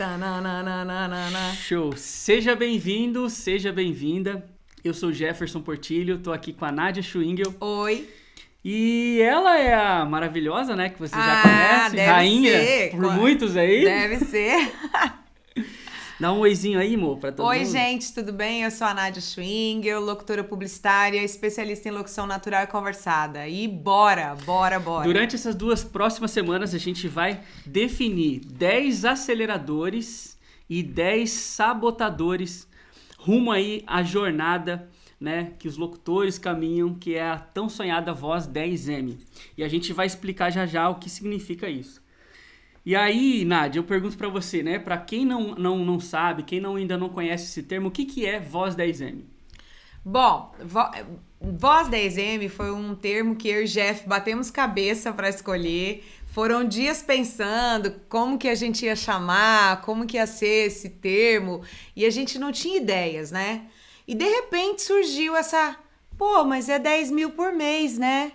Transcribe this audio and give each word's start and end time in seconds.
Tananana. 0.00 1.52
Show! 1.52 1.94
Seja 1.94 2.56
bem-vindo, 2.56 3.28
seja 3.28 3.70
bem-vinda. 3.70 4.42
Eu 4.82 4.94
sou 4.94 5.12
Jefferson 5.12 5.60
Portilho, 5.60 6.16
tô 6.16 6.32
aqui 6.32 6.54
com 6.54 6.64
a 6.64 6.72
Nádia 6.72 7.02
Schwingel. 7.02 7.54
Oi. 7.60 8.08
E 8.64 9.20
ela 9.20 9.58
é 9.58 9.74
a 9.74 10.06
maravilhosa, 10.06 10.74
né? 10.74 10.88
Que 10.88 10.98
você 10.98 11.14
já 11.14 11.40
Ah, 11.40 11.42
conhece, 11.42 11.96
deve 11.96 12.10
rainha 12.10 12.50
ser. 12.50 12.90
por 12.92 13.14
muitos 13.14 13.58
aí. 13.58 13.84
Deve 13.84 14.24
ser. 14.24 14.72
Dá 16.20 16.30
um 16.34 16.40
oizinho 16.40 16.78
aí, 16.78 16.96
amor, 16.96 17.16
pra 17.16 17.32
todo 17.32 17.46
Oi, 17.46 17.60
mundo. 17.60 17.70
gente, 17.70 18.12
tudo 18.12 18.30
bem? 18.30 18.62
Eu 18.62 18.70
sou 18.70 18.86
a 18.86 18.92
Nádia 18.92 19.22
Schwingel, 19.22 20.02
locutora 20.02 20.44
publicitária, 20.44 21.24
especialista 21.24 21.88
em 21.88 21.92
locução 21.92 22.26
natural 22.26 22.62
e 22.62 22.66
conversada. 22.66 23.48
E 23.48 23.66
bora, 23.66 24.36
bora, 24.44 24.78
bora. 24.78 25.04
Durante 25.04 25.34
essas 25.34 25.54
duas 25.54 25.82
próximas 25.82 26.30
semanas, 26.30 26.74
a 26.74 26.78
gente 26.78 27.08
vai 27.08 27.40
definir 27.64 28.40
10 28.40 29.06
aceleradores 29.06 30.36
e 30.68 30.82
10 30.82 31.30
sabotadores 31.30 32.68
rumo 33.16 33.50
aí 33.50 33.82
à 33.86 34.02
jornada, 34.02 34.90
né, 35.18 35.54
que 35.58 35.68
os 35.68 35.78
locutores 35.78 36.38
caminham, 36.38 36.92
que 36.92 37.14
é 37.14 37.30
a 37.30 37.38
tão 37.38 37.66
sonhada 37.66 38.12
voz 38.12 38.46
10M. 38.46 39.16
E 39.56 39.64
a 39.64 39.68
gente 39.68 39.90
vai 39.94 40.06
explicar 40.06 40.50
já 40.50 40.66
já 40.66 40.86
o 40.90 40.96
que 40.96 41.08
significa 41.08 41.66
isso. 41.66 42.02
E 42.84 42.96
aí, 42.96 43.44
Nádia, 43.44 43.78
eu 43.78 43.84
pergunto 43.84 44.16
pra 44.16 44.28
você, 44.28 44.62
né, 44.62 44.78
Pra 44.78 44.96
quem 44.98 45.24
não, 45.24 45.54
não, 45.54 45.84
não 45.84 46.00
sabe, 46.00 46.42
quem 46.42 46.60
não, 46.60 46.76
ainda 46.76 46.96
não 46.96 47.08
conhece 47.08 47.44
esse 47.44 47.62
termo, 47.62 47.88
o 47.88 47.90
que, 47.90 48.04
que 48.04 48.24
é 48.26 48.40
voz 48.40 48.74
10M? 48.74 49.24
Bom, 50.04 50.54
vo- 50.62 50.90
voz 51.40 51.88
10M 51.88 52.48
foi 52.48 52.70
um 52.72 52.94
termo 52.94 53.36
que 53.36 53.48
eu 53.48 53.62
e 53.62 53.66
Jeff 53.66 54.08
batemos 54.08 54.50
cabeça 54.50 55.12
para 55.12 55.28
escolher. 55.28 56.04
Foram 56.26 56.64
dias 56.66 57.02
pensando 57.02 57.92
como 58.08 58.38
que 58.38 58.48
a 58.48 58.54
gente 58.54 58.84
ia 58.86 58.96
chamar, 58.96 59.82
como 59.82 60.06
que 60.06 60.16
ia 60.16 60.26
ser 60.26 60.66
esse 60.68 60.88
termo, 60.90 61.62
e 61.94 62.06
a 62.06 62.10
gente 62.10 62.38
não 62.38 62.52
tinha 62.52 62.76
ideias, 62.78 63.30
né? 63.30 63.66
E 64.06 64.14
de 64.14 64.24
repente 64.24 64.82
surgiu 64.82 65.36
essa, 65.36 65.76
pô, 66.16 66.44
mas 66.44 66.68
é 66.68 66.78
10 66.78 67.10
mil 67.10 67.30
por 67.30 67.52
mês, 67.52 67.98
né? 67.98 68.32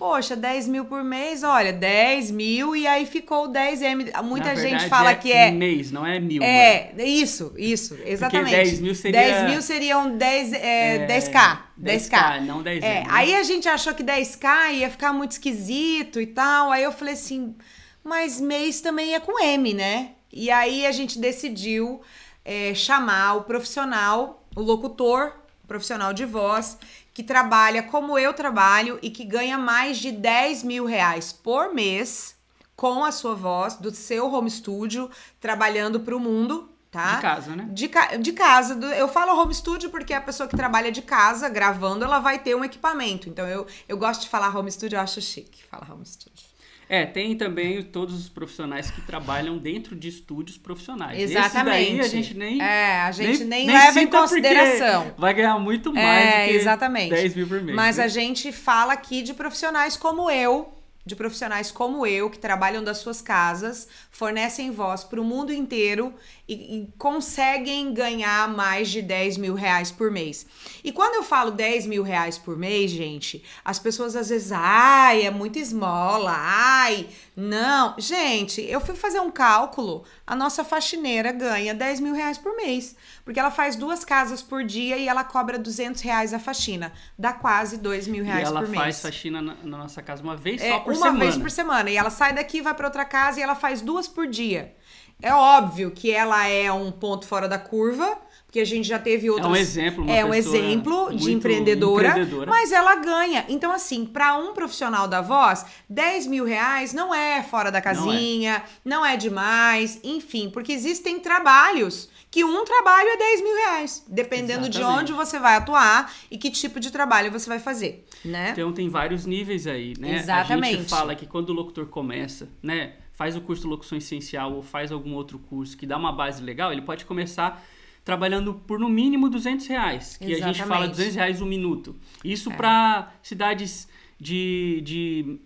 Poxa, 0.00 0.34
10 0.34 0.66
mil 0.66 0.86
por 0.86 1.04
mês, 1.04 1.42
olha, 1.44 1.74
10 1.74 2.30
mil 2.30 2.74
e 2.74 2.86
aí 2.86 3.04
ficou 3.04 3.44
o 3.44 3.52
10M. 3.52 4.22
Muita 4.24 4.54
Na 4.54 4.54
gente 4.54 4.88
fala 4.88 5.14
que 5.14 5.30
é. 5.30 5.50
mês, 5.50 5.92
não 5.92 6.06
é 6.06 6.18
mil. 6.18 6.42
É, 6.42 6.90
isso, 7.04 7.52
isso, 7.58 7.98
exatamente. 8.06 8.50
10 8.50 8.80
mil 8.80 8.94
seria- 8.94 9.20
10 9.20 9.50
mil 9.50 9.60
seriam 9.60 10.16
10, 10.16 10.54
é, 10.54 10.96
É, 10.96 11.06
10k. 11.06 11.58
10k. 11.78 12.18
10K, 12.18 12.40
não 12.46 12.62
10 12.62 12.82
É, 12.82 13.00
né? 13.02 13.06
aí 13.10 13.34
a 13.36 13.42
gente 13.42 13.68
achou 13.68 13.92
que 13.92 14.02
10k 14.02 14.72
ia 14.72 14.88
ficar 14.88 15.12
muito 15.12 15.32
esquisito 15.32 16.18
e 16.18 16.26
tal. 16.26 16.72
Aí 16.72 16.82
eu 16.82 16.92
falei 16.92 17.12
assim, 17.12 17.54
mas 18.02 18.40
mês 18.40 18.80
também 18.80 19.14
é 19.14 19.20
com 19.20 19.38
M, 19.38 19.74
né? 19.74 20.12
E 20.32 20.50
aí 20.50 20.86
a 20.86 20.92
gente 20.92 21.18
decidiu 21.18 22.00
é, 22.42 22.72
chamar 22.74 23.34
o 23.34 23.42
profissional, 23.42 24.46
o 24.56 24.62
locutor, 24.62 25.34
profissional 25.74 26.12
de 26.12 26.24
voz, 26.26 26.76
que 27.14 27.22
trabalha 27.22 27.84
como 27.84 28.18
eu 28.18 28.32
trabalho 28.34 28.98
e 29.00 29.08
que 29.08 29.24
ganha 29.24 29.56
mais 29.56 29.98
de 29.98 30.10
10 30.10 30.64
mil 30.64 30.84
reais 30.84 31.32
por 31.32 31.72
mês 31.72 32.34
com 32.74 33.04
a 33.04 33.12
sua 33.12 33.36
voz, 33.36 33.76
do 33.76 33.94
seu 33.94 34.32
home 34.34 34.50
studio, 34.50 35.08
trabalhando 35.38 36.00
para 36.00 36.16
o 36.16 36.18
mundo, 36.18 36.68
tá? 36.90 37.14
De 37.16 37.22
casa, 37.22 37.54
né? 37.54 37.68
De, 37.70 37.88
ca- 37.88 38.16
de 38.16 38.32
casa. 38.32 38.74
do- 38.74 38.86
eu 38.86 39.06
falo 39.06 39.40
home 39.40 39.54
studio 39.54 39.90
porque 39.90 40.12
a 40.12 40.20
pessoa 40.20 40.48
que 40.48 40.56
trabalha 40.56 40.90
de 40.90 41.02
casa 41.02 41.48
gravando, 41.48 42.04
ela 42.04 42.18
vai 42.18 42.40
ter 42.40 42.56
um 42.56 42.64
equipamento. 42.64 43.28
Então 43.28 43.46
eu, 43.46 43.64
eu 43.88 43.96
gosto 43.96 44.22
de 44.22 44.28
falar 44.28 44.56
home 44.56 44.72
studio, 44.72 44.96
eu 44.96 45.00
acho 45.00 45.20
chique 45.20 45.62
falar 45.70 45.88
home 45.92 46.04
studio. 46.04 46.49
É, 46.90 47.06
tem 47.06 47.36
também 47.36 47.84
todos 47.84 48.18
os 48.18 48.28
profissionais 48.28 48.90
que 48.90 49.00
trabalham 49.02 49.56
dentro 49.56 49.94
de 49.94 50.08
estúdios 50.08 50.58
profissionais. 50.58 51.16
Esse 51.22 51.34
daí 51.34 51.44
Exatamente. 51.44 52.00
a 52.00 52.08
gente 52.08 52.34
nem. 52.36 52.60
É, 52.60 53.02
a 53.02 53.12
gente 53.12 53.44
nem 53.44 53.68
leva 53.68 53.90
em 53.90 53.92
cita 53.92 54.06
porque 54.06 54.16
consideração. 54.16 55.14
Vai 55.16 55.32
ganhar 55.32 55.56
muito 55.60 55.92
mais 55.92 56.26
É, 56.26 56.42
do 56.46 56.50
que 56.50 56.56
exatamente. 56.56 57.10
10 57.10 57.34
mil 57.36 57.46
por 57.46 57.62
mês. 57.62 57.76
Mas 57.76 57.98
né? 57.98 58.02
a 58.02 58.08
gente 58.08 58.50
fala 58.50 58.92
aqui 58.92 59.22
de 59.22 59.32
profissionais 59.32 59.96
como 59.96 60.28
eu, 60.28 60.74
de 61.06 61.14
profissionais 61.14 61.70
como 61.70 62.04
eu, 62.04 62.28
que 62.28 62.40
trabalham 62.40 62.82
das 62.82 62.98
suas 62.98 63.22
casas, 63.22 63.86
fornecem 64.10 64.72
voz 64.72 65.04
para 65.04 65.20
o 65.20 65.24
mundo 65.24 65.52
inteiro 65.52 66.12
e, 66.52 66.78
e 66.82 66.88
conseguem 66.98 67.92
ganhar 67.94 68.48
mais 68.48 68.88
de 68.88 69.02
10 69.02 69.36
mil 69.38 69.54
reais 69.54 69.90
por 69.92 70.10
mês. 70.10 70.46
E 70.82 70.90
quando 70.90 71.14
eu 71.14 71.22
falo 71.22 71.50
10 71.50 71.86
mil 71.86 72.02
reais 72.02 72.38
por 72.38 72.56
mês, 72.56 72.90
gente, 72.90 73.42
as 73.64 73.78
pessoas 73.78 74.16
às 74.16 74.28
vezes, 74.30 74.50
ai, 74.52 75.22
é 75.26 75.30
muita 75.30 75.58
esmola, 75.58 76.32
ai, 76.36 77.06
não. 77.36 77.94
Gente, 77.98 78.60
eu 78.62 78.80
fui 78.80 78.94
fazer 78.96 79.20
um 79.20 79.30
cálculo, 79.30 80.04
a 80.26 80.34
nossa 80.34 80.64
faxineira 80.64 81.32
ganha 81.32 81.74
10 81.74 82.00
mil 82.00 82.14
reais 82.14 82.38
por 82.38 82.56
mês, 82.56 82.96
porque 83.24 83.38
ela 83.38 83.50
faz 83.50 83.76
duas 83.76 84.04
casas 84.04 84.42
por 84.42 84.64
dia 84.64 84.96
e 84.96 85.06
ela 85.08 85.24
cobra 85.24 85.58
200 85.58 86.00
reais 86.02 86.34
a 86.34 86.38
faxina, 86.38 86.92
dá 87.18 87.32
quase 87.32 87.76
2 87.78 88.06
mil 88.08 88.24
E 88.24 88.26
reais 88.26 88.48
ela 88.48 88.60
por 88.60 88.68
mês. 88.68 88.82
faz 88.82 89.00
faxina 89.02 89.40
na, 89.40 89.54
na 89.62 89.78
nossa 89.78 90.02
casa 90.02 90.22
uma 90.22 90.36
vez 90.36 90.60
É, 90.60 90.70
só 90.70 90.80
por 90.80 90.92
uma 90.94 91.06
semana. 91.06 91.18
vez 91.18 91.36
por 91.36 91.50
semana. 91.50 91.90
E 91.90 91.96
ela 91.96 92.10
sai 92.10 92.32
daqui, 92.32 92.60
vai 92.60 92.74
para 92.74 92.86
outra 92.86 93.04
casa 93.04 93.38
e 93.38 93.42
ela 93.42 93.54
faz 93.54 93.80
duas 93.80 94.08
por 94.08 94.26
dia. 94.26 94.74
É 95.22 95.32
óbvio 95.32 95.90
que 95.90 96.10
ela 96.10 96.46
é 96.46 96.70
um 96.72 96.90
ponto 96.90 97.26
fora 97.26 97.48
da 97.48 97.58
curva, 97.58 98.18
porque 98.46 98.58
a 98.58 98.64
gente 98.66 98.88
já 98.88 98.98
teve 98.98 99.30
outros. 99.30 99.48
um 99.48 99.54
exemplo, 99.54 100.10
É 100.10 100.24
um 100.24 100.34
exemplo 100.34 101.14
de 101.14 101.32
empreendedora, 101.32 102.08
empreendedora. 102.08 102.50
mas 102.50 102.72
ela 102.72 102.96
ganha. 102.96 103.44
Então, 103.48 103.70
assim, 103.70 104.04
para 104.04 104.36
um 104.36 104.52
profissional 104.52 105.06
da 105.06 105.20
voz, 105.20 105.64
10 105.88 106.26
mil 106.26 106.44
reais 106.44 106.92
não 106.92 107.14
é 107.14 107.44
fora 107.44 107.70
da 107.70 107.80
casinha, 107.80 108.62
não 108.84 109.06
é, 109.06 109.16
demais, 109.16 110.00
enfim, 110.02 110.50
porque 110.50 110.72
existem 110.72 111.20
trabalhos 111.20 112.09
que 112.30 112.44
um 112.44 112.64
trabalho 112.64 113.08
é 113.08 113.16
10 113.16 113.42
mil 113.42 113.56
reais, 113.56 114.04
dependendo 114.08 114.68
de 114.68 114.78
Exatamente. 114.78 115.00
onde 115.02 115.12
você 115.12 115.38
vai 115.38 115.56
atuar 115.56 116.12
e 116.30 116.38
que 116.38 116.50
tipo 116.50 116.78
de 116.78 116.90
trabalho 116.90 117.30
você 117.32 117.48
vai 117.48 117.58
fazer, 117.58 118.06
né? 118.24 118.50
Então 118.52 118.72
tem 118.72 118.88
vários 118.88 119.26
níveis 119.26 119.66
aí, 119.66 119.94
né? 119.98 120.12
A 120.12 120.16
Exatamente. 120.16 120.76
gente 120.78 120.88
fala 120.90 121.14
que 121.16 121.26
quando 121.26 121.50
o 121.50 121.52
locutor 121.52 121.86
começa, 121.86 122.48
né? 122.62 122.94
Faz 123.14 123.36
o 123.36 123.40
curso 123.40 123.62
de 123.62 123.68
locução 123.68 123.98
essencial 123.98 124.54
ou 124.54 124.62
faz 124.62 124.92
algum 124.92 125.12
outro 125.14 125.38
curso 125.38 125.76
que 125.76 125.84
dá 125.86 125.96
uma 125.96 126.12
base 126.12 126.42
legal, 126.42 126.72
ele 126.72 126.82
pode 126.82 127.04
começar 127.04 127.62
trabalhando 128.04 128.54
por 128.54 128.78
no 128.78 128.88
mínimo 128.88 129.28
200 129.28 129.66
reais, 129.66 130.16
que 130.16 130.32
a 130.32 130.46
gente 130.46 130.58
fala 130.60 130.86
Exatamente. 130.86 130.90
200 130.92 131.14
reais 131.16 131.42
um 131.42 131.46
minuto. 131.46 131.96
Isso 132.24 132.50
É. 132.50 132.54
para 132.56 133.12
cidades 133.22 133.86
de, 134.18 134.80
de, 134.82 135.40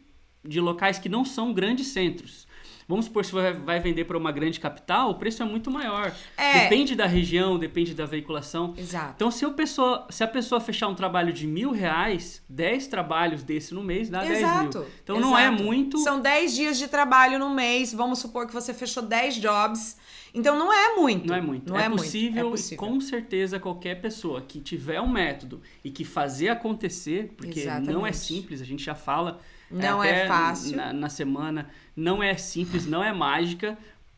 de 0.45 0.61
locais 0.61 0.99
que 0.99 1.09
não 1.09 1.25
são 1.25 1.53
grandes 1.53 1.89
centros. 1.89 2.47
Vamos 2.89 3.07
supor, 3.07 3.25
se 3.25 3.33
você 3.33 3.53
vai 3.53 3.81
vender 3.81 4.05
para 4.05 4.19
uma 4.19 4.31
grande 4.31 4.61
capital, 4.61 5.11
o 5.11 5.15
preço 5.15 5.43
é 5.43 5.47
muito 5.47 5.71
maior. 5.71 6.15
É. 6.37 6.61
Depende 6.61 6.95
da 6.95 7.07
região, 7.07 7.59
depende 7.59 7.95
da 7.95 8.05
veiculação. 8.05 8.75
Exato. 8.77 9.15
Então, 9.17 9.31
se, 9.31 9.49
pessoa, 9.53 10.07
se 10.11 10.23
a 10.23 10.29
pessoa 10.29 10.61
fechar 10.61 10.89
um 10.89 10.95
trabalho 10.95 11.33
de 11.33 11.47
mil 11.47 11.71
reais, 11.71 12.43
10 12.49 12.87
trabalhos 12.89 13.43
desse 13.43 13.73
no 13.73 13.83
mês 13.83 14.09
dá 14.09 14.21
10 14.21 14.39
Exato. 14.39 14.79
mil. 14.79 14.89
Então, 15.03 15.21
não 15.21 15.37
é 15.37 15.49
exato. 15.49 15.63
muito. 15.63 15.99
São 15.99 16.21
10 16.21 16.55
dias 16.55 16.79
de 16.79 16.89
trabalho 16.89 17.39
no 17.39 17.51
mês. 17.51 17.93
Vamos 17.93 18.19
supor 18.19 18.47
que 18.47 18.53
você 18.53 18.75
fechou 18.75 19.03
10 19.03 19.37
jobs. 19.37 19.97
Então 20.35 20.59
não 20.59 20.73
é 20.73 20.97
muito. 20.97 21.29
Não 21.29 21.37
é 21.37 21.41
muito. 21.41 21.73
Não 21.73 21.79
é, 21.79 21.87
é, 21.87 21.89
possível, 21.89 22.49
muito. 22.49 22.49
É 22.49 22.51
possível. 22.51 22.79
com 22.79 23.01
certeza, 23.01 23.61
qualquer 23.61 24.01
pessoa 24.01 24.41
que 24.43 24.61
tiver 24.61 25.01
um 25.01 25.09
método 25.09 25.63
e 25.85 25.91
que 25.91 26.05
fazer 26.05 26.49
acontecer, 26.49 27.33
porque 27.37 27.65
não 27.65 27.73
é 27.73 28.11
Exatamente. 28.11 28.17
simples, 28.17 28.61
a 28.61 28.65
gente 28.65 28.83
já 28.85 28.97
fala. 28.97 29.41
Não 29.71 30.01
até 30.01 30.25
é 30.25 30.29
fácil. 30.29 30.77
Na, 30.77 30.93
na 30.93 31.09
semana, 31.09 31.69
não 31.97 32.23
é 32.23 32.37
simples, 32.37 32.87
não 32.87 33.03
é 33.03 33.13
mágica. 33.13 33.77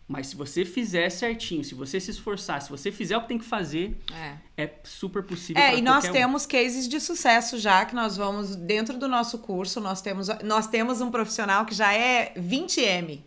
Mas 0.09 0.29
se 0.29 0.37
você 0.37 0.65
fizer 0.65 1.11
certinho, 1.11 1.65
se 1.65 1.75
você 1.75 1.99
se 1.99 2.13
esforçar, 2.13 2.63
se 2.63 2.71
você 2.71 2.93
fizer 2.93 3.17
o 3.17 3.23
que 3.23 3.29
tem 3.29 3.39
que 3.39 3.45
fazer, 3.45 3.99
É. 4.15 4.63
é 4.65 4.75
super 4.85 5.21
possível. 5.25 5.61
É, 5.61 5.77
e 5.77 5.83
nós 5.83 6.05
um. 6.09 6.13
temos 6.13 6.47
cases 6.47 6.87
de 6.87 7.01
sucesso 7.01 7.59
já 7.59 7.85
que 7.85 7.93
nós 7.93 8.17
vamos 8.17 8.55
dentro 8.55 8.97
do 8.99 9.09
nosso 9.09 9.39
curso, 9.39 9.81
nós 9.81 10.01
temos 10.01 10.29
nós 10.45 10.69
temos 10.69 11.01
um 11.01 11.11
profissional 11.11 11.65
que 11.67 11.75
já 11.75 11.93
é 11.93 12.33
20M. 12.39 13.21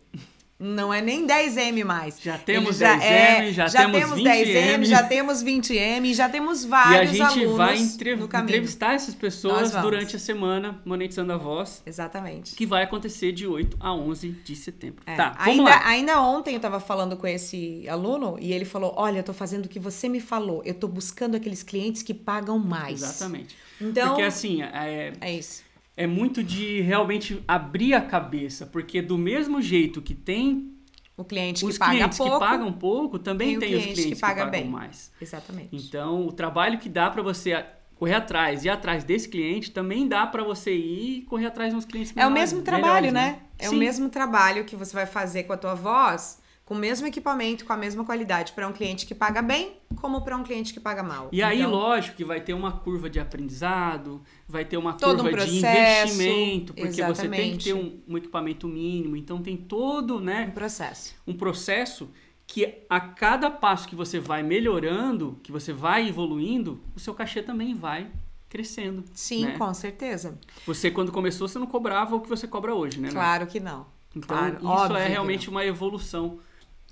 Não 0.61 0.93
é 0.93 1.01
nem 1.01 1.25
10M 1.25 1.85
mais. 1.85 2.19
Já 2.21 2.37
temos 2.37 2.81
Ele 2.81 2.89
10M, 2.91 3.51
já 3.53 3.69
temos 3.69 4.19
10M, 4.19 4.79
20M. 4.79 4.85
já 4.85 5.03
temos 5.03 5.41
20M, 5.44 6.06
e 6.06 6.13
já 6.13 6.27
temos 6.27 6.63
E 6.63 6.65
a 6.65 6.69
vários 6.69 7.11
gente 7.13 7.21
alunos 7.21 7.56
vai 7.57 7.77
entre- 7.77 8.15
no 8.17 8.27
caminho. 8.27 8.50
entrevistar 8.50 8.94
essas 8.94 9.15
pessoas 9.15 9.71
durante 9.71 10.17
a 10.17 10.19
semana, 10.19 10.81
monetizando 10.83 11.31
a 11.31 11.38
voz, 11.38 11.81
Exatamente. 11.85 12.56
que 12.56 12.65
vai 12.65 12.83
acontecer 12.83 13.31
de 13.31 13.47
8 13.47 13.77
a 13.79 13.94
11 13.94 14.31
de 14.31 14.53
setembro. 14.53 15.01
É, 15.06 15.15
Tá, 15.15 15.29
vamos 15.45 15.59
ainda, 15.59 15.69
lá. 15.69 15.88
ainda 15.88 16.21
ontem 16.21 16.56
eu 16.56 16.59
tava 16.59 16.81
falando 16.81 17.15
com 17.15 17.25
esse 17.25 17.88
aluno 17.88 18.35
e 18.38 18.51
ele 18.51 18.65
falou: 18.65 18.94
Olha, 18.97 19.19
eu 19.19 19.23
tô 19.23 19.31
fazendo 19.33 19.65
o 19.65 19.69
que 19.69 19.79
você 19.79 20.09
me 20.09 20.19
falou. 20.19 20.62
Eu 20.65 20.73
tô 20.73 20.89
buscando 20.89 21.35
aqueles 21.35 21.63
clientes 21.63 22.03
que 22.03 22.13
pagam 22.13 22.59
mais. 22.59 23.01
Exatamente. 23.01 23.55
Então, 23.79 24.09
Porque 24.09 24.23
assim, 24.23 24.62
é, 24.62 25.13
é 25.21 25.31
isso. 25.33 25.63
É 26.00 26.07
muito 26.07 26.42
de 26.42 26.80
realmente 26.80 27.44
abrir 27.46 27.94
a 27.94 28.00
cabeça, 28.00 28.66
porque 28.66 29.01
do 29.01 29.18
mesmo 29.18 29.62
jeito 29.62 30.01
que 30.01 30.16
tem 30.16 30.74
O 31.18 31.25
cliente 31.25 31.66
os 31.66 31.74
que 31.74 31.80
paga 31.80 31.92
clientes 31.92 32.18
pouco. 32.18 32.34
que 32.34 32.40
pagam 32.40 32.72
pouco, 32.72 33.19
também 33.19 33.60
tem 33.60 33.75
os 33.75 33.81
cliente 33.84 33.94
clientes 33.96 34.13
que 34.16 34.22
paga 34.22 34.46
pagam 34.46 34.51
bem. 34.62 34.69
mais. 34.69 35.12
Exatamente. 35.19 35.75
Então, 35.75 36.25
o 36.25 36.31
trabalho 36.31 36.80
que 36.80 36.88
dá 36.88 37.10
para 37.10 37.22
você 37.22 37.66
correr 37.98 38.13
atrás 38.13 38.63
e 38.63 38.68
ir 38.68 38.69
atrás 38.69 39.04
desse 39.04 39.28
cliente, 39.28 39.72
também 39.72 40.07
dá 40.07 40.25
para 40.25 40.42
você 40.42 40.74
ir 40.74 41.18
e 41.18 41.22
correr 41.24 41.48
atrás 41.48 41.72
de 41.72 41.75
uns 41.75 41.84
clientes 41.84 42.13
É 42.16 42.25
o 42.25 42.31
mesmo 42.31 42.62
trabalho, 42.62 43.12
melhores, 43.12 43.13
né? 43.13 43.40
É 43.57 43.68
Sim. 43.68 43.75
o 43.75 43.78
mesmo 43.78 44.07
trabalho 44.07 44.63
que 44.63 44.78
você 44.78 44.94
vai 44.94 45.06
fazer 45.06 45.44
com 45.44 45.51
a 45.51 45.57
tua 45.57 45.75
voz 45.75 46.40
com 46.69 46.75
o 46.75 46.77
mesmo 46.77 47.07
equipamento, 47.07 47.66
com 47.66 47.74
a 47.74 47.75
mesma 47.75 48.06
qualidade, 48.06 48.51
para 48.51 48.68
um 48.68 48.71
cliente 48.71 49.07
que 49.07 49.16
paga 49.16 49.42
bem, 49.42 49.74
como 49.95 50.21
para 50.21 50.38
um 50.38 50.44
cliente 50.44 50.71
que 50.71 50.80
paga 50.80 51.01
mal. 51.01 51.27
E 51.31 51.42
aí, 51.42 51.62
Então, 51.62 51.71
lógico 51.71 52.16
que 52.16 52.24
vai 52.24 52.39
ter 52.39 52.54
uma 52.54 52.71
curva 52.71 53.10
de 53.10 53.19
aprendizado, 53.19 54.21
vai 54.48 54.63
ter 54.63 54.77
uma 54.77 54.94
Todo 54.94 55.21
um 55.21 55.24
curva 55.24 55.45
de 55.45 55.60
processo, 55.62 56.21
investimento, 56.21 56.74
porque 56.75 56.92
você 56.92 57.01
tem 57.01 57.10
exatamente. 57.10 57.57
que 57.57 57.63
ter 57.63 57.74
um, 57.74 58.00
um 58.07 58.16
equipamento 58.19 58.68
mínimo. 58.68 59.18
Então 59.18 59.42
tem 59.42 59.57
todo, 59.57 60.18
um 60.18 60.19
né, 60.19 60.51
processo. 60.54 61.16
um 61.25 61.33
processo 61.33 62.07
que 62.45 62.75
a 62.88 63.00
cada 63.00 63.50
passo 63.50 63.88
que 63.88 63.95
você 63.95 64.19
vai 64.19 64.44
melhorando, 64.44 65.39
que 65.42 65.51
você 65.51 65.74
vai 65.74 66.07
evoluindo, 66.07 66.80
o 66.95 67.00
seu 67.00 67.15
cachê 67.15 67.42
também 67.42 67.74
vai 67.74 68.12
crescendo. 68.48 69.04
Sim, 69.15 69.45
né? 69.45 69.57
com 69.57 69.74
certeza. 69.74 70.38
Você, 70.68 70.92
quando 70.92 71.12
começou, 71.12 71.48
você 71.48 71.57
não 71.57 71.65
cobrava 71.68 72.15
o 72.15 72.22
que 72.22 72.30
você 72.30 72.48
cobra 72.48 72.75
hoje, 72.75 73.00
né? 73.00 73.10
Claro 73.10 73.48
que 73.48 73.60
não. 73.60 73.88
Então, 74.15 74.56
claro, 74.60 74.86
isso 74.86 74.98
é 74.98 75.07
realmente 75.07 75.50
uma 75.50 75.65
evolução. 75.65 76.39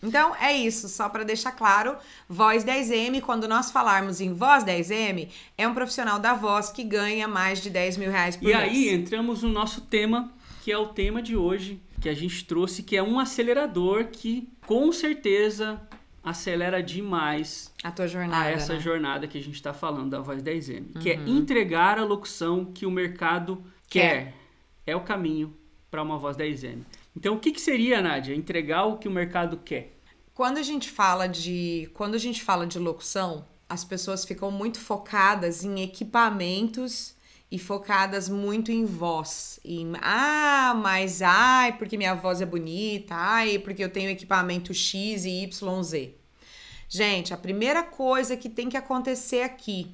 Então 0.03 0.35
é 0.35 0.53
isso, 0.55 0.87
só 0.87 1.09
para 1.09 1.23
deixar 1.23 1.51
claro, 1.53 1.95
Voz 2.29 2.63
10M, 2.63 3.19
quando 3.21 3.47
nós 3.47 3.71
falarmos 3.71 4.21
em 4.21 4.33
Voz 4.33 4.63
10M, 4.63 5.29
é 5.57 5.67
um 5.67 5.73
profissional 5.73 6.19
da 6.19 6.33
voz 6.33 6.69
que 6.69 6.83
ganha 6.83 7.27
mais 7.27 7.61
de 7.61 7.69
10 7.69 7.97
mil 7.97 8.11
reais 8.11 8.35
por 8.35 8.43
E 8.49 8.53
mês. 8.55 8.57
aí 8.59 8.89
entramos 8.89 9.41
no 9.43 9.49
nosso 9.49 9.81
tema, 9.81 10.31
que 10.63 10.71
é 10.71 10.77
o 10.77 10.87
tema 10.87 11.21
de 11.21 11.35
hoje, 11.35 11.81
que 11.99 12.07
a 12.09 12.13
gente 12.13 12.45
trouxe, 12.45 12.83
que 12.83 12.95
é 12.95 13.01
um 13.01 13.19
acelerador 13.19 14.05
que 14.11 14.47
com 14.67 14.91
certeza 14.91 15.81
acelera 16.23 16.83
demais 16.83 17.71
a 17.83 17.89
tua 17.89 18.07
jornada. 18.07 18.43
a 18.43 18.49
essa 18.51 18.73
né? 18.73 18.79
jornada 18.79 19.27
que 19.27 19.37
a 19.37 19.41
gente 19.41 19.55
está 19.55 19.73
falando 19.73 20.09
da 20.11 20.19
Voz 20.19 20.43
10M, 20.43 20.99
que 20.99 21.09
é 21.09 21.15
entregar 21.25 21.97
a 21.97 22.03
locução 22.03 22.65
que 22.65 22.85
o 22.85 22.91
mercado 22.91 23.63
quer. 23.89 24.33
É 24.85 24.95
o 24.95 25.01
caminho 25.01 25.53
para 25.89 26.03
uma 26.03 26.17
Voz 26.17 26.37
10M. 26.37 26.81
Então, 27.17 27.33
o 27.33 27.39
que, 27.39 27.51
que 27.51 27.59
seria, 27.59 27.99
Nádia, 27.99 28.35
entregar 28.35 28.85
o 28.85 28.99
que 28.99 29.07
o 29.07 29.11
mercado 29.11 29.57
quer? 29.57 29.97
Quando 30.35 30.59
a 30.59 30.61
gente 30.61 30.87
fala 30.87 31.25
de, 31.27 31.89
quando 31.95 32.13
a 32.13 32.19
gente 32.19 32.43
fala 32.43 32.67
de 32.67 32.77
locução, 32.77 33.43
as 33.67 33.83
pessoas 33.83 34.23
ficam 34.23 34.51
muito 34.51 34.79
focadas 34.79 35.63
em 35.63 35.81
equipamentos 35.81 37.15
e 37.49 37.57
focadas 37.57 38.29
muito 38.29 38.71
em 38.71 38.85
voz. 38.85 39.59
Em, 39.65 39.93
ah, 39.99 40.75
mas 40.79 41.23
ai, 41.23 41.75
porque 41.75 41.97
minha 41.97 42.13
voz 42.13 42.39
é 42.39 42.45
bonita, 42.45 43.15
ai, 43.15 43.57
porque 43.57 43.83
eu 43.83 43.89
tenho 43.89 44.11
equipamento 44.11 44.71
X 44.71 45.25
e 45.25 45.43
YZ. 45.43 46.11
Gente, 46.87 47.33
a 47.33 47.37
primeira 47.37 47.81
coisa 47.81 48.37
que 48.37 48.47
tem 48.47 48.69
que 48.69 48.77
acontecer 48.77 49.41
aqui 49.41 49.89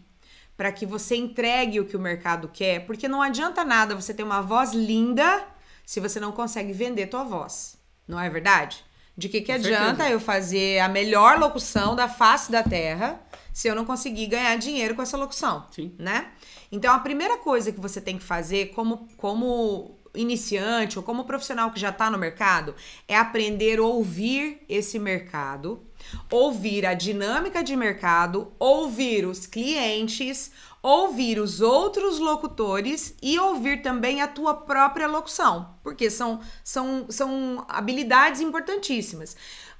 para 0.57 0.73
que 0.73 0.85
você 0.85 1.15
entregue 1.15 1.79
o 1.79 1.85
que 1.85 1.95
o 1.95 2.01
mercado 2.01 2.49
quer, 2.49 2.85
porque 2.85 3.07
não 3.07 3.21
adianta 3.21 3.63
nada 3.63 3.95
você 3.95 4.13
ter 4.13 4.23
uma 4.23 4.41
voz 4.41 4.73
linda 4.73 5.52
se 5.85 5.99
você 5.99 6.19
não 6.19 6.31
consegue 6.31 6.73
vender 6.73 7.07
tua 7.07 7.23
voz. 7.23 7.77
Não 8.07 8.19
é 8.19 8.29
verdade? 8.29 8.83
De 9.17 9.29
que 9.29 9.41
que 9.41 9.47
Com 9.47 9.53
adianta 9.53 9.87
certeza. 9.87 10.09
eu 10.09 10.19
fazer 10.19 10.79
a 10.79 10.89
melhor 10.89 11.37
locução 11.37 11.95
da 11.95 12.07
face 12.07 12.51
da 12.51 12.63
terra 12.63 13.21
se 13.53 13.67
eu 13.67 13.75
não 13.75 13.85
conseguir 13.85 14.25
ganhar 14.27 14.55
dinheiro 14.57 14.95
com 14.95 15.01
essa 15.01 15.15
locução? 15.17 15.67
Sim. 15.71 15.93
né? 15.99 16.31
Então 16.71 16.93
a 16.93 16.99
primeira 16.99 17.37
coisa 17.37 17.71
que 17.71 17.79
você 17.79 18.01
tem 18.01 18.17
que 18.17 18.23
fazer 18.23 18.67
como 18.73 19.07
como 19.17 19.99
iniciante 20.15 20.97
ou 20.97 21.03
como 21.03 21.25
profissional 21.25 21.71
que 21.71 21.79
já 21.79 21.89
está 21.89 22.09
no 22.09 22.17
mercado 22.17 22.75
é 23.07 23.15
aprender 23.15 23.79
a 23.79 23.83
ouvir 23.83 24.61
esse 24.69 24.99
mercado, 24.99 25.83
ouvir 26.31 26.85
a 26.85 26.93
dinâmica 26.93 27.63
de 27.63 27.75
mercado, 27.75 28.53
ouvir 28.59 29.25
os 29.25 29.45
clientes, 29.47 30.51
ouvir 30.83 31.39
os 31.39 31.61
outros 31.61 32.19
locutores 32.19 33.15
e 33.21 33.39
ouvir 33.39 33.81
também 33.81 34.21
a 34.21 34.27
tua 34.27 34.53
própria 34.53 35.07
locução, 35.07 35.73
porque 35.81 36.09
são, 36.11 36.41
são, 36.61 37.05
são 37.09 37.65
habilidades 37.69 38.41
importantíssimas. 38.41 39.37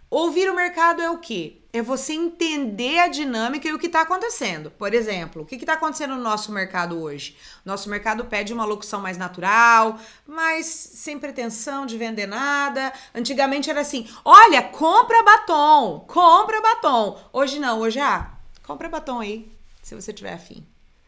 Ouvir 0.10 0.50
o 0.50 0.56
mercado 0.56 1.02
é 1.02 1.10
o 1.10 1.18
quê? 1.18 1.58
É 1.74 1.82
você 1.82 2.14
entender 2.14 3.00
a 3.00 3.08
dinâmica 3.08 3.68
e 3.68 3.74
o 3.74 3.80
que 3.80 3.88
está 3.88 4.02
acontecendo. 4.02 4.70
Por 4.70 4.94
exemplo, 4.94 5.42
o 5.42 5.46
que 5.46 5.56
está 5.56 5.74
acontecendo 5.74 6.16
no 6.16 6.22
nosso 6.22 6.52
mercado 6.52 7.02
hoje? 7.02 7.36
Nosso 7.66 7.90
mercado 7.90 8.24
pede 8.26 8.54
uma 8.54 8.64
locução 8.64 9.02
mais 9.02 9.18
natural, 9.18 10.00
mas 10.26 10.68
sem 10.68 11.18
pretensão 11.18 11.88
de 11.88 11.98
vender 11.98 12.28
nada. 12.28 12.94
Antigamente 13.14 13.72
era 13.72 13.82
assim: 13.82 14.08
olha, 14.24 14.62
compra 14.62 15.24
batom, 15.24 16.06
compra 16.08 16.62
batom. 16.62 17.20
Hoje 17.34 17.60
não, 17.60 17.80
hoje 17.80 17.98
é, 17.98 18.04
ah, 18.04 18.34
compra 18.62 18.88
batom 18.88 19.20
aí, 19.20 19.52
se 19.82 19.96
você 19.96 20.14
tiver 20.14 20.34
afim. 20.34 20.64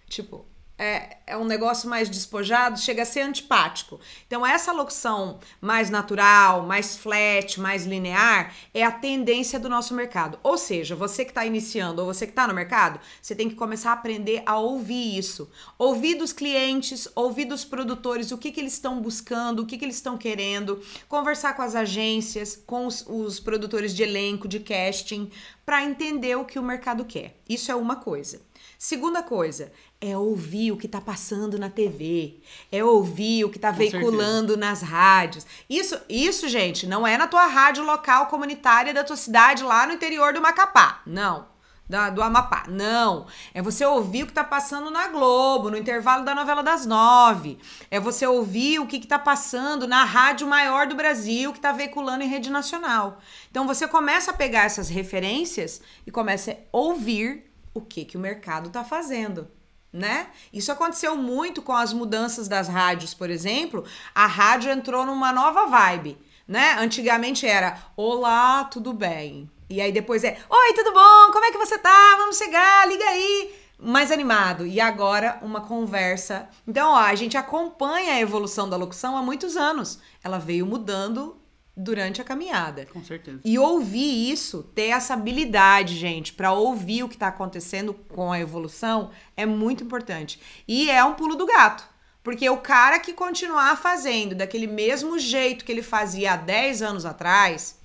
Tipo, 0.08 0.46
é, 0.78 1.18
é 1.26 1.38
um 1.38 1.46
negócio 1.46 1.90
mais 1.90 2.10
despojado, 2.10 2.80
chega 2.80 3.04
a 3.04 3.06
ser 3.06 3.22
antipático. 3.22 4.00
Então, 4.28 4.46
essa 4.46 4.74
locução 4.74 5.40
mais 5.62 5.90
natural, 5.90 6.64
mais 6.64 6.98
flat, 6.98 7.60
mais 7.60 7.86
linear, 7.86 8.54
é 8.74 8.84
a 8.84 8.92
tendência 8.92 9.58
do 9.58 9.70
nosso 9.70 9.94
mercado. 9.94 10.38
Ou 10.44 10.58
seja, 10.58 10.96
você 10.96 11.24
que 11.24 11.32
está 11.32 11.46
iniciando 11.46 12.02
ou 12.02 12.14
você 12.14 12.26
que 12.26 12.34
está 12.34 12.46
no 12.46 12.54
mercado, 12.54 13.00
você 13.22 13.34
tem 13.34 13.48
que 13.48 13.56
começar 13.56 13.92
a 13.92 13.94
aprender 13.94 14.44
a 14.46 14.58
ouvir 14.58 15.18
isso. 15.18 15.50
Ouvir 15.78 16.16
dos 16.16 16.34
clientes, 16.34 17.08
ouvir 17.16 17.46
dos 17.46 17.64
produtores, 17.64 18.32
o 18.32 18.38
que, 18.38 18.52
que 18.52 18.60
eles 18.60 18.74
estão 18.74 19.00
buscando, 19.00 19.62
o 19.62 19.66
que, 19.66 19.78
que 19.78 19.86
eles 19.86 19.96
estão 19.96 20.18
querendo, 20.18 20.82
conversar 21.08 21.56
com 21.56 21.62
as 21.62 21.74
agências, 21.74 22.62
com 22.66 22.86
os, 22.86 23.06
os 23.08 23.40
produtores 23.40 23.96
de 23.96 24.04
elenco, 24.04 24.48
de 24.48 24.60
casting, 24.60 25.32
para 25.66 25.84
entender 25.84 26.36
o 26.36 26.46
que 26.46 26.60
o 26.60 26.64
mercado 26.64 27.06
quer. 27.06 27.40
Isso 27.48 27.72
é 27.72 27.76
uma 27.76 27.96
coisa. 27.96 28.42
Segunda 28.78 29.24
coisa, 29.24 29.72
é 30.06 30.16
ouvir 30.16 30.72
o 30.72 30.78
que 30.78 30.88
tá 30.88 31.02
passando 31.02 31.58
na 31.58 31.68
TV, 31.68 32.36
é 32.72 32.84
ouvir 32.84 33.44
o 33.44 33.50
que 33.50 33.58
tá 33.58 33.72
Com 33.72 33.78
veiculando 33.78 34.56
nas 34.56 34.84
rádios. 34.84 35.48
Isso, 35.68 36.00
isso, 36.08 36.48
gente, 36.48 36.86
não 36.86 37.08
é 37.08 37.18
na 37.18 37.26
tua 37.26 37.48
rádio 37.48 37.84
local 37.84 38.28
comunitária 38.28 38.94
da 38.94 39.04
tua 39.04 39.16
cidade 39.16 39.64
lá 39.64 39.88
no 39.88 39.94
interior 39.94 40.32
do 40.32 40.42
Macapá. 40.42 41.02
Não. 41.08 41.48
Da, 41.90 42.10
do 42.10 42.22
Amapá. 42.22 42.66
Não. 42.68 43.26
É 43.54 43.62
você 43.62 43.84
ouvir 43.84 44.24
o 44.24 44.28
que 44.28 44.34
tá 44.34 44.44
passando 44.44 44.92
na 44.92 45.08
Globo, 45.08 45.72
no 45.72 45.78
intervalo 45.78 46.24
da 46.24 46.36
novela 46.36 46.62
das 46.62 46.86
nove. 46.86 47.58
É 47.90 48.00
você 48.00 48.28
ouvir 48.28 48.80
o 48.80 48.88
que, 48.88 49.00
que 49.00 49.08
tá 49.08 49.20
passando 49.20 49.88
na 49.88 50.04
rádio 50.04 50.48
maior 50.48 50.88
do 50.88 50.96
Brasil, 50.96 51.54
que 51.54 51.60
tá 51.60 51.72
veiculando 51.72 52.24
em 52.24 52.28
rede 52.28 52.50
nacional. 52.52 53.20
Então 53.50 53.68
você 53.68 53.88
começa 53.88 54.32
a 54.32 54.36
pegar 54.36 54.66
essas 54.66 54.90
referências 54.90 55.82
e 56.06 56.12
começa 56.12 56.52
a 56.52 56.56
ouvir 56.72 57.52
o 57.74 57.82
que, 57.82 58.06
que 58.06 58.18
o 58.18 58.20
mercado 58.20 58.70
tá 58.70 58.84
fazendo. 58.84 59.48
Né? 59.96 60.28
Isso 60.52 60.74
aconteceu 60.74 61.16
muito 61.16 61.62
com 61.62 61.72
as 61.72 61.94
mudanças 61.94 62.50
das 62.50 62.68
rádios, 62.68 63.14
por 63.14 63.30
exemplo. 63.30 63.86
A 64.14 64.28
rádio 64.28 64.70
entrou 64.70 65.06
numa 65.06 65.32
nova 65.32 65.68
vibe, 65.68 66.18
né? 66.46 66.76
Antigamente 66.80 67.48
era 67.48 67.78
Olá, 67.96 68.66
tudo 68.66 68.92
bem? 68.92 69.50
E 69.70 69.80
aí 69.80 69.94
depois 69.94 70.26
é 70.26 70.38
Oi, 70.50 70.74
tudo 70.74 70.92
bom? 70.92 71.32
Como 71.32 71.46
é 71.46 71.52
que 71.52 71.58
você 71.58 71.78
tá? 71.78 72.16
Vamos 72.18 72.38
chegar, 72.38 72.86
liga 72.90 73.06
aí. 73.06 73.56
Mais 73.80 74.12
animado. 74.12 74.68
E 74.68 74.82
agora 74.82 75.40
uma 75.42 75.62
conversa. 75.62 76.50
Então, 76.68 76.92
ó, 76.92 76.98
a 76.98 77.16
gente 77.16 77.38
acompanha 77.38 78.16
a 78.16 78.20
evolução 78.20 78.68
da 78.68 78.76
locução 78.76 79.16
há 79.16 79.22
muitos 79.22 79.56
anos. 79.56 80.00
Ela 80.22 80.40
veio 80.40 80.66
mudando 80.66 81.38
durante 81.76 82.22
a 82.22 82.24
caminhada. 82.24 82.86
Com 82.86 83.04
certeza. 83.04 83.42
E 83.44 83.60
ouvir 83.60 84.32
isso, 84.32 84.64
ter 84.74 84.90
essa 84.90 85.14
habilidade, 85.14 85.96
gente, 85.96 86.34
para 86.34 86.54
ouvir 86.54 87.04
o 87.04 87.10
que 87.10 87.18
tá 87.18 87.28
acontecendo 87.28 87.94
com 87.94 88.32
a 88.32 88.40
evolução 88.40 89.12
é 89.36 89.46
muito 89.46 89.84
importante. 89.84 90.40
E 90.68 90.90
é 90.90 91.04
um 91.04 91.14
pulo 91.14 91.36
do 91.36 91.46
gato. 91.46 91.96
Porque 92.24 92.50
o 92.50 92.58
cara 92.58 92.98
que 92.98 93.14
continuar 93.14 93.78
fazendo 93.78 94.34
daquele 94.34 94.66
mesmo 94.66 95.20
jeito 95.20 95.64
que 95.64 95.72
ele 95.72 95.84
fazia 95.84 96.34
há 96.34 96.38
10 96.38 96.82
anos 96.82 97.06
atrás, 97.06 97.78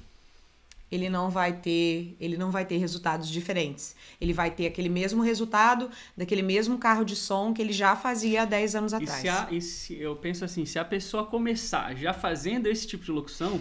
ele 0.91 1.11
não 1.11 1.29
vai 1.29 1.53
ter, 1.53 2.17
ele 2.19 2.39
não 2.39 2.51
vai 2.51 2.65
ter 2.65 2.79
resultados 2.79 3.29
diferentes. 3.29 3.95
Ele 4.21 4.33
vai 4.35 4.51
ter 4.51 4.67
aquele 4.67 4.89
mesmo 4.91 5.23
resultado 5.23 5.91
daquele 6.17 6.43
mesmo 6.43 6.77
carro 6.77 7.05
de 7.05 7.17
som 7.17 7.55
que 7.55 7.63
ele 7.63 7.73
já 7.73 7.97
fazia 7.97 8.43
há 8.43 8.45
10 8.45 8.75
anos 8.75 8.93
E 8.93 8.97
atrás. 8.97 9.21
se, 9.21 9.29
a, 9.29 9.49
e 9.51 9.61
se- 9.63 9.99
eu 9.99 10.15
penso 10.17 10.45
assim, 10.45 10.67
se 10.67 10.79
a 10.79 10.85
pessoa 10.85 11.25
começar 11.25 11.95
já 11.97 12.13
fazendo 12.13 12.67
esse 12.67 12.87
tipo 12.87 13.03
de 13.05 13.11
locução, 13.11 13.61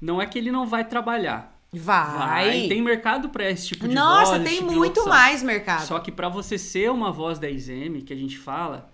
não 0.00 0.20
é 0.20 0.26
que 0.26 0.38
ele 0.38 0.52
não 0.52 0.66
vai 0.66 0.84
trabalhar. 0.86 1.58
Vai. 1.72 2.68
Tem 2.68 2.82
mercado 2.82 3.30
para 3.30 3.50
esse 3.50 3.68
tipo 3.68 3.88
de 3.88 3.94
Nossa, 3.94 4.32
voz, 4.38 4.44
tem 4.44 4.58
tipo 4.58 4.72
muito 4.72 5.08
mais 5.08 5.42
mercado. 5.42 5.86
Só 5.86 5.98
que 6.00 6.12
para 6.12 6.28
você 6.28 6.58
ser 6.58 6.90
uma 6.90 7.10
voz 7.10 7.38
10M, 7.38 8.04
que 8.04 8.12
a 8.12 8.16
gente 8.16 8.36
fala, 8.36 8.90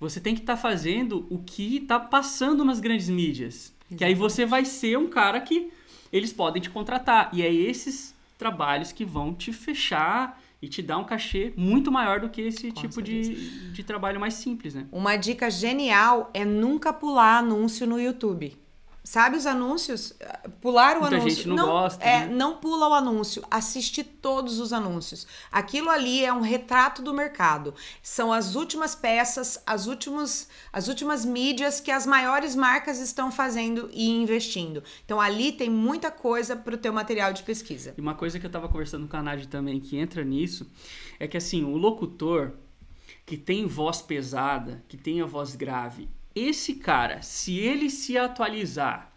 você 0.00 0.20
tem 0.20 0.34
que 0.34 0.40
estar 0.40 0.56
fazendo 0.56 1.26
o 1.28 1.38
que 1.40 1.76
está 1.76 2.00
passando 2.00 2.64
nas 2.64 2.80
grandes 2.80 3.10
mídias. 3.10 3.74
Que 3.94 4.02
aí 4.04 4.14
você 4.14 4.46
vai 4.46 4.64
ser 4.64 4.96
um 4.98 5.06
cara 5.08 5.38
que 5.40 5.70
eles 6.10 6.32
podem 6.32 6.62
te 6.62 6.70
contratar. 6.70 7.28
E 7.32 7.42
é 7.42 7.52
esses 7.52 8.13
trabalhos 8.38 8.92
que 8.92 9.04
vão 9.04 9.34
te 9.34 9.52
fechar 9.52 10.40
e 10.60 10.68
te 10.68 10.80
dar 10.80 10.98
um 10.98 11.04
cachê 11.04 11.52
muito 11.56 11.92
maior 11.92 12.20
do 12.20 12.28
que 12.28 12.40
esse 12.40 12.72
Com 12.72 12.80
tipo 12.80 13.02
de, 13.02 13.70
de 13.72 13.84
trabalho 13.84 14.18
mais 14.18 14.34
simples, 14.34 14.74
né? 14.74 14.86
Uma 14.90 15.16
dica 15.16 15.50
genial 15.50 16.30
é 16.32 16.44
nunca 16.44 16.92
pular 16.92 17.38
anúncio 17.38 17.86
no 17.86 18.00
YouTube. 18.00 18.56
Sabe 19.06 19.36
os 19.36 19.44
anúncios? 19.44 20.14
Pular 20.62 20.96
o 20.96 21.00
Muita 21.02 21.16
anúncio. 21.16 21.36
gente 21.36 21.48
não 21.48 21.66
gosta, 21.66 22.02
É, 22.02 22.20
né? 22.20 22.34
não 22.34 22.56
pula 22.56 22.88
o 22.88 22.94
anúncio. 22.94 23.44
Assiste 23.50 24.02
todos 24.02 24.58
os 24.58 24.72
anúncios. 24.72 25.26
Aquilo 25.52 25.90
ali 25.90 26.24
é 26.24 26.32
um 26.32 26.40
retrato 26.40 27.02
do 27.02 27.12
mercado. 27.12 27.74
São 28.02 28.32
as 28.32 28.54
últimas 28.54 28.94
peças, 28.94 29.62
as 29.66 29.86
últimas, 29.86 30.48
as 30.72 30.88
últimas 30.88 31.22
mídias 31.22 31.80
que 31.80 31.90
as 31.90 32.06
maiores 32.06 32.56
marcas 32.56 32.98
estão 32.98 33.30
fazendo 33.30 33.90
e 33.92 34.08
investindo. 34.08 34.82
Então 35.04 35.20
ali 35.20 35.52
tem 35.52 35.68
muita 35.68 36.10
coisa 36.10 36.56
para 36.56 36.74
o 36.74 36.78
teu 36.78 36.92
material 36.92 37.30
de 37.34 37.42
pesquisa. 37.42 37.92
E 37.98 38.00
uma 38.00 38.14
coisa 38.14 38.40
que 38.40 38.46
eu 38.46 38.50
tava 38.50 38.70
conversando 38.70 39.06
com 39.06 39.16
a 39.18 39.22
Nádia 39.22 39.46
também, 39.46 39.80
que 39.80 39.98
entra 39.98 40.24
nisso, 40.24 40.66
é 41.20 41.28
que 41.28 41.36
assim, 41.36 41.62
o 41.62 41.76
locutor 41.76 42.52
que 43.26 43.36
tem 43.36 43.66
voz 43.66 44.00
pesada, 44.00 44.82
que 44.88 44.96
tem 44.96 45.20
a 45.20 45.26
voz 45.26 45.54
grave, 45.54 46.08
esse 46.34 46.74
cara, 46.74 47.22
se 47.22 47.58
ele 47.58 47.88
se 47.90 48.18
atualizar 48.18 49.10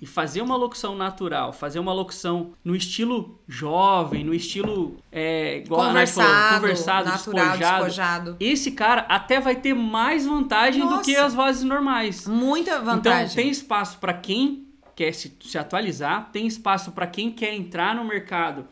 e 0.00 0.06
fazer 0.06 0.42
uma 0.42 0.56
locução 0.56 0.94
natural, 0.94 1.52
fazer 1.52 1.78
uma 1.78 1.92
locução 1.92 2.52
no 2.64 2.74
estilo 2.74 3.40
jovem, 3.48 4.24
no 4.24 4.34
estilo 4.34 4.96
é, 5.10 5.58
igual 5.58 5.82
a 5.82 5.92
Nádia 5.92 6.12
falou, 6.12 6.30
Conversado, 6.30 6.60
conversado, 6.60 7.08
natural, 7.08 7.46
despojado, 7.46 7.84
despojado. 7.84 8.36
esse 8.40 8.72
cara 8.72 9.02
até 9.08 9.40
vai 9.40 9.56
ter 9.56 9.74
mais 9.74 10.26
vantagem 10.26 10.86
do 10.86 11.00
que 11.00 11.12
Nossa. 11.14 11.26
as 11.26 11.34
vozes 11.34 11.62
normais. 11.62 12.26
Muita 12.26 12.80
vantagem. 12.80 13.24
Então 13.24 13.34
tem 13.36 13.50
espaço 13.50 13.98
para 13.98 14.12
quem 14.12 14.66
quer 14.94 15.12
se, 15.12 15.36
se 15.40 15.58
atualizar, 15.58 16.30
tem 16.32 16.46
espaço 16.46 16.92
para 16.92 17.06
quem 17.06 17.30
quer 17.30 17.54
entrar 17.54 17.94
no 17.94 18.04
mercado, 18.04 18.66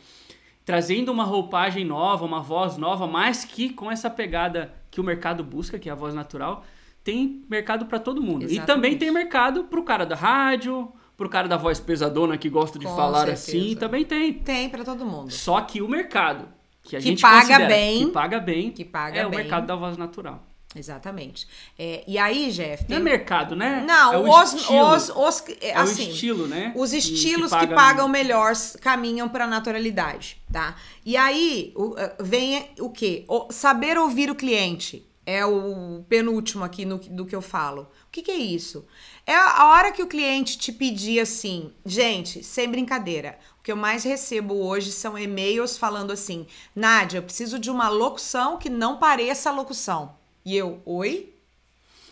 trazendo 0.64 1.10
uma 1.10 1.24
roupagem 1.24 1.84
nova, 1.84 2.24
uma 2.24 2.40
voz 2.40 2.76
nova, 2.76 3.06
mas 3.06 3.44
que 3.44 3.70
com 3.70 3.90
essa 3.90 4.10
pegada 4.10 4.74
que 4.90 5.00
o 5.00 5.04
mercado 5.04 5.42
busca, 5.42 5.78
que 5.78 5.88
é 5.88 5.92
a 5.92 5.96
voz 5.96 6.14
natural, 6.14 6.64
tem 7.04 7.44
mercado 7.48 7.86
para 7.86 7.98
todo 7.98 8.22
mundo. 8.22 8.42
E 8.42 8.44
Exatamente. 8.56 8.66
também 8.66 8.98
tem 8.98 9.10
mercado 9.10 9.64
pro 9.64 9.82
cara 9.82 10.04
da 10.06 10.14
rádio, 10.16 10.92
pro 11.16 11.28
cara 11.28 11.48
da 11.48 11.56
voz 11.56 11.78
pesadona 11.80 12.36
que 12.38 12.48
gosta 12.48 12.78
de 12.78 12.86
Com 12.86 12.94
falar 12.96 13.26
certeza. 13.26 13.50
assim, 13.58 13.76
também 13.76 14.04
tem. 14.04 14.32
Tem 14.32 14.68
para 14.68 14.84
todo 14.84 15.04
mundo. 15.04 15.30
Só 15.30 15.60
que 15.60 15.80
o 15.82 15.88
mercado 15.88 16.48
que 16.82 16.96
a 16.96 16.98
Que 16.98 17.04
gente 17.06 17.22
paga 17.22 17.60
bem, 17.66 18.06
que 18.06 18.12
paga 18.12 18.40
bem, 18.40 18.70
que 18.70 18.84
paga 18.84 19.18
é 19.20 19.26
o 19.26 19.30
bem. 19.30 19.38
mercado 19.40 19.66
da 19.66 19.76
voz 19.76 19.96
natural. 19.96 20.46
Exatamente. 20.74 21.46
É, 21.78 22.02
e 22.08 22.16
aí, 22.16 22.50
Jeff, 22.50 22.82
Não 22.84 22.88
tem 22.88 22.96
é 22.96 23.00
mercado, 23.00 23.54
né? 23.54 23.84
Não, 23.86 24.12
é 24.14 24.16
o 24.18 24.30
os, 24.42 24.54
estilo. 24.54 24.94
os, 24.94 25.08
os, 25.10 25.44
é, 25.60 25.74
assim, 25.76 26.06
o 26.06 26.10
estilo, 26.10 26.46
né? 26.48 26.72
Os 26.74 26.90
Que- 26.92 26.96
estilos 26.96 27.50
que, 27.52 27.58
paga 27.58 27.74
pagam 27.74 28.08
melhor 28.08 28.52
caminham 28.80 29.28
para 29.28 29.44
a 29.44 29.46
naturalidade, 29.46 30.38
tá? 30.50 30.74
E 31.04 31.14
aí 31.14 31.72
o- 31.76 31.94
eh, 31.98 32.16
vem 32.20 32.70
o 32.80 32.88
quê? 32.88 33.24
O- 33.28 33.48
saber 33.52 33.98
ouvir 33.98 34.30
o 34.30 34.34
cliente 34.34 35.06
é 35.24 35.44
o 35.46 36.04
penúltimo 36.08 36.64
aqui 36.64 36.84
no, 36.84 36.98
do 36.98 37.24
que 37.24 37.34
eu 37.34 37.42
falo. 37.42 37.82
O 37.82 38.10
que, 38.10 38.22
que 38.22 38.30
é 38.30 38.36
isso? 38.36 38.86
É 39.26 39.34
a 39.34 39.62
a 39.62 39.70
hora 39.70 39.92
que 39.92 40.02
o 40.02 40.08
cliente 40.08 40.58
te 40.58 40.72
pedir 40.72 41.20
assim, 41.20 41.72
gente, 41.86 42.42
sem 42.42 42.68
brincadeira. 42.68 43.38
O 43.60 43.62
que 43.62 43.70
eu 43.70 43.76
mais 43.76 44.02
recebo 44.02 44.54
hoje 44.54 44.90
são 44.90 45.18
e-mails 45.18 45.78
falando 45.78 46.10
assim: 46.10 46.46
Nádia, 46.74 47.18
eu 47.18 47.22
preciso 47.22 47.58
de 47.58 47.70
uma 47.70 47.88
locução 47.88 48.58
que 48.58 48.68
não 48.68 48.98
pareça 48.98 49.50
locução. 49.52 50.16
E 50.44 50.56
eu, 50.56 50.82
oi? 50.84 51.31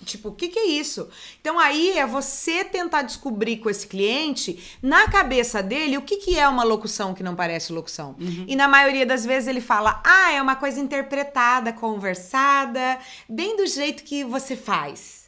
Tipo, 0.04 0.30
o 0.30 0.32
que, 0.32 0.48
que 0.48 0.58
é 0.58 0.66
isso? 0.66 1.08
Então 1.40 1.58
aí 1.58 1.98
é 1.98 2.06
você 2.06 2.64
tentar 2.64 3.02
descobrir 3.02 3.58
com 3.58 3.68
esse 3.68 3.86
cliente, 3.86 4.78
na 4.82 5.08
cabeça 5.08 5.62
dele, 5.62 5.98
o 5.98 6.02
que, 6.02 6.16
que 6.16 6.38
é 6.38 6.48
uma 6.48 6.64
locução 6.64 7.14
que 7.14 7.22
não 7.22 7.34
parece 7.36 7.72
locução. 7.72 8.16
E 8.48 8.56
na 8.56 8.66
maioria 8.66 9.04
das 9.04 9.24
vezes 9.26 9.48
ele 9.48 9.60
fala, 9.60 10.00
ah, 10.04 10.32
é 10.32 10.40
uma 10.40 10.56
coisa 10.56 10.80
interpretada, 10.80 11.72
conversada, 11.72 12.98
bem 13.28 13.56
do 13.56 13.66
jeito 13.66 14.02
que 14.02 14.24
você 14.24 14.56
faz. 14.56 15.19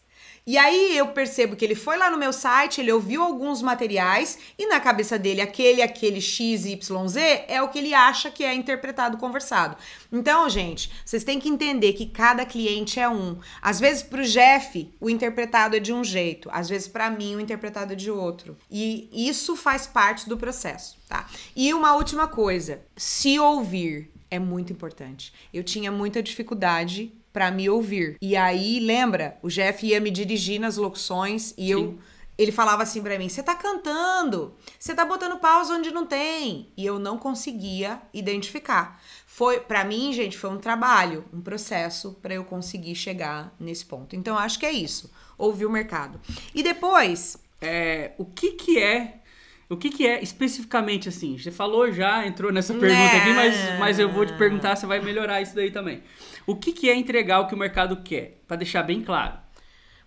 E 0.45 0.59
aí 0.59 0.97
eu 0.97 1.09
percebo 1.09 1.55
que 1.55 1.65
ele 1.65 1.77
foi 1.77 1.97
lá 1.97 2.11
no 2.11 2.19
meu 2.19 2.33
site, 2.33 2.81
ele 2.81 2.91
ouviu 2.91 3.23
alguns 3.23 3.63
materiais 3.63 4.39
e 4.59 4.67
na 4.67 4.81
cabeça 4.81 5.17
dele 5.17 5.41
aquele, 5.41 5.81
aquele 5.81 6.21
X, 6.21 6.65
Y, 6.65 7.09
Z 7.09 7.45
é 7.47 7.63
o 7.63 7.69
que 7.69 7.79
ele 7.79 7.95
acha 7.95 8.29
que 8.29 8.43
é 8.43 8.53
interpretado, 8.53 9.19
conversado. 9.19 9.77
Então, 10.11 10.49
gente, 10.49 10.91
vocês 11.05 11.23
têm 11.23 11.39
que 11.39 11.49
entender 11.49 11.93
que 11.93 12.07
cada 12.07 12.45
cliente 12.45 12.99
é 12.99 13.09
um. 13.09 13.39
Às 13.61 13.79
vezes 13.79 14.03
pro 14.03 14.25
Jeff 14.25 14.93
o 15.01 15.09
interpretado 15.09 15.77
é 15.77 15.81
de 15.81 15.93
um 15.93 16.03
jeito, 16.03 16.49
às 16.53 16.69
vezes 16.69 16.89
para 16.89 17.09
mim 17.09 17.37
o 17.37 17.41
interpretado 17.41 17.93
é 17.93 17.97
de 17.97 18.11
outro. 18.11 18.57
E 18.69 19.09
isso 19.13 19.55
faz 19.55 19.87
parte 19.87 20.29
do 20.29 20.37
processo, 20.37 20.99
tá? 21.09 21.29
E 21.55 21.73
uma 21.73 21.95
última 21.95 22.27
coisa, 22.27 22.83
se 22.97 23.39
ouvir 23.39 24.11
é 24.29 24.41
muito 24.41 24.73
importante. 24.73 25.33
Eu 25.53 25.63
tinha 25.63 25.93
muita 25.93 26.23
dificuldade 26.23 27.13
para 27.33 27.51
me 27.51 27.69
ouvir. 27.71 28.17
E 28.21 28.37
aí, 28.37 28.79
lembra, 28.81 29.37
o 29.43 29.49
Jeff 29.49 29.87
ia 29.87 30.01
me 30.01 30.11
dirigir 30.11 30.61
nas 30.61 30.77
locuções 30.77 31.55
e 31.57 31.71
eu 31.71 31.81
Sim. 31.81 31.99
ele 32.37 32.53
falava 32.53 32.83
assim 32.83 33.03
pra 33.03 33.19
mim: 33.19 33.29
"Você 33.29 33.43
tá 33.43 33.55
cantando. 33.55 34.55
Você 34.79 34.95
tá 34.95 35.05
botando 35.05 35.39
pausa 35.39 35.75
onde 35.75 35.91
não 35.91 36.07
tem". 36.07 36.69
E 36.77 36.85
eu 36.85 36.99
não 36.99 37.17
conseguia 37.19 38.01
identificar. 38.13 39.01
Foi 39.27 39.61
para 39.61 39.85
mim, 39.85 40.13
gente, 40.13 40.37
foi 40.37 40.51
um 40.51 40.59
trabalho, 40.59 41.25
um 41.33 41.41
processo 41.41 42.19
para 42.21 42.35
eu 42.35 42.45
conseguir 42.45 42.95
chegar 42.95 43.55
nesse 43.59 43.85
ponto. 43.87 44.15
Então, 44.15 44.37
acho 44.37 44.59
que 44.59 44.67
é 44.67 44.73
isso. 44.73 45.11
Ouvir 45.39 45.67
o 45.67 45.71
mercado. 45.71 46.21
E 46.55 46.63
depois, 46.63 47.37
É, 47.61 48.13
o 48.19 48.25
que 48.25 48.53
que 48.53 48.79
é 48.79 49.19
o 49.71 49.77
que 49.77 49.89
que 49.89 50.07
é 50.07 50.23
especificamente 50.23 51.09
assim? 51.09 51.39
Você 51.39 51.51
falou 51.51 51.91
já, 51.91 52.27
entrou 52.27 52.53
nessa 52.53 52.75
pergunta 52.75 53.17
aqui, 53.17 53.33
mas, 53.33 53.79
mas 53.79 53.99
eu 53.99 54.11
vou 54.13 54.27
te 54.27 54.35
perguntar, 54.35 54.77
você 54.77 54.85
vai 54.85 55.01
melhorar 55.01 55.41
isso 55.41 55.55
daí 55.55 55.71
também. 55.71 56.03
O 56.47 56.57
que 56.57 56.73
que 56.73 56.91
é 56.91 56.95
entregar 56.95 57.41
o 57.41 57.47
que 57.47 57.55
o 57.55 57.59
mercado 57.59 58.03
quer? 58.03 58.43
Pra 58.49 58.57
deixar 58.57 58.83
bem 58.83 59.03
claro. 59.03 59.39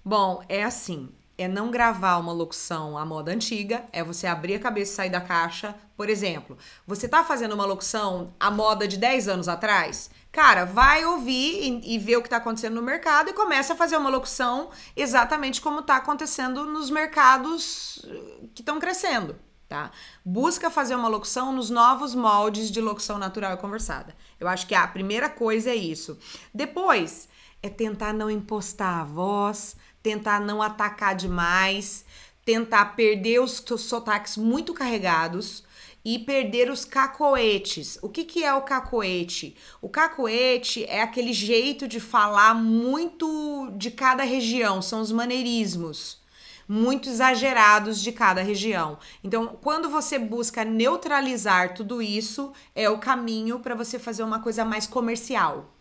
Bom, 0.03 0.43
é 0.49 0.63
assim. 0.63 1.09
É 1.37 1.49
não 1.49 1.69
gravar 1.69 2.17
uma 2.17 2.31
locução 2.31 2.97
à 2.97 3.05
moda 3.05 3.29
antiga, 3.29 3.83
é 3.91 4.01
você 4.01 4.25
abrir 4.25 4.55
a 4.55 4.59
cabeça 4.59 4.93
e 4.93 4.95
sair 4.95 5.09
da 5.09 5.19
caixa. 5.19 5.75
Por 5.97 6.09
exemplo, 6.09 6.57
você 6.87 7.09
tá 7.09 7.25
fazendo 7.25 7.53
uma 7.53 7.65
locução 7.65 8.33
à 8.39 8.49
moda 8.49 8.87
de 8.87 8.97
10 8.97 9.27
anos 9.27 9.49
atrás? 9.49 10.09
Cara, 10.31 10.63
vai 10.63 11.03
ouvir 11.03 11.81
e, 11.83 11.95
e 11.95 11.99
ver 11.99 12.15
o 12.17 12.21
que 12.21 12.29
tá 12.29 12.37
acontecendo 12.37 12.75
no 12.75 12.81
mercado 12.81 13.29
e 13.29 13.33
começa 13.33 13.73
a 13.73 13.75
fazer 13.75 13.97
uma 13.97 14.09
locução 14.09 14.69
exatamente 14.95 15.59
como 15.59 15.81
tá 15.81 15.97
acontecendo 15.97 16.65
nos 16.65 16.89
mercados 16.89 18.05
eh, 18.05 18.47
que 18.53 18.61
estão 18.61 18.79
crescendo, 18.79 19.35
tá? 19.67 19.91
Busca 20.23 20.69
fazer 20.69 20.95
uma 20.95 21.07
locução 21.07 21.51
nos 21.51 21.69
novos 21.69 22.13
moldes 22.13 22.69
de 22.69 22.81
locução 22.81 23.17
natural 23.17 23.53
e 23.53 23.57
conversada. 23.57 24.15
Eu 24.39 24.47
acho 24.47 24.67
que 24.67 24.75
a 24.75 24.87
primeira 24.87 25.29
coisa 25.29 25.69
é 25.69 25.75
isso. 25.75 26.17
Depois, 26.53 27.27
é 27.61 27.69
tentar 27.69 28.13
não 28.13 28.29
impostar 28.29 28.99
a 28.99 29.03
voz, 29.03 29.75
tentar 30.01 30.39
não 30.39 30.61
atacar 30.61 31.15
demais, 31.15 32.05
tentar 32.43 32.95
perder 32.95 33.39
os 33.41 33.63
sotaques 33.79 34.37
muito 34.37 34.73
carregados 34.73 35.63
e 36.03 36.19
perder 36.19 36.69
os 36.69 36.85
cacoetes. 36.85 37.97
O 38.03 38.09
que, 38.09 38.23
que 38.23 38.43
é 38.43 38.53
o 38.53 38.61
cacoete? 38.61 39.55
O 39.81 39.89
cacoete 39.89 40.85
é 40.85 41.01
aquele 41.01 41.33
jeito 41.33 41.87
de 41.87 41.99
falar 41.99 42.53
muito 42.53 43.71
de 43.75 43.89
cada 43.89 44.23
região, 44.23 44.79
são 44.83 45.01
os 45.01 45.11
maneirismos 45.11 46.23
muito 46.67 47.09
exagerados 47.09 48.01
de 48.01 48.11
cada 48.11 48.41
região. 48.41 48.97
Então, 49.23 49.57
quando 49.61 49.89
você 49.89 50.17
busca 50.17 50.63
neutralizar 50.63 51.73
tudo 51.73 52.01
isso, 52.01 52.51
é 52.73 52.89
o 52.89 52.97
caminho 52.97 53.59
para 53.59 53.75
você 53.75 53.99
fazer 53.99 54.23
uma 54.23 54.39
coisa 54.39 54.65
mais 54.65 54.87
comercial. 54.87 55.73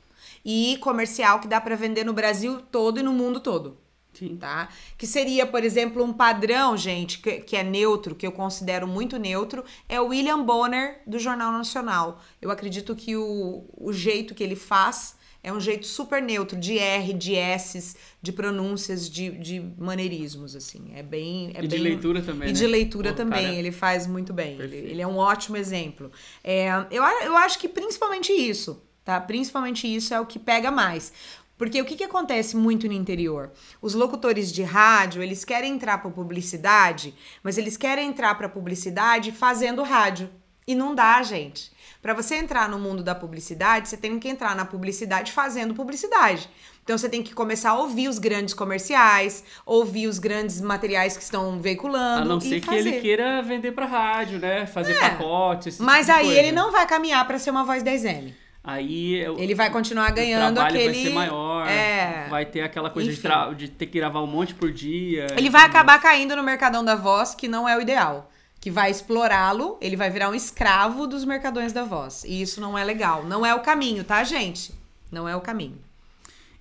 E 0.45 0.77
comercial 0.81 1.41
que 1.41 1.49
dá 1.49 1.61
para 1.61 1.77
vender 1.77 2.05
no 2.05 2.13
Brasil 2.13 2.61
todo 2.71 3.01
e 3.01 3.03
no 3.03 3.13
mundo 3.13 3.41
todo. 3.41 3.79
Sim. 4.13 4.37
Tá? 4.37 4.69
Que 4.97 5.07
seria, 5.07 5.45
por 5.45 5.65
exemplo, 5.65 6.03
um 6.03 6.13
padrão, 6.13 6.77
gente, 6.77 7.19
que, 7.19 7.41
que 7.41 7.57
é 7.57 7.65
neutro, 7.65 8.15
que 8.15 8.27
eu 8.27 8.31
considero 8.31 8.87
muito 8.87 9.19
neutro, 9.19 9.65
é 9.89 10.01
o 10.01 10.09
William 10.09 10.43
Bonner 10.43 11.03
do 11.07 11.19
Jornal 11.19 11.51
Nacional. 11.51 12.21
Eu 12.41 12.51
acredito 12.51 12.95
que 12.95 13.17
o, 13.17 13.65
o 13.77 13.93
jeito 13.93 14.35
que 14.35 14.45
ele 14.45 14.55
faz 14.55 15.17
é 15.45 15.53
um 15.53 15.61
jeito 15.61 15.87
super 15.87 16.21
neutro, 16.21 16.59
de 16.59 16.79
R, 16.79 17.13
de 17.13 17.37
S, 17.37 17.95
de 18.21 18.33
pronúncias, 18.33 19.09
de, 19.09 19.31
de 19.31 19.61
maneirismos, 19.79 20.57
assim. 20.57 20.91
É 20.97 21.03
bem. 21.03 21.53
É 21.55 21.59
E 21.63 21.69
de 21.69 21.77
bem- 21.77 21.83
leitura 21.83 22.23
também, 22.23 22.49
E 22.49 22.53
né? 22.53 22.59
de 22.59 22.67
leitura 22.67 23.11
Pô, 23.11 23.17
também, 23.19 23.45
cara- 23.45 23.55
ele 23.55 23.71
faz 23.71 24.07
muito 24.07 24.33
bem. 24.33 24.59
Ele, 24.59 24.77
ele 24.77 25.03
é 25.03 25.07
um 25.07 25.19
ótimo 25.19 25.57
exemplo. 25.57 26.11
É, 26.43 26.69
eu, 26.91 27.03
eu 27.05 27.37
acho 27.37 27.59
que 27.59 27.69
principalmente 27.69 28.33
isso, 28.33 28.83
tá? 29.05 29.21
Principalmente 29.21 29.87
isso 29.87 30.13
é 30.15 30.21
o 30.21 30.27
que 30.27 30.39
pega 30.39 30.71
mais. 30.71 31.13
Porque 31.57 31.81
o 31.81 31.85
que, 31.85 31.95
que 31.95 32.03
acontece 32.03 32.57
muito 32.57 32.89
no 32.89 32.93
interior? 32.93 33.53
Os 33.81 33.95
locutores 33.95 34.51
de 34.51 34.65
rádio, 34.65 35.23
eles 35.23 35.45
querem 35.45 35.75
entrar 35.75 35.99
para 35.99 36.11
publicidade, 36.11 37.15
mas 37.45 37.57
eles 37.59 37.77
querem 37.77 38.09
entrar 38.09 38.35
para 38.35 38.49
publicidade 38.49 39.31
fazendo 39.31 39.83
rádio. 39.85 40.29
E 40.67 40.75
não 40.75 40.95
dá, 40.95 41.23
gente. 41.23 41.71
Para 42.05 42.13
você 42.13 42.35
entrar 42.35 42.69
no 42.69 42.79
mundo 42.79 43.03
da 43.03 43.15
publicidade, 43.15 43.89
você 43.89 43.97
tem 43.97 44.19
que 44.19 44.29
entrar 44.29 44.55
na 44.55 44.67
publicidade 44.67 45.33
fazendo 45.33 45.73
publicidade. 45.73 46.51
Então 46.85 46.99
você 46.99 47.09
tem 47.09 47.23
que 47.23 47.33
começar 47.33 47.71
a 47.71 47.79
ouvir 47.79 48.09
os 48.09 48.19
grandes 48.19 48.53
comerciais, 48.53 49.43
ouvir 49.65 50.07
os 50.07 50.19
grandes 50.19 50.61
materiais 50.61 51.17
que 51.17 51.23
estão 51.23 51.59
veiculando. 51.63 52.21
A 52.21 52.25
não 52.27 52.39
ser 52.39 52.61
que 52.61 52.75
ele 52.75 53.01
queira 53.01 53.41
vender 53.41 53.73
pra 53.73 53.87
rádio, 53.87 54.39
né? 54.39 54.67
Fazer 54.67 54.93
É. 54.93 55.01
pacotes. 55.01 55.77
esse 55.77 55.83
Mas 55.83 56.05
tipo 56.05 56.19
aí 56.19 56.31
ele 56.37 56.53
não 56.53 56.71
vai 56.71 56.87
caminhar 56.87 57.27
para 57.27 57.39
ser 57.39 57.49
uma 57.51 57.65
voz 57.65 57.83
10M. 57.83 58.35
Aí 58.63 59.23
é 59.23 59.31
o- 59.31 59.39
Ele 59.39 59.55
vai 59.55 59.71
continuar 59.71 60.11
o 60.11 60.15
ganhando 60.15 60.57
trabalho 60.57 60.77
aquele. 60.77 60.93
vai 60.93 61.03
ser 61.05 61.11
maior. 61.15 61.67
É. 61.67 62.27
vai 62.29 62.45
ter 62.45 62.61
aquela 62.61 62.91
coisa 62.91 63.11
de, 63.11 63.17
tra- 63.17 63.51
de 63.55 63.69
ter 63.69 63.87
que 63.87 63.99
gravar 63.99 64.21
um 64.23 64.27
monte 64.27 64.55
por 64.55 64.71
dia. 64.71 65.27
Ele 65.39 65.49
vai 65.49 65.63
acabar 65.65 65.99
caindo 65.99 66.37
no 66.37 66.43
mercadão 66.43 66.85
da 66.85 66.95
voz, 66.95 67.35
que 67.35 67.49
não 67.49 67.67
é 67.67 67.75
o 67.79 67.81
ideal. 67.81 68.31
Que 68.65 68.71
vai 68.71 68.91
explorá-lo, 68.91 69.77
ele 69.79 69.95
vai 69.95 70.09
virar 70.09 70.31
um 70.31 70.35
escravo 70.35 71.07
dos 71.07 71.23
mercadões 71.23 71.71
da 71.71 71.85
voz. 71.85 72.25
E 72.25 72.41
isso 72.41 72.63
não 72.63 72.79
é 72.79 72.83
legal. 72.83 73.23
Não 73.23 73.45
é 73.45 73.55
o 73.55 73.61
caminho, 73.61 74.03
tá, 74.05 74.25
gente? 74.25 74.73
Não 75.13 75.29
é 75.29 75.37
o 75.37 75.41
caminho. 75.43 75.79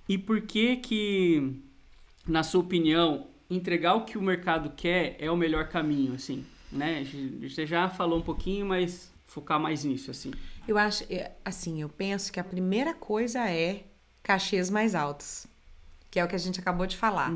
E 0.06 0.18
por 0.18 0.42
que 0.42 0.76
que, 0.76 1.62
na 2.26 2.42
sua 2.42 2.60
opinião, 2.60 3.26
entregar 3.48 3.94
o 3.94 4.04
que 4.04 4.18
o 4.18 4.20
mercado 4.20 4.74
quer 4.76 5.16
é 5.18 5.30
o 5.30 5.36
melhor 5.36 5.68
caminho, 5.68 6.12
assim, 6.12 6.44
né? 6.70 7.06
Você 7.40 7.64
já 7.64 7.88
falou 7.88 8.18
um 8.18 8.22
pouquinho, 8.22 8.66
mas 8.66 9.10
focar 9.24 9.58
mais 9.58 9.82
nisso, 9.82 10.10
assim. 10.10 10.30
Eu 10.68 10.76
acho, 10.76 11.04
assim, 11.42 11.80
eu 11.80 11.88
penso 11.88 12.30
que 12.30 12.38
a 12.38 12.44
primeira 12.44 12.92
coisa 12.92 13.48
é 13.48 13.82
cachês 14.22 14.68
mais 14.68 14.94
altos. 14.94 15.46
Que 16.14 16.20
é 16.20 16.24
o 16.24 16.28
que 16.28 16.36
a 16.36 16.38
gente 16.38 16.60
acabou 16.60 16.86
de 16.86 16.96
falar. 16.96 17.32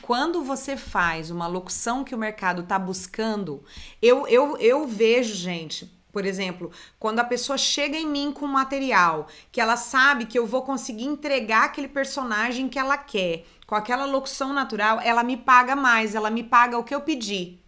Quando 0.00 0.44
você 0.44 0.76
faz 0.76 1.32
uma 1.32 1.48
locução 1.48 2.04
que 2.04 2.14
o 2.14 2.18
mercado 2.18 2.62
tá 2.62 2.78
buscando, 2.78 3.64
eu, 4.00 4.24
eu, 4.28 4.56
eu 4.58 4.86
vejo, 4.86 5.34
gente, 5.34 5.90
por 6.12 6.24
exemplo, 6.24 6.70
quando 6.96 7.18
a 7.18 7.24
pessoa 7.24 7.58
chega 7.58 7.96
em 7.96 8.06
mim 8.06 8.30
com 8.30 8.46
material, 8.46 9.26
que 9.50 9.60
ela 9.60 9.76
sabe 9.76 10.26
que 10.26 10.38
eu 10.38 10.46
vou 10.46 10.62
conseguir 10.62 11.06
entregar 11.06 11.64
aquele 11.64 11.88
personagem 11.88 12.68
que 12.68 12.78
ela 12.78 12.96
quer, 12.96 13.44
com 13.66 13.74
aquela 13.74 14.04
locução 14.04 14.52
natural, 14.52 15.00
ela 15.02 15.24
me 15.24 15.36
paga 15.36 15.74
mais, 15.74 16.14
ela 16.14 16.30
me 16.30 16.44
paga 16.44 16.78
o 16.78 16.84
que 16.84 16.94
eu 16.94 17.00
pedi. 17.00 17.58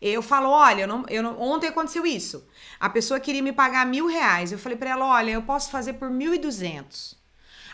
Eu 0.00 0.22
falo, 0.22 0.48
olha, 0.48 0.80
eu 0.84 0.88
não, 0.88 1.04
eu 1.10 1.22
não- 1.22 1.38
ontem 1.38 1.66
aconteceu 1.68 2.06
isso. 2.06 2.42
A 2.80 2.88
pessoa 2.88 3.20
queria 3.20 3.42
me 3.42 3.52
pagar 3.52 3.84
mil 3.84 4.06
reais. 4.06 4.50
Eu 4.50 4.58
falei 4.58 4.78
pra 4.78 4.88
ela, 4.88 5.04
olha, 5.04 5.32
eu 5.32 5.42
posso 5.42 5.70
fazer 5.70 5.92
por 5.92 6.08
mil 6.08 6.32
e 6.32 6.38
duzentos. 6.38 7.15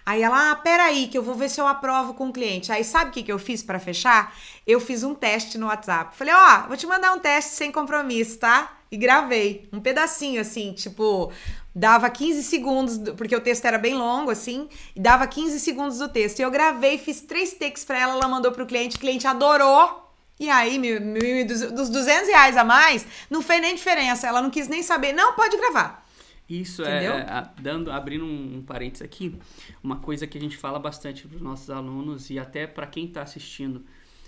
Aí 0.05 0.23
ela, 0.23 0.51
ah, 0.51 0.57
peraí, 0.57 1.07
que 1.07 1.17
eu 1.17 1.23
vou 1.23 1.35
ver 1.35 1.49
se 1.49 1.61
eu 1.61 1.67
aprovo 1.67 2.15
com 2.15 2.29
o 2.29 2.33
cliente. 2.33 2.73
Aí 2.73 2.83
sabe 2.83 3.11
o 3.11 3.13
que, 3.13 3.23
que 3.23 3.33
eu 3.33 3.39
fiz 3.39 3.63
pra 3.63 3.79
fechar? 3.79 4.35
Eu 4.67 4.81
fiz 4.81 5.03
um 5.03 5.15
teste 5.15 5.57
no 5.59 5.67
WhatsApp. 5.67 6.17
Falei, 6.17 6.35
ó, 6.35 6.67
vou 6.67 6.77
te 6.77 6.87
mandar 6.87 7.13
um 7.13 7.19
teste 7.19 7.53
sem 7.53 7.71
compromisso, 7.71 8.39
tá? 8.39 8.73
E 8.91 8.97
gravei 8.97 9.69
um 9.73 9.81
pedacinho, 9.81 10.41
assim, 10.41 10.73
tipo, 10.73 11.33
dava 11.75 12.11
15 12.11 12.43
segundos, 12.43 12.99
do- 12.99 13.15
porque 13.15 13.35
o 13.35 13.41
texto 13.41 13.65
era 13.65 13.79
bem 13.79 13.95
longo, 13.95 14.31
assim, 14.31 14.69
e 14.95 15.01
dava 15.01 15.27
15 15.27 15.59
segundos 15.61 15.99
do 15.99 16.09
texto. 16.09 16.41
E 16.41 16.43
eu 16.43 16.51
gravei, 16.51 16.99
fiz 16.99 17.21
três 17.21 17.53
takes 17.55 17.85
pra 17.85 17.99
ela, 17.99 18.13
ela 18.15 18.29
mandou 18.29 18.53
pro 18.53 18.67
cliente, 18.67 18.97
o 18.97 19.01
cliente 19.01 19.27
adorou. 19.27 20.01
E 20.39 20.51
aí, 20.51 20.79
mil, 20.79 21.01
mil, 21.01 21.47
dos 21.47 21.89
200 21.89 22.27
reais 22.29 22.57
a 22.57 22.65
mais, 22.65 23.07
não 23.31 23.41
fez 23.41 23.61
nem 23.63 23.75
diferença. 23.77 24.27
Ela 24.27 24.43
não 24.43 24.51
quis 24.51 24.67
nem 24.67 24.83
saber. 24.83 25.13
Não, 25.13 25.35
pode 25.35 25.57
gravar. 25.57 26.02
Isso 26.61 26.83
Entendeu? 26.83 27.15
é, 27.15 27.51
dando, 27.61 27.91
abrindo 27.91 28.25
um, 28.25 28.59
um 28.59 28.63
parênteses 28.63 29.03
aqui, 29.03 29.35
uma 29.83 29.97
coisa 29.97 30.27
que 30.27 30.37
a 30.37 30.41
gente 30.41 30.57
fala 30.57 30.79
bastante 30.79 31.27
para 31.27 31.37
os 31.37 31.43
nossos 31.43 31.71
alunos 31.71 32.29
e 32.29 32.39
até 32.39 32.67
para 32.67 32.87
quem 32.87 33.07
está 33.07 33.23
assistindo, 33.23 33.85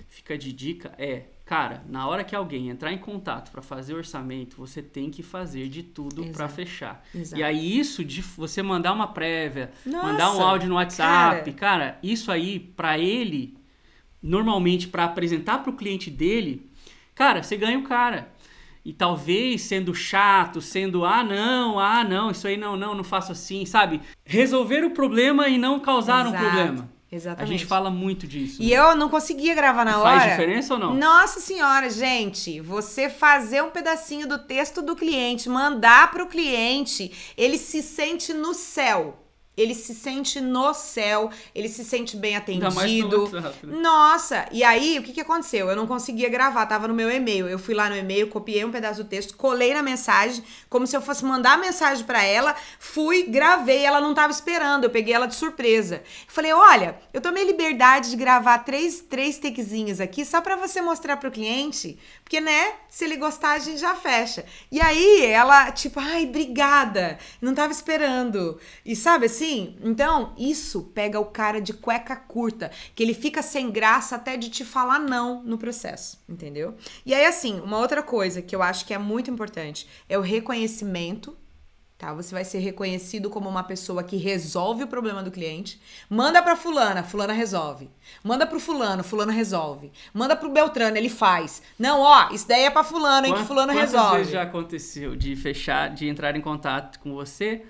fica 0.09 0.39
de 0.39 0.53
dica 0.53 0.95
é, 0.97 1.25
cara, 1.45 1.85
na 1.87 2.07
hora 2.09 2.25
que 2.25 2.35
alguém 2.35 2.71
entrar 2.71 2.93
em 2.93 2.99
contato 2.99 3.51
para 3.51 3.61
fazer 3.61 3.95
orçamento, 3.95 4.57
você 4.57 4.81
tem 4.81 5.11
que 5.11 5.23
fazer 5.23 5.69
de 5.69 5.83
tudo 5.83 6.25
para 6.27 6.49
fechar. 6.49 7.05
Exato. 7.15 7.39
E 7.39 7.45
aí 7.45 7.79
isso 7.79 8.03
de 8.05 8.23
você 8.23 8.63
mandar 8.63 8.93
uma 8.93 9.09
prévia, 9.09 9.71
Nossa, 9.85 10.07
mandar 10.07 10.35
um 10.35 10.43
áudio 10.43 10.69
no 10.69 10.77
WhatsApp, 10.77 11.53
cara, 11.53 11.99
isso 12.03 12.33
aí 12.33 12.59
para 12.59 12.99
ele 12.99 13.57
normalmente 14.23 14.89
para 14.89 15.05
apresentar 15.05 15.59
para 15.59 15.71
o 15.71 15.77
cliente 15.77 16.11
dele, 16.11 16.71
cara, 17.15 17.43
você 17.43 17.57
ganha 17.59 17.79
o 17.79 17.83
cara. 17.83 18.33
E 18.85 18.93
talvez 18.93 19.63
sendo 19.63 19.95
chato, 19.95 20.61
sendo 20.61 21.07
ah 21.07 21.25
não, 21.25 21.81
ah 21.81 22.05
não, 22.05 22.31
isso 22.31 22.47
aí 22.47 22.57
não, 22.57 22.77
não, 22.77 22.95
não 22.95 23.03
faço 23.03 23.33
assim, 23.33 23.65
sabe? 23.65 24.01
Resolver 24.25 24.85
o 24.85 24.91
problema 24.91 25.49
e 25.49 25.57
não 25.57 25.81
causar 25.81 26.27
um 26.27 26.29
Exato, 26.29 26.45
problema. 26.45 26.91
A 27.11 27.15
Exatamente. 27.17 27.51
gente 27.53 27.67
fala 27.67 27.91
muito 27.91 28.27
disso. 28.27 28.61
E 28.61 28.71
né? 28.71 28.77
eu 28.77 28.95
não 28.95 29.09
conseguia 29.09 29.55
gravar 29.55 29.87
na 29.87 30.01
hora. 30.01 30.21
Faz 30.21 30.31
diferença 30.33 30.75
ou 30.75 30.81
não? 30.81 30.95
Nossa 30.95 31.41
senhora, 31.41 31.89
gente, 31.89 32.61
você 32.61 33.09
fazer 33.09 33.63
um 33.63 33.71
pedacinho 33.71 34.29
do 34.29 34.39
texto 34.39 34.83
do 34.83 34.95
cliente, 34.95 35.49
mandar 35.49 36.11
pro 36.11 36.27
cliente, 36.27 37.11
ele 37.39 37.57
se 37.57 37.83
sente 37.83 38.35
no 38.35 38.53
céu. 38.53 39.24
Ele 39.57 39.75
se 39.75 39.95
sente 39.95 40.41
no 40.41 40.75
céu, 40.75 41.31
ele 41.55 41.69
se 41.69 41.85
sente 41.85 42.17
bem 42.17 42.35
atendido. 42.37 42.63
Né? 43.63 43.81
Nossa, 43.81 44.47
e 44.51 44.65
aí 44.65 44.99
o 44.99 45.03
que, 45.03 45.13
que 45.13 45.21
aconteceu? 45.21 45.69
Eu 45.69 45.77
não 45.77 45.87
conseguia 45.87 46.29
gravar, 46.29 46.67
tava 46.67 46.89
no 46.89 46.95
meu 46.95 47.11
e-mail. 47.11 47.49
Eu 47.49 47.59
fui 47.59 47.75
lá 47.75 47.89
no 47.89 47.97
e-mail, 47.97 48.29
copiei 48.29 48.65
um 48.65 48.71
pedaço 48.71 49.05
do 49.05 49.09
texto, 49.09 49.37
colei 49.37 49.73
na 49.73 49.83
mensagem, 49.83 50.43
como 50.69 50.87
se 50.87 50.97
eu 50.97 51.01
fosse 51.01 51.25
mandar 51.25 51.53
a 51.53 51.57
mensagem 51.57 52.05
pra 52.05 52.23
ela, 52.23 52.55
fui, 52.79 53.25
gravei, 53.25 53.85
ela 53.85 54.01
não 54.01 54.13
tava 54.13 54.33
esperando, 54.33 54.85
eu 54.85 54.91
peguei 54.91 55.15
ela 55.15 55.27
de 55.27 55.35
surpresa. 55.35 56.03
Falei, 56.27 56.53
olha, 56.53 56.99
eu 57.13 57.21
tomei 57.21 57.45
liberdade 57.45 58.11
de 58.11 58.17
gravar 58.17 58.59
três, 58.59 59.01
três 59.01 59.39
takezinhos 59.39 60.01
aqui 60.01 60.25
só 60.25 60.41
pra 60.41 60.57
você 60.57 60.83
mostrar 60.83 61.17
pro 61.17 61.31
cliente, 61.31 61.99
porque, 62.25 62.41
né, 62.41 62.77
se 62.89 63.05
ele 63.05 63.19
gostar, 63.19 63.53
a 63.53 63.59
gente 63.59 63.79
já 63.79 63.95
fecha. 63.95 64.47
E 64.73 64.81
aí 64.81 65.27
ela, 65.27 65.71
tipo, 65.71 66.01
ai, 66.01 66.25
obrigada, 66.25 67.19
não 67.41 67.55
tava 67.55 67.71
esperando. 67.71 68.59
E 68.83 68.97
sabe 68.97 69.27
assim? 69.27 69.77
Então, 69.83 70.35
isso 70.39 70.91
pega 70.95 71.21
o 71.21 71.27
cara 71.27 71.61
de 71.61 71.75
cueca 71.75 72.17
curta, 72.17 72.71
que 72.95 73.03
ele 73.03 73.13
fica 73.13 73.43
sem 73.43 73.71
graça 73.71 74.17
até 74.17 74.39
de 74.39 74.49
te 74.49 74.65
falar 74.65 74.99
não 74.99 75.43
no 75.43 75.59
processo, 75.59 76.19
entendeu? 76.27 76.75
E 77.05 77.13
aí, 77.15 77.27
assim, 77.27 77.61
uma 77.61 77.79
outra 77.79 78.03
coisa 78.03 78.41
que 78.41 78.57
eu 78.57 78.63
acho 78.63 78.87
que 78.87 78.95
é 78.95 78.99
muito 78.99 79.31
importante 79.31 79.87
é 80.09 80.17
o 80.17 80.23
reconhecimento. 80.23 81.37
Tá, 82.05 82.13
você 82.13 82.35
vai 82.35 82.45
ser 82.45 82.59
reconhecido 82.59 83.31
como 83.31 83.49
uma 83.49 83.63
pessoa 83.63 84.05
que 84.05 84.19
resolve 84.19 84.85
o 84.85 84.87
problema 84.87 85.23
do 85.23 85.31
cliente. 85.31 85.81
Manda 86.07 86.43
pra 86.43 86.55
fulana, 86.55 87.03
fulana 87.03 87.33
resolve. 87.33 87.89
Manda 88.23 88.47
pro 88.47 88.61
fulano, 88.61 89.03
fulano 89.03 89.33
resolve. 89.33 89.91
Manda 90.13 90.37
pro 90.37 90.51
Beltrano, 90.51 90.99
ele 90.99 91.09
faz. 91.09 91.63
Não, 91.79 92.01
ó, 92.01 92.29
isso 92.31 92.47
daí 92.47 92.65
é 92.65 92.71
pra 92.71 92.85
fulano, 92.85 93.27
hein, 93.27 93.33
que 93.33 93.45
fulano 93.45 93.73
Quantas 93.73 93.93
resolve. 93.93 94.17
vezes 94.19 94.33
já 94.35 94.43
aconteceu 94.43 95.17
de 95.17 95.35
fechar, 95.35 95.95
de 95.95 96.07
entrar 96.07 96.37
em 96.37 96.43
contato 96.43 97.01
com 97.01 97.15
você, 97.15 97.63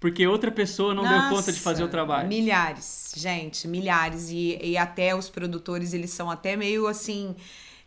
porque 0.00 0.26
outra 0.26 0.50
pessoa 0.50 0.92
não 0.92 1.04
deu 1.08 1.28
conta 1.28 1.52
de 1.52 1.60
fazer 1.60 1.82
o 1.82 1.86
Nossa, 1.86 1.92
trabalho? 1.92 2.26
Milhares, 2.26 3.14
gente, 3.16 3.68
milhares. 3.68 4.30
E, 4.30 4.58
e 4.60 4.76
até 4.76 5.14
os 5.14 5.28
produtores, 5.30 5.94
eles 5.94 6.10
são 6.10 6.28
até 6.28 6.56
meio 6.56 6.88
assim. 6.88 7.36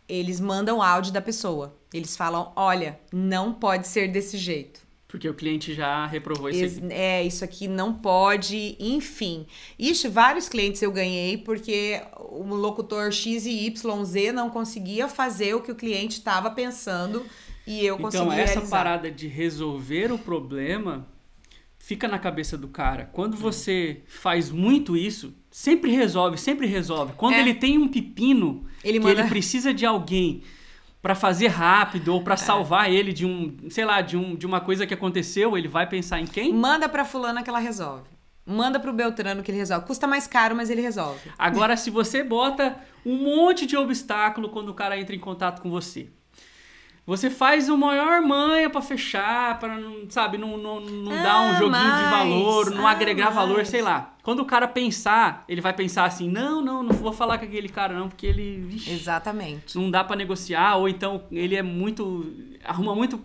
Eles 0.08 0.40
mandam 0.40 0.80
áudio 0.80 1.12
da 1.12 1.20
pessoa. 1.20 1.76
Eles 1.92 2.16
falam: 2.16 2.54
olha, 2.56 2.98
não 3.12 3.52
pode 3.52 3.86
ser 3.86 4.08
desse 4.08 4.38
jeito. 4.38 4.87
Porque 5.08 5.26
o 5.26 5.32
cliente 5.32 5.72
já 5.72 6.04
reprovou 6.06 6.50
esse 6.50 6.60
Ex- 6.62 6.82
É, 6.90 7.24
isso 7.24 7.42
aqui 7.42 7.66
não 7.66 7.94
pode, 7.94 8.76
enfim. 8.78 9.46
Ixi, 9.78 10.06
vários 10.08 10.50
clientes 10.50 10.82
eu 10.82 10.92
ganhei 10.92 11.38
porque 11.38 12.02
o 12.30 12.44
locutor 12.54 13.10
X 13.10 13.46
e 13.46 13.66
YZ 13.68 14.34
não 14.34 14.50
conseguia 14.50 15.08
fazer 15.08 15.54
o 15.54 15.62
que 15.62 15.72
o 15.72 15.74
cliente 15.74 16.18
estava 16.18 16.50
pensando 16.50 17.24
e 17.66 17.84
eu 17.86 17.96
consegui 17.96 18.22
Então, 18.24 18.32
essa 18.38 18.52
realizar. 18.54 18.76
parada 18.76 19.10
de 19.10 19.26
resolver 19.26 20.12
o 20.12 20.18
problema 20.18 21.08
fica 21.78 22.06
na 22.06 22.18
cabeça 22.18 22.58
do 22.58 22.68
cara. 22.68 23.08
Quando 23.10 23.34
você 23.34 24.02
faz 24.06 24.50
muito 24.50 24.94
isso, 24.94 25.32
sempre 25.50 25.90
resolve, 25.90 26.36
sempre 26.36 26.66
resolve. 26.66 27.14
Quando 27.16 27.34
É. 27.36 27.40
ele 27.40 27.54
tem 27.54 27.78
um 27.78 27.88
pepino 27.88 28.66
Ele 28.84 28.98
que 28.98 29.04
manda- 29.06 29.20
ele 29.22 29.28
precisa 29.30 29.72
de 29.72 29.86
alguém 29.86 30.42
pra 31.00 31.14
fazer 31.14 31.48
rápido 31.48 32.12
ou 32.14 32.22
pra 32.22 32.34
É. 32.34 32.36
salvar 32.36 32.90
ele 32.92 33.12
de 33.12 33.24
um, 33.24 33.56
sei 33.70 33.84
lá, 33.84 34.00
de, 34.00 34.16
um, 34.16 34.34
de 34.34 34.46
uma 34.46 34.60
coisa 34.60 34.86
que 34.86 34.94
aconteceu, 34.94 35.56
ele 35.56 35.68
vai 35.68 35.86
pensar 35.88 36.20
em 36.20 36.26
quem? 36.26 36.52
Manda 36.52 36.88
pra 36.88 37.04
fulana 37.04 37.42
que 37.42 37.48
ela 37.50 37.58
resolve. 37.60 38.04
Manda 38.44 38.80
pro 38.80 38.92
Beltrano 38.94 39.42
que 39.42 39.50
ele 39.50 39.58
resolve. 39.58 39.86
Custa 39.86 40.06
mais 40.06 40.26
caro, 40.26 40.56
mas 40.56 40.70
ele 40.70 40.80
resolve. 40.80 41.30
Agora, 41.38 41.76
se 41.76 41.90
você 41.90 42.22
bota 42.24 42.76
um 43.04 43.14
monte 43.16 43.66
de 43.66 43.76
obstáculo 43.76 44.48
quando 44.48 44.70
o 44.70 44.74
cara 44.74 44.98
entra 44.98 45.14
em 45.14 45.18
contato 45.18 45.60
com 45.60 45.70
você, 45.70 46.08
você 47.08 47.30
faz 47.30 47.68
o 47.70 47.76
maior 47.78 48.20
manha 48.20 48.68
pra 48.68 48.82
fechar, 48.82 49.58
pra 49.58 49.76
não, 49.78 50.08
sabe, 50.10 50.36
não, 50.36 50.58
não, 50.58 50.78
não 50.78 51.10
dar 51.22 51.40
um 51.40 51.50
Ah, 51.50 51.54
joguinho 51.54 51.70
de 51.82 51.88
mais. 51.88 52.10
valor, 52.10 52.70
não 52.70 52.86
Ah, 52.86 52.90
agregar 52.90 53.30
valor, 53.30 53.56
mais. 53.56 53.68
sei 53.68 53.80
lá. 53.80 54.14
Quando 54.22 54.40
o 54.40 54.44
cara 54.44 54.68
pensar, 54.68 55.42
ele 55.48 55.60
vai 55.62 55.72
pensar 55.72 56.04
assim: 56.04 56.28
não, 56.28 56.60
não, 56.60 56.82
não 56.82 56.94
vou 56.94 57.12
falar 57.12 57.38
com 57.38 57.46
aquele 57.46 57.68
cara, 57.70 57.94
não, 57.98 58.08
porque 58.08 58.26
ele. 58.26 58.58
Vixe, 58.60 58.90
Exatamente. 58.90 59.76
não 59.78 59.90
dá 59.90 60.04
pra 60.04 60.14
negociar, 60.14 60.76
ou 60.76 60.88
então 60.88 61.22
ele 61.32 61.56
é 61.56 61.62
muito. 61.62 62.30
arruma 62.64 62.94
muito 62.94 63.18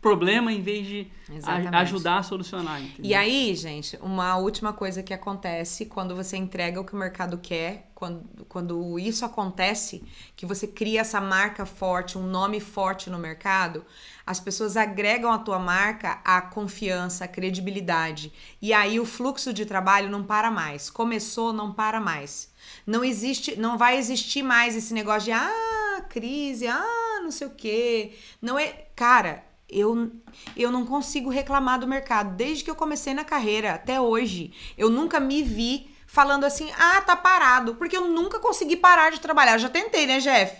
problema 0.00 0.52
em 0.52 0.60
vez 0.62 0.86
de 0.86 1.10
a- 1.44 1.80
ajudar 1.80 2.18
a 2.18 2.22
solucionar. 2.22 2.80
Entendeu? 2.80 3.04
E 3.10 3.14
aí, 3.14 3.54
gente, 3.54 3.98
uma 4.00 4.36
última 4.36 4.72
coisa 4.72 5.02
que 5.02 5.12
acontece 5.12 5.86
quando 5.86 6.14
você 6.14 6.36
entrega 6.36 6.80
o 6.80 6.84
que 6.84 6.94
o 6.94 6.98
mercado 6.98 7.38
quer, 7.38 7.90
quando, 7.94 8.22
quando 8.48 8.98
isso 8.98 9.24
acontece, 9.24 10.04
que 10.36 10.46
você 10.46 10.66
cria 10.66 11.00
essa 11.00 11.20
marca 11.20 11.64
forte, 11.66 12.18
um 12.18 12.26
nome 12.26 12.60
forte 12.60 13.08
no 13.10 13.18
mercado, 13.18 13.84
as 14.24 14.38
pessoas 14.38 14.76
agregam 14.76 15.32
a 15.32 15.38
tua 15.38 15.58
marca 15.58 16.20
a 16.24 16.40
confiança, 16.40 17.24
a 17.24 17.28
credibilidade. 17.28 18.32
E 18.60 18.72
aí 18.72 19.00
o 19.00 19.06
fluxo 19.06 19.52
de 19.52 19.64
trabalho 19.64 20.10
não 20.10 20.22
para 20.22 20.50
mais. 20.50 20.90
Começou, 20.90 21.52
não 21.52 21.72
para 21.72 22.00
mais. 22.00 22.52
Não 22.86 23.02
existe, 23.04 23.56
não 23.56 23.78
vai 23.78 23.96
existir 23.96 24.42
mais 24.42 24.76
esse 24.76 24.92
negócio 24.92 25.24
de 25.24 25.32
ah, 25.32 26.04
crise, 26.08 26.66
ah, 26.66 27.20
não 27.22 27.30
sei 27.30 27.46
o 27.46 27.50
quê. 27.50 28.12
Não 28.42 28.58
é, 28.58 28.86
cara, 28.94 29.42
eu, 29.68 30.10
eu 30.56 30.70
não 30.70 30.86
consigo 30.86 31.28
reclamar 31.30 31.78
do 31.80 31.86
mercado. 31.86 32.36
Desde 32.36 32.62
que 32.64 32.70
eu 32.70 32.76
comecei 32.76 33.12
na 33.14 33.24
carreira 33.24 33.74
até 33.74 34.00
hoje, 34.00 34.52
eu 34.78 34.88
nunca 34.90 35.18
me 35.20 35.42
vi 35.42 35.90
falando 36.06 36.44
assim: 36.44 36.70
ah, 36.78 37.00
tá 37.00 37.16
parado. 37.16 37.74
Porque 37.74 37.96
eu 37.96 38.08
nunca 38.08 38.38
consegui 38.38 38.76
parar 38.76 39.10
de 39.10 39.20
trabalhar. 39.20 39.54
Eu 39.54 39.58
já 39.60 39.68
tentei, 39.68 40.06
né, 40.06 40.18
Jeff? 40.20 40.54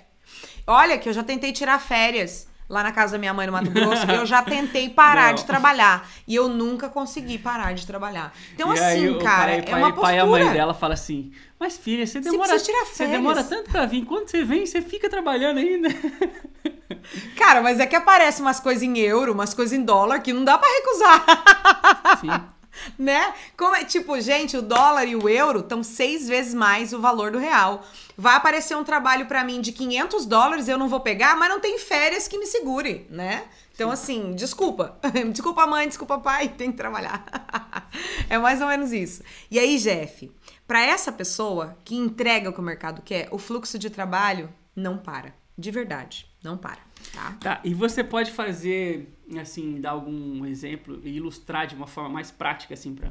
Olha, 0.66 0.98
que 0.98 1.08
eu 1.08 1.12
já 1.12 1.22
tentei 1.22 1.52
tirar 1.52 1.78
férias 1.80 2.48
lá 2.68 2.82
na 2.82 2.90
casa 2.90 3.12
da 3.12 3.18
minha 3.18 3.32
mãe 3.32 3.46
no 3.46 3.52
Mato 3.52 3.70
Grosso. 3.70 4.10
eu 4.10 4.26
já 4.26 4.42
tentei 4.42 4.88
parar 4.90 5.28
Não. 5.28 5.34
de 5.36 5.44
trabalhar. 5.44 6.08
E 6.26 6.34
eu 6.34 6.48
nunca 6.48 6.88
consegui 6.88 7.38
parar 7.38 7.72
de 7.72 7.86
trabalhar. 7.86 8.34
Então, 8.54 8.74
E 8.74 8.78
aí, 8.80 9.06
assim, 9.06 9.16
o 9.16 9.20
cara, 9.20 9.52
pai, 9.52 9.58
é 9.58 9.62
pai, 9.62 9.80
uma 9.80 9.92
pai 9.92 9.94
postura. 9.94 10.14
e 10.16 10.18
a 10.18 10.26
mãe 10.26 10.52
dela 10.52 10.74
fala 10.74 10.94
assim: 10.94 11.30
Mas 11.60 11.76
filha, 11.78 12.04
você 12.04 12.18
demora. 12.20 12.58
Você 12.58 12.72
férias." 12.96 13.16
demora 13.16 13.44
tanto 13.44 13.70
pra 13.70 13.86
vir. 13.86 14.04
Quando 14.04 14.28
você 14.28 14.42
vem, 14.42 14.66
você 14.66 14.82
fica 14.82 15.08
trabalhando 15.08 15.58
ainda. 15.58 15.88
Cara, 17.36 17.62
mas 17.62 17.80
é 17.80 17.86
que 17.86 17.96
aparece 17.96 18.40
umas 18.40 18.60
coisas 18.60 18.82
em 18.82 18.98
euro, 18.98 19.32
umas 19.32 19.54
coisas 19.54 19.76
em 19.76 19.82
dólar 19.82 20.20
que 20.20 20.32
não 20.32 20.44
dá 20.44 20.58
pra 20.58 20.68
recusar. 20.68 21.24
Sim. 22.20 22.56
né? 22.98 23.34
Como 23.56 23.74
é, 23.74 23.84
tipo, 23.84 24.18
gente, 24.20 24.56
o 24.56 24.62
dólar 24.62 25.06
e 25.06 25.16
o 25.16 25.28
euro 25.28 25.60
estão 25.60 25.82
seis 25.82 26.26
vezes 26.28 26.54
mais 26.54 26.92
o 26.92 27.00
valor 27.00 27.30
do 27.30 27.38
real. 27.38 27.84
Vai 28.16 28.36
aparecer 28.36 28.76
um 28.76 28.84
trabalho 28.84 29.26
pra 29.26 29.44
mim 29.44 29.60
de 29.60 29.72
500 29.72 30.26
dólares, 30.26 30.68
eu 30.68 30.78
não 30.78 30.88
vou 30.88 31.00
pegar, 31.00 31.36
mas 31.36 31.48
não 31.48 31.60
tem 31.60 31.78
férias 31.78 32.26
que 32.26 32.38
me 32.38 32.46
segure, 32.46 33.06
né? 33.10 33.44
Então, 33.74 33.90
assim, 33.90 34.32
desculpa. 34.34 34.98
Desculpa, 35.30 35.66
mãe, 35.66 35.86
desculpa, 35.86 36.18
pai, 36.18 36.48
tem 36.56 36.70
que 36.70 36.78
trabalhar. 36.78 37.26
é 38.26 38.38
mais 38.38 38.62
ou 38.62 38.68
menos 38.68 38.90
isso. 38.90 39.22
E 39.50 39.58
aí, 39.58 39.76
Jeff, 39.76 40.32
pra 40.66 40.80
essa 40.80 41.12
pessoa 41.12 41.76
que 41.84 41.94
entrega 41.94 42.48
o 42.48 42.54
que 42.54 42.60
o 42.60 42.62
mercado 42.62 43.02
quer, 43.02 43.28
o 43.30 43.36
fluxo 43.36 43.78
de 43.78 43.90
trabalho 43.90 44.48
não 44.74 44.96
para. 44.96 45.34
De 45.58 45.70
verdade, 45.70 46.26
não 46.42 46.56
para, 46.56 46.80
tá? 47.16 47.36
Tá, 47.40 47.60
e 47.64 47.72
você 47.74 48.04
pode 48.04 48.30
fazer, 48.30 49.08
assim, 49.40 49.80
dar 49.80 49.90
algum 49.90 50.44
exemplo 50.46 51.00
e 51.02 51.16
ilustrar 51.16 51.66
de 51.66 51.74
uma 51.74 51.86
forma 51.86 52.10
mais 52.10 52.30
prática, 52.30 52.74
assim, 52.74 52.94
pra 52.94 53.10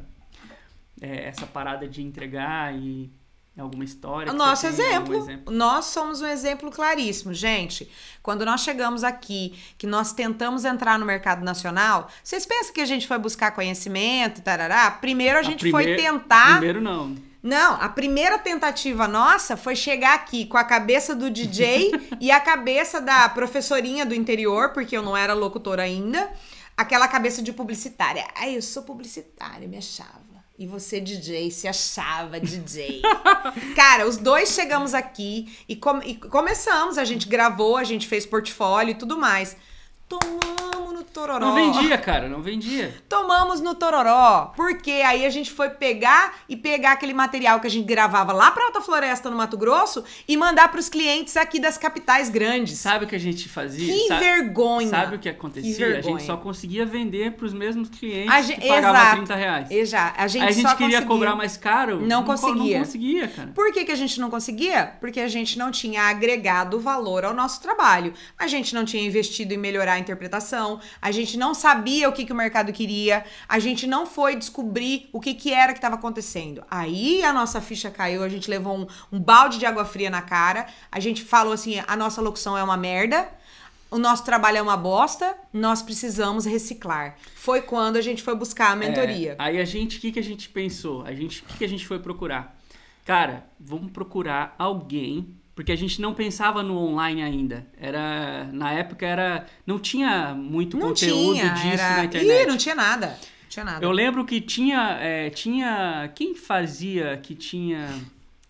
é, 1.01 1.25
essa 1.27 1.45
parada 1.45 1.87
de 1.87 2.01
entregar 2.01 2.73
e 2.75 3.09
alguma 3.57 3.83
história? 3.83 4.31
O 4.31 4.35
nosso 4.35 4.65
algum 4.67 4.77
exemplo, 4.81 5.51
nós 5.51 5.85
somos 5.85 6.21
um 6.21 6.25
exemplo 6.27 6.69
claríssimo, 6.71 7.33
gente. 7.33 7.89
Quando 8.21 8.45
nós 8.45 8.61
chegamos 8.61 9.03
aqui, 9.03 9.57
que 9.77 9.87
nós 9.87 10.13
tentamos 10.13 10.65
entrar 10.65 10.99
no 10.99 11.05
mercado 11.05 11.43
nacional, 11.43 12.09
vocês 12.23 12.45
pensam 12.45 12.73
que 12.73 12.81
a 12.81 12.85
gente 12.85 13.07
foi 13.07 13.17
buscar 13.17 13.51
conhecimento, 13.51 14.41
tarará? 14.41 14.91
Primeiro 14.91 15.39
a 15.39 15.43
gente 15.43 15.69
foi 15.71 15.83
primeir- 15.83 16.01
tentar. 16.11 16.51
Primeiro 16.57 16.81
não. 16.81 17.15
Não, 17.45 17.75
a 17.79 17.87
primeira 17.87 18.39
tentativa 18.39 19.07
nossa 19.07 19.55
foi 19.55 19.75
chegar 19.75 20.15
aqui 20.15 20.47
com 20.47 20.57
a 20.57 20.63
cabeça 20.63 21.13
do 21.13 21.29
DJ 21.29 21.91
e 22.19 22.31
a 22.31 22.39
cabeça 22.39 22.99
da 22.99 23.29
professorinha 23.29 24.03
do 24.03 24.15
interior, 24.15 24.69
porque 24.73 24.97
eu 24.97 25.03
não 25.03 25.15
era 25.15 25.31
locutora 25.35 25.83
ainda, 25.83 26.27
aquela 26.75 27.07
cabeça 27.07 27.43
de 27.43 27.53
publicitária. 27.53 28.25
Ai, 28.35 28.57
eu 28.57 28.63
sou 28.63 28.81
publicitária, 28.81 29.67
me 29.67 29.77
achava. 29.77 30.25
E 30.57 30.65
você, 30.65 30.99
DJ, 30.99 31.51
se 31.51 31.67
achava 31.67 32.39
DJ. 32.39 33.03
Cara, 33.75 34.07
os 34.07 34.17
dois 34.17 34.49
chegamos 34.49 34.95
aqui 34.95 35.55
e, 35.69 35.75
com- 35.75 36.01
e 36.01 36.15
começamos. 36.15 36.97
A 36.97 37.03
gente 37.05 37.27
gravou, 37.27 37.77
a 37.77 37.83
gente 37.83 38.07
fez 38.07 38.25
portfólio 38.25 38.93
e 38.93 38.95
tudo 38.95 39.17
mais. 39.19 39.55
No 40.09 40.17
tororó. 41.15 41.39
Não 41.39 41.55
vendia, 41.55 41.97
cara, 41.97 42.27
não 42.27 42.41
vendia. 42.41 42.93
Tomamos 43.07 43.61
no 43.61 43.73
Tororó, 43.73 44.51
porque 44.55 44.91
aí 44.91 45.25
a 45.25 45.29
gente 45.29 45.49
foi 45.49 45.69
pegar 45.69 46.33
e 46.49 46.57
pegar 46.57 46.91
aquele 46.91 47.13
material 47.13 47.59
que 47.61 47.67
a 47.67 47.69
gente 47.69 47.85
gravava 47.85 48.33
lá 48.33 48.51
pra 48.51 48.65
Alta 48.65 48.81
Floresta, 48.81 49.29
no 49.29 49.37
Mato 49.37 49.57
Grosso, 49.57 50.03
e 50.27 50.35
mandar 50.35 50.67
pros 50.69 50.89
clientes 50.89 51.37
aqui 51.37 51.59
das 51.59 51.77
capitais 51.77 52.29
grandes. 52.29 52.77
Sabe 52.77 53.05
o 53.05 53.07
que 53.07 53.15
a 53.15 53.19
gente 53.19 53.47
fazia? 53.47 53.93
Que 53.93 54.13
vergonha. 54.15 54.89
Sabe 54.89 55.15
o 55.15 55.19
que 55.19 55.23
Que 55.23 55.29
acontecia? 55.29 55.73
a 55.85 55.89
vergonha. 55.89 56.17
gente 56.19 56.25
só 56.27 56.35
conseguia 56.37 56.85
vender 56.85 57.31
pros 57.33 57.53
mesmos 57.53 57.87
clientes 57.89 58.31
A 58.33 58.41
gente- 58.41 58.59
que 58.59 58.67
pagavam 58.67 58.99
exato. 59.01 59.15
30 59.17 59.35
reais. 59.35 59.71
Exa- 59.71 60.13
a 60.17 60.27
gente 60.27 60.43
Aí 60.43 60.49
a 60.49 60.51
gente 60.51 60.75
queria 60.75 61.01
cobrar 61.01 61.35
mais 61.35 61.55
caro. 61.55 62.01
Não 62.05 62.23
co- 62.23 62.31
conseguia. 62.33 62.77
Não 62.79 62.85
conseguia, 62.85 63.27
cara. 63.29 63.51
Por 63.55 63.71
que, 63.71 63.85
que 63.85 63.91
a 63.91 63.95
gente 63.95 64.19
não 64.19 64.29
conseguia? 64.29 64.93
Porque 64.99 65.19
a 65.21 65.27
gente 65.29 65.57
não 65.57 65.71
tinha 65.71 66.03
agregado 66.03 66.79
valor 66.79 67.23
ao 67.23 67.33
nosso 67.33 67.61
trabalho. 67.61 68.13
A 68.37 68.47
gente 68.47 68.75
não 68.75 68.83
tinha 68.83 69.01
investido 69.05 69.53
em 69.53 69.57
melhorar 69.57 69.93
a 69.93 69.99
interpretação, 69.99 70.79
a 71.05 71.11
gente 71.11 71.37
não 71.37 71.53
sabia 71.53 72.09
o 72.09 72.11
que, 72.11 72.25
que 72.25 72.33
o 72.33 72.35
mercado 72.35 72.73
queria, 72.73 73.23
a 73.47 73.59
gente 73.59 73.85
não 73.85 74.07
foi 74.07 74.35
descobrir 74.35 75.07
o 75.13 75.21
que, 75.21 75.35
que 75.35 75.53
era 75.53 75.71
que 75.71 75.77
estava 75.77 75.93
acontecendo. 75.93 76.63
Aí 76.67 77.23
a 77.23 77.31
nossa 77.31 77.61
ficha 77.61 77.91
caiu, 77.91 78.23
a 78.23 78.27
gente 78.27 78.49
levou 78.49 78.75
um, 78.75 78.87
um 79.11 79.19
balde 79.19 79.59
de 79.59 79.67
água 79.67 79.85
fria 79.85 80.09
na 80.09 80.23
cara, 80.23 80.65
a 80.91 80.99
gente 80.99 81.23
falou 81.23 81.53
assim: 81.53 81.79
a 81.85 81.95
nossa 81.95 82.23
locução 82.23 82.57
é 82.57 82.63
uma 82.63 82.75
merda. 82.75 83.29
O 83.91 83.99
nosso 83.99 84.25
trabalho 84.25 84.57
é 84.57 84.61
uma 84.63 84.75
bosta, 84.75 85.37
nós 85.53 85.83
precisamos 85.83 86.43
reciclar. 86.43 87.15
Foi 87.35 87.61
quando 87.61 87.97
a 87.97 88.01
gente 88.01 88.23
foi 88.23 88.35
buscar 88.35 88.71
a 88.71 88.75
mentoria. 88.75 89.33
É, 89.33 89.35
aí 89.37 89.61
a 89.61 89.63
gente, 89.63 89.99
o 89.99 90.01
que, 90.01 90.11
que 90.11 90.19
a 90.19 90.23
gente 90.23 90.49
pensou? 90.49 91.05
A 91.05 91.13
gente, 91.13 91.43
o 91.43 91.45
que, 91.45 91.59
que 91.59 91.63
a 91.63 91.69
gente 91.69 91.85
foi 91.85 91.99
procurar? 91.99 92.57
Cara, 93.05 93.45
vamos 93.59 93.91
procurar 93.91 94.55
alguém, 94.57 95.37
porque 95.55 95.71
a 95.71 95.75
gente 95.75 96.01
não 96.01 96.13
pensava 96.13 96.61
no 96.61 96.77
online 96.77 97.23
ainda. 97.23 97.65
Era 97.79 98.49
na 98.51 98.73
época 98.73 99.05
era 99.05 99.45
não 99.65 99.79
tinha 99.79 100.35
muito 100.35 100.77
não 100.77 100.89
conteúdo 100.89 101.33
tinha, 101.33 101.49
disso 101.53 101.83
era... 101.83 101.97
na 101.97 102.05
internet. 102.05 102.43
Ih, 102.43 102.45
não 102.45 102.57
tinha 102.57 102.75
nada. 102.75 103.07
Não 103.07 103.49
tinha 103.49 103.65
nada. 103.65 103.85
Eu 103.85 103.91
lembro 103.91 104.25
que 104.25 104.41
tinha, 104.41 104.97
é, 104.99 105.29
tinha 105.29 106.11
quem 106.13 106.35
fazia 106.35 107.17
que 107.17 107.33
tinha 107.33 107.89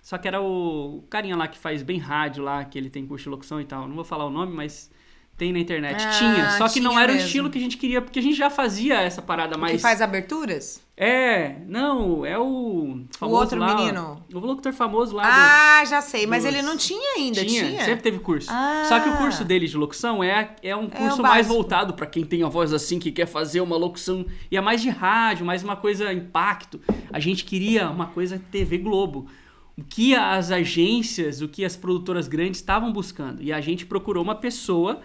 só 0.06 0.20
que 0.20 0.28
era 0.28 0.40
o 0.40 1.04
carinha 1.10 1.36
lá 1.36 1.48
que 1.48 1.58
faz 1.58 1.82
bem 1.82 1.98
rádio 1.98 2.44
lá, 2.44 2.64
que 2.64 2.78
ele 2.78 2.92
tem 2.92 3.08
curso 3.08 3.24
de 3.24 3.30
locução 3.30 3.60
e 3.60 3.66
tal. 3.66 3.88
Não 3.88 3.96
vou 3.96 4.06
falar 4.06 4.26
o 4.26 4.30
nome, 4.30 4.54
mas 4.54 4.92
tem 5.38 5.52
na 5.52 5.60
internet. 5.60 6.02
Ah, 6.04 6.10
tinha, 6.12 6.52
só 6.52 6.70
que 6.70 6.80
não 6.80 6.92
tinha 6.92 7.04
era 7.04 7.12
o 7.12 7.16
mesmo. 7.16 7.28
estilo 7.28 7.50
que 7.50 7.58
a 7.58 7.62
gente 7.62 7.78
queria, 7.78 8.02
porque 8.02 8.20
a 8.20 8.22
gente 8.22 8.36
já 8.38 8.50
fazia 8.50 9.02
essa 9.02 9.22
parada 9.22 9.58
mais 9.58 9.74
Que 9.74 9.80
faz 9.80 10.02
aberturas? 10.02 10.84
É, 10.98 11.58
não, 11.68 12.26
é 12.26 12.40
o 12.40 13.02
famoso 13.20 13.42
outro 13.42 13.60
lá, 13.60 13.76
menino. 13.76 14.24
O 14.34 14.40
locutor 14.40 14.72
famoso 14.72 15.14
lá 15.14 15.24
Ah, 15.82 15.84
já 15.84 16.02
sei, 16.02 16.26
mas 16.26 16.44
dos- 16.46 16.54
ele 16.54 16.62
não 16.62 16.78
tinha 16.78 17.16
ainda, 17.18 17.42
do... 17.44 17.48
tinha? 17.50 17.68
tinha, 17.68 17.84
sempre 17.84 18.02
teve 18.02 18.20
curso. 18.20 18.48
Ah. 18.50 18.86
Só 18.88 19.00
que 19.02 19.10
o 19.10 19.18
curso 19.18 19.44
dele 19.44 19.68
de 19.68 19.76
locução 19.76 20.24
é, 20.24 20.56
é 20.64 20.74
um 20.74 20.88
curso 20.90 21.20
o 21.20 21.24
mais 21.24 21.46
voltado 21.48 21.94
pra 21.96 22.06
quem 22.06 22.24
tem 22.24 22.44
a 22.44 22.48
voz 22.48 22.72
assim, 22.72 22.98
que 22.98 23.12
quer 23.12 23.26
fazer 23.26 23.60
uma 23.60 23.76
locução. 23.76 24.26
E 24.50 24.56
é 24.56 24.62
mais 24.62 24.82
de 24.82 24.90
rádio, 24.90 25.46
mais 25.46 25.64
uma 25.64 25.76
coisa 25.76 26.14
impacto. 26.14 26.80
A 27.12 27.20
gente 27.20 27.44
queria 27.44 27.90
uma 27.90 28.06
coisa 28.08 28.42
TV 28.50 28.78
Globo. 28.78 29.28
O 29.78 29.84
que 29.84 30.16
as 30.16 30.50
agências, 30.50 31.42
o 31.42 31.50
que 31.50 31.66
as 31.66 31.76
produtoras 31.76 32.30
grandes 32.30 32.62
estavam 32.62 32.94
buscando. 32.94 33.42
E 33.44 33.52
a 33.52 33.60
gente 33.60 33.86
procurou 33.86 34.24
uma 34.24 34.36
pessoa 34.36 35.02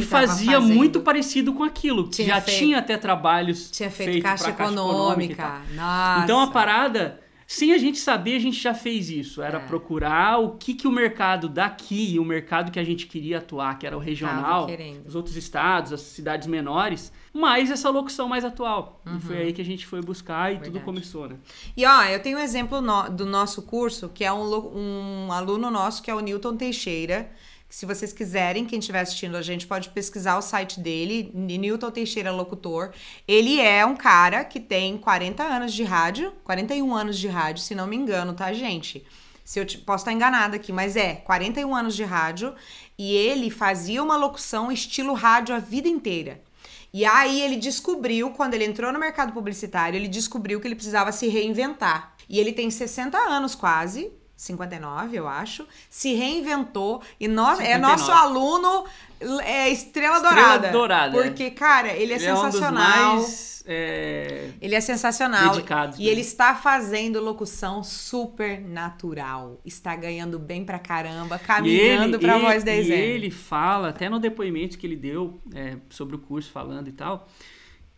que, 0.00 0.06
fazia 0.06 0.60
muito 0.60 1.00
parecido 1.00 1.52
com 1.52 1.62
aquilo. 1.64 2.04
Que 2.04 2.10
Tinha 2.16 2.28
já 2.28 2.40
feito- 2.40 2.58
tinha 2.58 2.78
até 2.78 2.96
trabalhos 2.96 3.70
Tinha 3.70 3.90
feito 3.90 4.10
feito 4.12 4.22
caixa, 4.22 4.52
pra 4.52 4.64
econômica. 4.66 5.32
e 5.32 5.36
tal. 5.36 5.60
Nossa. 5.74 6.24
Então 6.24 6.40
a 6.40 6.46
parada, 6.48 7.20
sem 7.46 7.72
a 7.72 7.78
gente 7.78 7.98
saber, 7.98 8.36
a 8.36 8.40
gente 8.40 8.60
já 8.60 8.74
fez 8.74 9.08
isso. 9.08 9.40
Era 9.42 9.58
É. 9.58 9.60
procurar 9.66 10.38
o 10.40 10.56
que, 10.56 10.74
que 10.74 10.88
o 10.88 10.90
mercado 10.92 11.48
daqui, 11.48 12.16
o 12.18 12.24
mercado 12.24 12.70
que 12.72 12.78
a 12.78 12.84
gente 12.84 13.06
queria 13.06 13.38
atuar, 13.38 13.78
que 13.78 13.86
era 13.86 13.96
o 13.96 14.00
regional, 14.00 14.66
os 15.06 15.14
outros 15.14 15.36
estados, 15.36 15.92
as 15.92 16.00
cidades 16.00 16.48
menores, 16.48 17.12
mais 17.32 17.70
essa 17.70 17.88
locução 17.90 18.28
mais 18.28 18.44
atual. 18.44 19.00
E 19.16 19.20
foi 19.20 19.36
aí 19.38 19.52
que 19.52 19.60
a 19.60 19.64
gente 19.64 19.86
foi 19.86 20.00
buscar 20.00 20.50
e 20.52 20.56
tudo 20.56 20.66
Uhum. 20.66 20.72
Verdade. 20.72 20.84
começou, 20.86 21.28
né? 21.28 21.36
E 21.76 21.84
ó, 21.86 22.02
eu 22.04 22.20
tenho 22.20 22.38
um 22.38 22.40
exemplo 22.40 22.80
no- 22.80 23.08
do 23.10 23.26
nosso 23.26 23.62
curso, 23.62 24.08
que 24.08 24.24
é 24.24 24.32
um, 24.32 25.26
um 25.28 25.32
aluno 25.32 25.70
nosso, 25.70 26.02
que 26.02 26.10
é 26.10 26.14
o 26.14 26.20
Newton 26.20 26.56
Teixeira. 26.56 27.30
Se 27.68 27.84
vocês 27.84 28.12
quiserem, 28.12 28.64
quem 28.64 28.78
estiver 28.78 29.00
assistindo 29.00 29.36
a 29.36 29.42
gente 29.42 29.66
pode 29.66 29.88
pesquisar 29.90 30.38
o 30.38 30.42
site 30.42 30.80
dele, 30.80 31.30
Newton 31.34 31.90
Teixeira 31.90 32.30
Locutor. 32.30 32.92
Ele 33.26 33.60
é 33.60 33.84
um 33.84 33.96
cara 33.96 34.44
que 34.44 34.60
tem 34.60 34.96
40 34.96 35.42
anos 35.42 35.72
de 35.74 35.82
rádio, 35.82 36.32
41 36.44 36.94
anos 36.94 37.18
de 37.18 37.28
rádio, 37.28 37.62
se 37.62 37.74
não 37.74 37.86
me 37.86 37.96
engano, 37.96 38.32
tá, 38.34 38.52
gente? 38.52 39.04
Se 39.44 39.60
eu 39.60 39.66
te- 39.66 39.78
posso 39.78 40.02
estar 40.02 40.12
enganada 40.12 40.56
aqui, 40.56 40.72
mas 40.72 40.96
é 40.96 41.16
41 41.16 41.74
anos 41.74 41.94
de 41.94 42.04
rádio 42.04 42.54
e 42.98 43.14
ele 43.14 43.50
fazia 43.50 44.02
uma 44.02 44.16
locução 44.16 44.72
estilo 44.72 45.12
rádio 45.12 45.54
a 45.54 45.58
vida 45.58 45.88
inteira. 45.88 46.40
E 46.92 47.04
aí 47.04 47.40
ele 47.42 47.56
descobriu, 47.56 48.30
quando 48.30 48.54
ele 48.54 48.64
entrou 48.64 48.92
no 48.92 48.98
mercado 48.98 49.32
publicitário, 49.32 49.96
ele 49.98 50.08
descobriu 50.08 50.60
que 50.60 50.66
ele 50.66 50.74
precisava 50.74 51.12
se 51.12 51.28
reinventar. 51.28 52.14
E 52.28 52.40
ele 52.40 52.52
tem 52.52 52.70
60 52.70 53.18
anos 53.18 53.54
quase, 53.54 54.10
59, 54.36 55.16
eu 55.16 55.26
acho, 55.26 55.66
se 55.88 56.14
reinventou 56.14 57.02
e 57.18 57.26
nós, 57.26 57.58
é 57.58 57.74
59. 57.74 57.80
nosso 57.80 58.12
aluno 58.12 58.84
é 59.42 59.70
estrela, 59.70 60.16
Estrela 60.16 60.20
dourada. 60.20 60.68
dourada. 60.70 61.22
Porque, 61.22 61.50
cara, 61.50 61.88
ele 61.88 62.12
é 62.12 62.16
Ele 62.16 62.26
é 62.26 62.34
um 62.34 62.36
sensacional. 62.36 63.14
mais... 63.16 63.64
é, 63.66 64.50
Ele 64.60 64.74
é 64.74 64.80
sensacional. 64.80 65.52
Dedicados 65.54 65.98
e 65.98 66.06
ele 66.06 66.20
está 66.20 66.54
fazendo 66.54 67.18
locução 67.18 67.82
super 67.82 68.60
natural. 68.60 69.58
Está 69.64 69.96
ganhando 69.96 70.38
bem 70.38 70.64
pra 70.66 70.78
caramba, 70.78 71.38
caminhando 71.38 72.18
pra 72.18 72.36
ele- 72.36 72.44
voz 72.44 72.62
da 72.62 72.74
E 72.74 72.90
ele 72.92 73.30
fala, 73.30 73.88
até 73.88 74.08
no 74.10 74.18
depoimento 74.18 74.76
que 74.76 74.86
ele 74.86 74.96
deu 74.96 75.40
é, 75.54 75.78
sobre 75.88 76.14
o 76.14 76.18
curso, 76.18 76.50
falando 76.52 76.88
e 76.88 76.92
tal, 76.92 77.26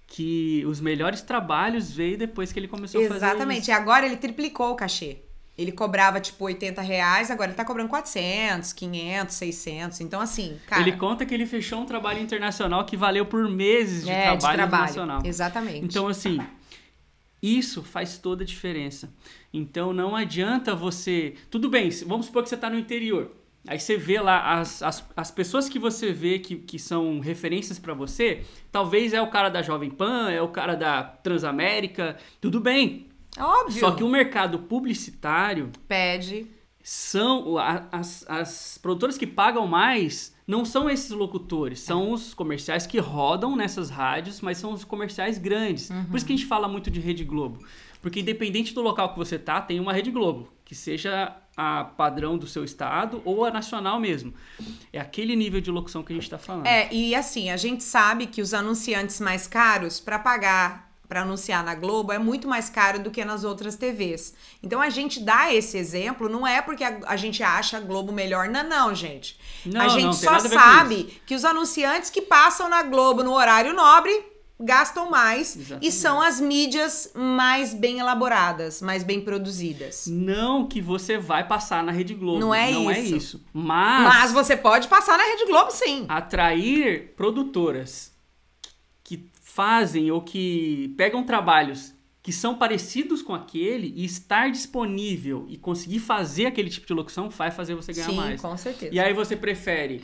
que 0.06 0.64
os 0.66 0.80
melhores 0.80 1.20
trabalhos 1.20 1.92
veio 1.92 2.16
depois 2.16 2.52
que 2.52 2.58
ele 2.60 2.68
começou 2.68 3.00
a 3.04 3.08
fazer 3.08 3.16
Exatamente. 3.26 3.68
E 3.68 3.72
agora 3.72 4.06
ele 4.06 4.16
triplicou 4.16 4.70
o 4.70 4.76
cachê. 4.76 5.18
Ele 5.58 5.72
cobrava, 5.72 6.20
tipo, 6.20 6.44
80 6.44 6.80
reais, 6.80 7.30
agora 7.30 7.50
ele 7.50 7.56
tá 7.56 7.64
cobrando 7.64 7.88
400, 7.90 8.72
500, 8.72 9.34
600. 9.34 10.00
Então, 10.00 10.20
assim, 10.20 10.56
cara... 10.68 10.80
Ele 10.80 10.92
conta 10.92 11.26
que 11.26 11.34
ele 11.34 11.46
fechou 11.46 11.80
um 11.80 11.84
trabalho 11.84 12.20
internacional 12.20 12.84
que 12.84 12.96
valeu 12.96 13.26
por 13.26 13.50
meses 13.50 14.04
de 14.04 14.10
é, 14.10 14.22
trabalho, 14.22 14.38
de 14.38 14.44
trabalho. 14.46 14.64
internacional. 14.84 15.22
Exatamente. 15.24 15.84
Então, 15.84 16.06
assim, 16.06 16.38
Isso 17.42 17.82
faz 17.82 18.18
toda 18.18 18.42
a 18.42 18.46
diferença. 18.46 19.12
Então 19.52 19.92
não 19.92 20.14
adianta 20.16 20.74
você. 20.74 21.34
Tudo 21.50 21.68
bem, 21.68 21.88
vamos 22.06 22.26
supor 22.26 22.42
que 22.42 22.48
você 22.48 22.54
está 22.54 22.68
no 22.68 22.78
interior. 22.78 23.30
Aí 23.66 23.78
você 23.78 23.96
vê 23.96 24.20
lá 24.20 24.58
as, 24.58 24.82
as, 24.82 25.04
as 25.16 25.30
pessoas 25.30 25.68
que 25.68 25.78
você 25.78 26.12
vê 26.12 26.38
que, 26.38 26.56
que 26.56 26.78
são 26.78 27.20
referências 27.20 27.78
para 27.78 27.92
você. 27.92 28.42
Talvez 28.72 29.12
é 29.12 29.20
o 29.20 29.28
cara 29.28 29.48
da 29.48 29.62
Jovem 29.62 29.90
Pan, 29.90 30.30
é 30.30 30.40
o 30.40 30.48
cara 30.48 30.74
da 30.74 31.02
Transamérica. 31.02 32.16
Tudo 32.40 32.60
bem. 32.60 33.07
Óbvio. 33.38 33.80
Só 33.80 33.92
que 33.92 34.02
o 34.02 34.08
mercado 34.08 34.58
publicitário 34.60 35.70
Pede. 35.86 36.46
são 36.82 37.56
as, 37.58 38.24
as 38.28 38.78
produtoras 38.80 39.16
que 39.16 39.26
pagam 39.26 39.66
mais 39.66 40.36
não 40.46 40.64
são 40.64 40.88
esses 40.88 41.10
locutores, 41.10 41.80
são 41.80 42.10
os 42.10 42.32
comerciais 42.32 42.86
que 42.86 42.98
rodam 42.98 43.54
nessas 43.54 43.90
rádios, 43.90 44.40
mas 44.40 44.56
são 44.56 44.72
os 44.72 44.82
comerciais 44.82 45.36
grandes. 45.36 45.90
Por 46.10 46.16
isso 46.16 46.24
que 46.24 46.32
a 46.32 46.36
gente 46.36 46.46
fala 46.46 46.66
muito 46.66 46.90
de 46.90 47.00
Rede 47.00 47.22
Globo. 47.22 47.58
Porque 48.00 48.20
independente 48.20 48.72
do 48.72 48.80
local 48.80 49.12
que 49.12 49.18
você 49.18 49.38
tá, 49.38 49.60
tem 49.60 49.80
uma 49.80 49.92
Rede 49.92 50.10
Globo, 50.10 50.48
que 50.64 50.74
seja 50.74 51.36
a 51.56 51.84
padrão 51.84 52.38
do 52.38 52.46
seu 52.46 52.62
estado 52.62 53.20
ou 53.24 53.44
a 53.44 53.50
nacional 53.50 53.98
mesmo. 53.98 54.32
É 54.92 55.00
aquele 55.00 55.34
nível 55.34 55.60
de 55.60 55.70
locução 55.70 56.04
que 56.04 56.12
a 56.12 56.16
gente 56.16 56.30
tá 56.30 56.38
falando. 56.38 56.66
É, 56.66 56.88
e 56.94 57.14
assim, 57.14 57.50
a 57.50 57.56
gente 57.56 57.82
sabe 57.82 58.26
que 58.26 58.40
os 58.40 58.54
anunciantes 58.54 59.20
mais 59.20 59.48
caros 59.48 59.98
para 59.98 60.18
pagar 60.18 60.87
para 61.08 61.22
anunciar 61.22 61.64
na 61.64 61.74
Globo 61.74 62.12
é 62.12 62.18
muito 62.18 62.46
mais 62.46 62.68
caro 62.68 63.02
do 63.02 63.10
que 63.10 63.24
nas 63.24 63.42
outras 63.42 63.76
TVs. 63.76 64.34
Então 64.62 64.80
a 64.80 64.90
gente 64.90 65.20
dá 65.20 65.52
esse 65.52 65.78
exemplo, 65.78 66.28
não 66.28 66.46
é 66.46 66.60
porque 66.60 66.84
a, 66.84 66.98
a 67.06 67.16
gente 67.16 67.42
acha 67.42 67.78
a 67.78 67.80
Globo 67.80 68.12
melhor, 68.12 68.48
não, 68.48 68.62
não, 68.62 68.94
gente. 68.94 69.38
Não, 69.64 69.80
a 69.80 69.84
não, 69.84 69.90
gente 69.90 70.20
tem 70.20 70.28
só 70.28 70.38
sabe 70.38 71.20
que 71.24 71.34
os 71.34 71.44
anunciantes 71.44 72.10
que 72.10 72.20
passam 72.20 72.68
na 72.68 72.82
Globo 72.82 73.24
no 73.24 73.32
horário 73.32 73.72
nobre 73.72 74.12
gastam 74.60 75.08
mais 75.08 75.54
e 75.54 75.60
Exatamente. 75.60 75.92
são 75.92 76.20
as 76.20 76.40
mídias 76.40 77.12
mais 77.14 77.72
bem 77.72 78.00
elaboradas, 78.00 78.82
mais 78.82 79.04
bem 79.04 79.20
produzidas. 79.20 80.06
Não 80.08 80.66
que 80.66 80.80
você 80.80 81.16
vai 81.16 81.46
passar 81.46 81.82
na 81.82 81.92
Rede 81.92 82.14
Globo. 82.14 82.40
Não 82.40 82.54
é 82.54 82.72
não 82.72 82.90
é 82.90 83.00
isso. 83.00 83.16
isso. 83.16 83.44
Mas, 83.52 84.04
Mas 84.04 84.32
você 84.32 84.56
pode 84.56 84.88
passar 84.88 85.16
na 85.16 85.24
Rede 85.24 85.46
Globo, 85.46 85.70
sim. 85.70 86.06
atrair 86.08 87.14
produtoras 87.16 88.17
fazem 89.58 90.08
ou 90.08 90.20
que 90.22 90.94
pegam 90.96 91.24
trabalhos 91.24 91.92
que 92.22 92.32
são 92.32 92.54
parecidos 92.54 93.22
com 93.22 93.34
aquele 93.34 93.92
e 93.96 94.04
estar 94.04 94.52
disponível 94.52 95.46
e 95.48 95.56
conseguir 95.56 95.98
fazer 95.98 96.46
aquele 96.46 96.70
tipo 96.70 96.86
de 96.86 96.92
locução 96.94 97.28
vai 97.28 97.50
fazer 97.50 97.74
você 97.74 97.92
ganhar 97.92 98.10
sim, 98.10 98.14
mais. 98.16 98.40
com 98.40 98.56
certeza. 98.56 98.94
E 98.94 99.00
aí 99.00 99.12
você 99.12 99.34
prefere 99.34 100.00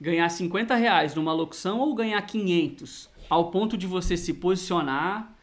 ganhar 0.00 0.28
50 0.28 0.76
reais 0.76 1.16
numa 1.16 1.32
locução 1.32 1.80
ou 1.80 1.96
ganhar 1.96 2.22
500? 2.22 3.10
Ao 3.28 3.50
ponto 3.50 3.76
de 3.76 3.88
você 3.88 4.16
se 4.16 4.32
posicionar, 4.34 5.34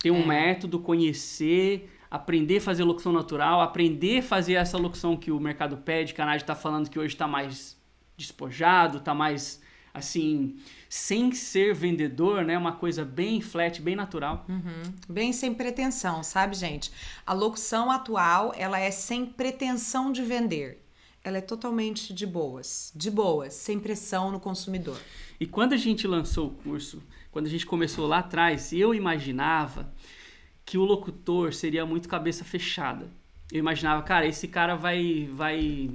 ter 0.00 0.10
um 0.10 0.22
É. 0.22 0.26
método, 0.26 0.80
conhecer, 0.80 1.88
aprender 2.10 2.56
a 2.56 2.60
fazer 2.60 2.82
locução 2.82 3.12
natural, 3.12 3.60
aprender 3.60 4.18
a 4.18 4.22
fazer 4.22 4.54
essa 4.54 4.76
locução 4.76 5.16
que 5.16 5.30
o 5.30 5.38
mercado 5.38 5.76
pede, 5.76 6.14
que 6.14 6.20
a 6.20 6.26
Nádia 6.26 6.44
tá 6.44 6.56
falando 6.56 6.90
que 6.90 6.98
hoje 6.98 7.14
tá 7.16 7.28
mais 7.28 7.76
despojado, 8.16 8.98
tá 8.98 9.14
mais 9.14 9.62
assim, 9.94 10.56
sem 10.88 11.32
ser 11.32 11.74
vendedor, 11.74 12.44
né? 12.44 12.56
Uma 12.56 12.72
coisa 12.72 13.04
bem 13.04 13.40
flat, 13.40 13.80
bem 13.82 13.94
natural. 13.94 14.46
Bem 15.08 15.32
sem 15.32 15.52
pretensão, 15.52 16.22
sabe, 16.22 16.56
gente? 16.56 16.90
A 17.26 17.32
locução 17.32 17.90
atual, 17.90 18.52
ela 18.56 18.78
é 18.80 18.90
sem 18.90 19.26
pretensão 19.26 20.10
de 20.10 20.22
vender. 20.22 20.84
Ela 21.22 21.38
é 21.38 21.42
totalmente 21.42 22.14
de 22.14 22.26
boas, 22.26 22.92
de 22.94 23.10
boas, 23.10 23.52
sem 23.52 23.78
pressão 23.78 24.30
no 24.30 24.40
consumidor. 24.40 24.98
E 25.38 25.46
quando 25.46 25.74
a 25.74 25.76
gente 25.76 26.06
lançou 26.06 26.48
o 26.48 26.54
curso, 26.54 27.02
quando 27.30 27.46
a 27.46 27.50
gente 27.50 27.66
começou 27.66 28.06
lá 28.06 28.18
atrás, 28.18 28.72
eu 28.72 28.94
imaginava 28.94 29.92
que 30.64 30.78
o 30.78 30.84
locutor 30.84 31.52
seria 31.52 31.84
muito 31.84 32.08
cabeça 32.08 32.44
fechada. 32.44 33.10
Eu 33.50 33.58
imaginava, 33.58 34.02
cara, 34.02 34.26
esse 34.26 34.48
cara 34.48 34.74
vai 34.74 35.28
vai 35.32 35.90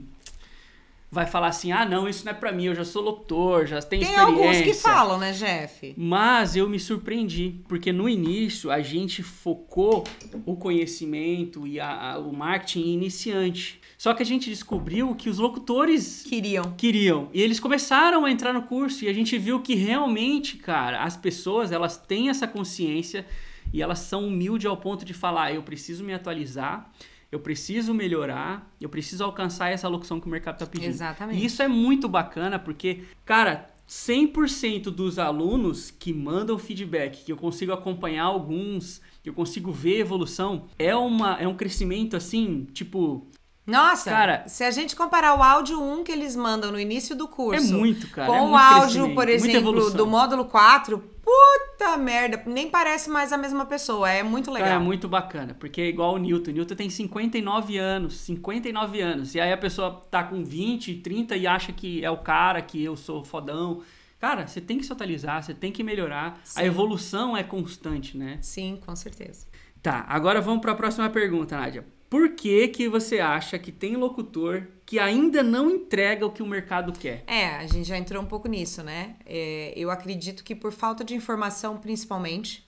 vai 1.13 1.25
falar 1.27 1.47
assim: 1.47 1.71
"Ah, 1.71 1.85
não, 1.85 2.09
isso 2.09 2.25
não 2.25 2.31
é 2.31 2.35
pra 2.35 2.51
mim, 2.51 2.65
eu 2.65 2.75
já 2.75 2.83
sou 2.83 3.01
locutor, 3.03 3.65
já 3.67 3.81
tenho 3.81 4.01
Tem 4.01 4.11
experiência". 4.11 4.23
alguns 4.47 4.61
que 4.61 4.73
falam, 4.73 5.17
né, 5.19 5.31
Jeff? 5.31 5.93
Mas 5.95 6.55
eu 6.55 6.67
me 6.67 6.79
surpreendi, 6.79 7.61
porque 7.67 7.91
no 7.93 8.09
início 8.09 8.71
a 8.71 8.81
gente 8.81 9.21
focou 9.23 10.03
o 10.45 10.55
conhecimento 10.55 11.65
e 11.67 11.79
a- 11.79 12.13
a- 12.13 12.19
o 12.19 12.33
marketing 12.33 12.91
iniciante. 12.93 13.79
Só 13.97 14.13
que 14.13 14.21
a 14.21 14.25
gente 14.25 14.49
descobriu 14.49 15.15
que 15.15 15.29
os 15.29 15.37
locutores 15.37 16.23
Queriam. 16.27 16.73
queriam. 16.75 17.29
E 17.33 17.41
eles 17.41 17.59
começaram 17.59 18.25
a 18.25 18.31
entrar 18.31 18.51
no 18.51 18.63
curso 18.63 19.05
e 19.05 19.07
a 19.07 19.13
gente 19.13 19.37
viu 19.37 19.61
que 19.61 19.75
realmente, 19.75 20.57
cara, 20.57 21.03
as 21.03 21.15
pessoas, 21.15 21.71
elas 21.71 21.95
têm 21.95 22.29
essa 22.29 22.47
consciência 22.47 23.25
e 23.71 23.81
elas 23.81 23.99
são 23.99 24.27
humildes 24.27 24.65
ao 24.65 24.75
ponto 24.77 25.05
de 25.05 25.13
falar, 25.13 25.53
eu 25.53 25.63
preciso 25.63 26.03
me 26.03 26.13
atualizar, 26.13 26.91
eu 27.33 27.39
preciso 27.39 27.93
melhorar, 27.93 28.71
eu 28.79 28.87
preciso 28.87 29.23
alcançar 29.23 29.69
essa 29.69 29.87
locução 29.87 30.19
que 30.19 30.27
o 30.27 30.29
mercado 30.29 30.55
está 30.55 30.65
pedindo. 30.67 30.89
Exatamente. 30.89 31.41
E 31.41 31.45
isso 31.45 31.63
é 31.63 31.67
muito 31.67 32.07
bacana 32.07 32.59
porque, 32.59 33.03
cara, 33.25 33.69
100% 33.89 34.83
dos 34.91 35.17
alunos 35.17 35.89
que 35.91 36.13
mandam 36.13 36.57
feedback, 36.59 37.23
que 37.25 37.31
eu 37.31 37.37
consigo 37.37 37.71
acompanhar 37.71 38.25
alguns, 38.25 39.01
que 39.23 39.29
eu 39.29 39.33
consigo 39.33 39.71
ver 39.71 39.99
evolução, 39.99 40.65
é, 40.77 40.95
uma, 40.95 41.37
é 41.39 41.47
um 41.47 41.55
crescimento 41.55 42.15
assim, 42.15 42.67
tipo, 42.71 43.27
Nossa, 43.65 44.09
Cara- 44.09 44.47
se 44.47 44.63
a 44.63 44.71
gente 44.71 44.95
comparar 44.95 45.35
o 45.37 45.41
áudio 45.41 45.81
1 45.81 46.03
que 46.03 46.11
eles 46.11 46.35
mandam 46.35 46.71
no 46.71 46.79
início 46.79 47.15
do 47.15 47.25
é 47.25 47.27
curso 47.27 47.73
muito, 47.73 48.07
cara. 48.09 48.27
com 48.27 48.35
é 48.35 48.41
o 48.41 48.47
muito 48.49 48.57
áudio, 48.57 48.85
crescimento, 48.85 49.15
por 49.15 49.29
exemplo, 49.29 49.89
do 49.91 50.05
módulo 50.05 50.45
4, 50.45 51.03
puta 51.23 51.97
merda, 51.97 52.43
nem 52.45 52.69
parece 52.69 53.09
mais 53.09 53.31
a 53.31 53.37
mesma 53.37 53.65
pessoa. 53.65 54.09
É 54.09 54.21
muito 54.21 54.51
legal. 54.51 54.69
Cara, 54.69 54.81
é 54.81 54.83
muito 54.83 55.07
bacana, 55.07 55.55
porque 55.57 55.81
é 55.81 55.87
igual 55.87 56.15
o 56.15 56.17
Newton. 56.17 56.51
O 56.51 56.53
Newton 56.53 56.75
tem 56.75 56.89
59 56.89 57.77
anos, 57.77 58.17
59 58.17 59.01
anos. 59.01 59.33
E 59.33 59.39
aí 59.39 59.51
a 59.51 59.57
pessoa 59.57 60.01
tá 60.11 60.23
com 60.23 60.43
20, 60.43 60.95
30 60.95 61.35
e 61.37 61.47
acha 61.47 61.71
que 61.71 62.03
é 62.03 62.11
o 62.11 62.17
cara, 62.17 62.61
que 62.61 62.83
eu 62.83 62.95
sou 62.95 63.23
fodão. 63.23 63.81
Cara, 64.19 64.47
você 64.47 64.61
tem 64.61 64.77
que 64.77 64.85
se 64.85 64.93
atualizar, 64.93 65.41
você 65.41 65.53
tem 65.53 65.71
que 65.71 65.83
melhorar. 65.83 66.39
Sim. 66.43 66.61
A 66.61 66.65
evolução 66.65 67.35
é 67.35 67.43
constante, 67.43 68.17
né? 68.17 68.37
Sim, 68.41 68.79
com 68.85 68.95
certeza. 68.95 69.47
Tá, 69.81 70.05
agora 70.07 70.39
vamos 70.39 70.61
para 70.61 70.71
a 70.71 70.75
próxima 70.75 71.09
pergunta, 71.09 71.57
Nádia. 71.57 71.85
Por 72.13 72.35
que 72.35 72.67
que 72.67 72.87
você 72.87 73.19
acha 73.19 73.57
que 73.57 73.71
tem 73.71 73.95
locutor 73.95 74.67
que 74.85 74.99
ainda 74.99 75.41
não 75.41 75.71
entrega 75.71 76.23
o 76.23 76.31
que 76.31 76.43
o 76.43 76.45
mercado 76.45 76.93
quer? 76.93 77.23
É, 77.25 77.47
a 77.55 77.65
gente 77.65 77.85
já 77.85 77.97
entrou 77.97 78.21
um 78.21 78.25
pouco 78.27 78.47
nisso, 78.47 78.83
né? 78.83 79.15
É, 79.25 79.73
eu 79.75 79.89
acredito 79.89 80.43
que 80.43 80.53
por 80.53 80.71
falta 80.71 81.03
de 81.03 81.15
informação, 81.15 81.77
principalmente. 81.77 82.63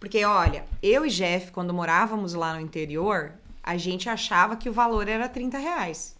Porque, 0.00 0.24
olha, 0.24 0.64
eu 0.82 1.06
e 1.06 1.10
Jeff, 1.10 1.52
quando 1.52 1.72
morávamos 1.72 2.34
lá 2.34 2.54
no 2.54 2.60
interior, 2.60 3.34
a 3.62 3.76
gente 3.76 4.08
achava 4.08 4.56
que 4.56 4.68
o 4.68 4.72
valor 4.72 5.06
era 5.06 5.28
30 5.28 5.58
reais. 5.58 6.16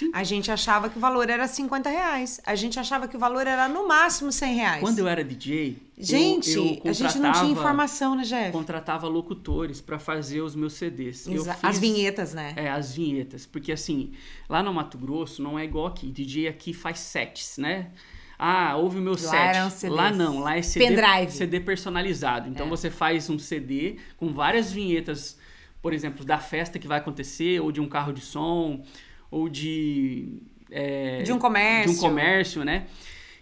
Sim. 0.00 0.10
A 0.14 0.24
gente 0.24 0.50
achava 0.50 0.88
que 0.88 0.96
o 0.96 1.00
valor 1.00 1.28
era 1.28 1.46
50 1.46 1.90
reais. 1.90 2.40
A 2.46 2.54
gente 2.54 2.78
achava 2.80 3.06
que 3.06 3.16
o 3.16 3.18
valor 3.20 3.46
era 3.46 3.68
no 3.68 3.86
máximo 3.86 4.32
100 4.32 4.54
reais. 4.54 4.80
Quando 4.80 4.98
eu 4.98 5.06
era 5.06 5.22
DJ, 5.22 5.76
eu- 5.98 6.04
Gente, 6.04 6.50
eu, 6.84 6.90
a 6.90 6.92
gente 6.94 7.18
não 7.18 7.32
tinha 7.32 7.50
informação, 7.52 8.14
né, 8.14 8.22
Jeff? 8.22 8.50
contratava 8.52 9.06
locutores 9.08 9.80
para 9.80 9.98
fazer 9.98 10.40
os 10.40 10.54
meus 10.54 10.72
CDs. 10.72 11.26
Eu 11.26 11.44
fiz- 11.44 11.58
As 11.62 11.78
vinhetas, 11.78 12.32
né? 12.32 12.54
É, 12.56 12.70
as 12.70 12.94
vinhetas. 12.94 13.44
Porque 13.44 13.70
assim, 13.72 14.12
lá 14.48 14.62
no 14.62 14.72
Mato 14.72 14.96
Grosso 14.96 15.42
não 15.42 15.58
é 15.58 15.64
igual 15.64 15.86
aqui. 15.86 16.10
DJ 16.10 16.48
aqui 16.48 16.72
faz 16.72 16.98
sets, 17.00 17.58
né? 17.58 17.90
Ah, 18.38 18.74
ouve 18.76 18.96
o 18.98 19.02
meu 19.02 19.12
Lá 19.22 19.60
set. 19.60 19.86
Lá 19.90 20.10
não, 20.10 20.40
lá 20.40 20.56
é 20.56 20.62
CD, 20.62 20.86
Pendrive. 20.86 21.30
CD 21.30 21.60
personalizado. 21.60 22.48
Então 22.48 22.64
É. 22.66 22.70
você 22.70 22.88
faz 22.90 23.28
um 23.28 23.38
CD 23.38 23.96
com 24.16 24.32
várias 24.32 24.72
vinhetas, 24.72 25.36
por 25.82 25.92
exemplo, 25.92 26.24
da 26.24 26.38
festa 26.38 26.78
que 26.78 26.88
vai 26.88 26.98
acontecer, 27.00 27.60
ou 27.60 27.70
de 27.70 27.82
um 27.82 27.86
carro 27.88 28.14
de 28.14 28.22
som, 28.22 28.82
ou 29.30 29.48
de. 29.48 30.28
é, 30.70 31.22
De 31.22 31.32
um 31.32 31.38
comércio. 31.38 31.92
De 31.92 31.98
um 31.98 32.00
comércio, 32.00 32.64
né? 32.64 32.86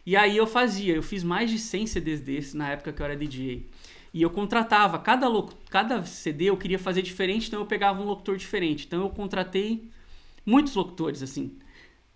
E 0.04 0.16
aí 0.16 0.36
eu 0.36 0.46
fazia, 0.46 0.94
eu 0.94 1.02
fiz 1.02 1.22
mais 1.22 1.50
de 1.50 1.58
100 1.58 1.86
CDs 1.86 2.20
desses 2.20 2.54
na 2.54 2.70
época 2.70 2.92
que 2.92 3.02
eu 3.02 3.04
era 3.06 3.16
DJ. 3.16 3.66
E 4.12 4.22
eu 4.22 4.30
contratava, 4.30 4.98
cada, 4.98 5.26
cada 5.68 6.02
CD 6.04 6.46
eu 6.46 6.56
queria 6.56 6.78
fazer 6.78 7.02
diferente, 7.02 7.48
então 7.48 7.60
eu 7.60 7.66
pegava 7.66 8.00
um 8.00 8.06
locutor 8.06 8.36
diferente. 8.36 8.86
Então 8.86 9.02
eu 9.02 9.10
contratei 9.10 9.88
muitos 10.46 10.74
locutores, 10.74 11.22
assim. 11.22 11.52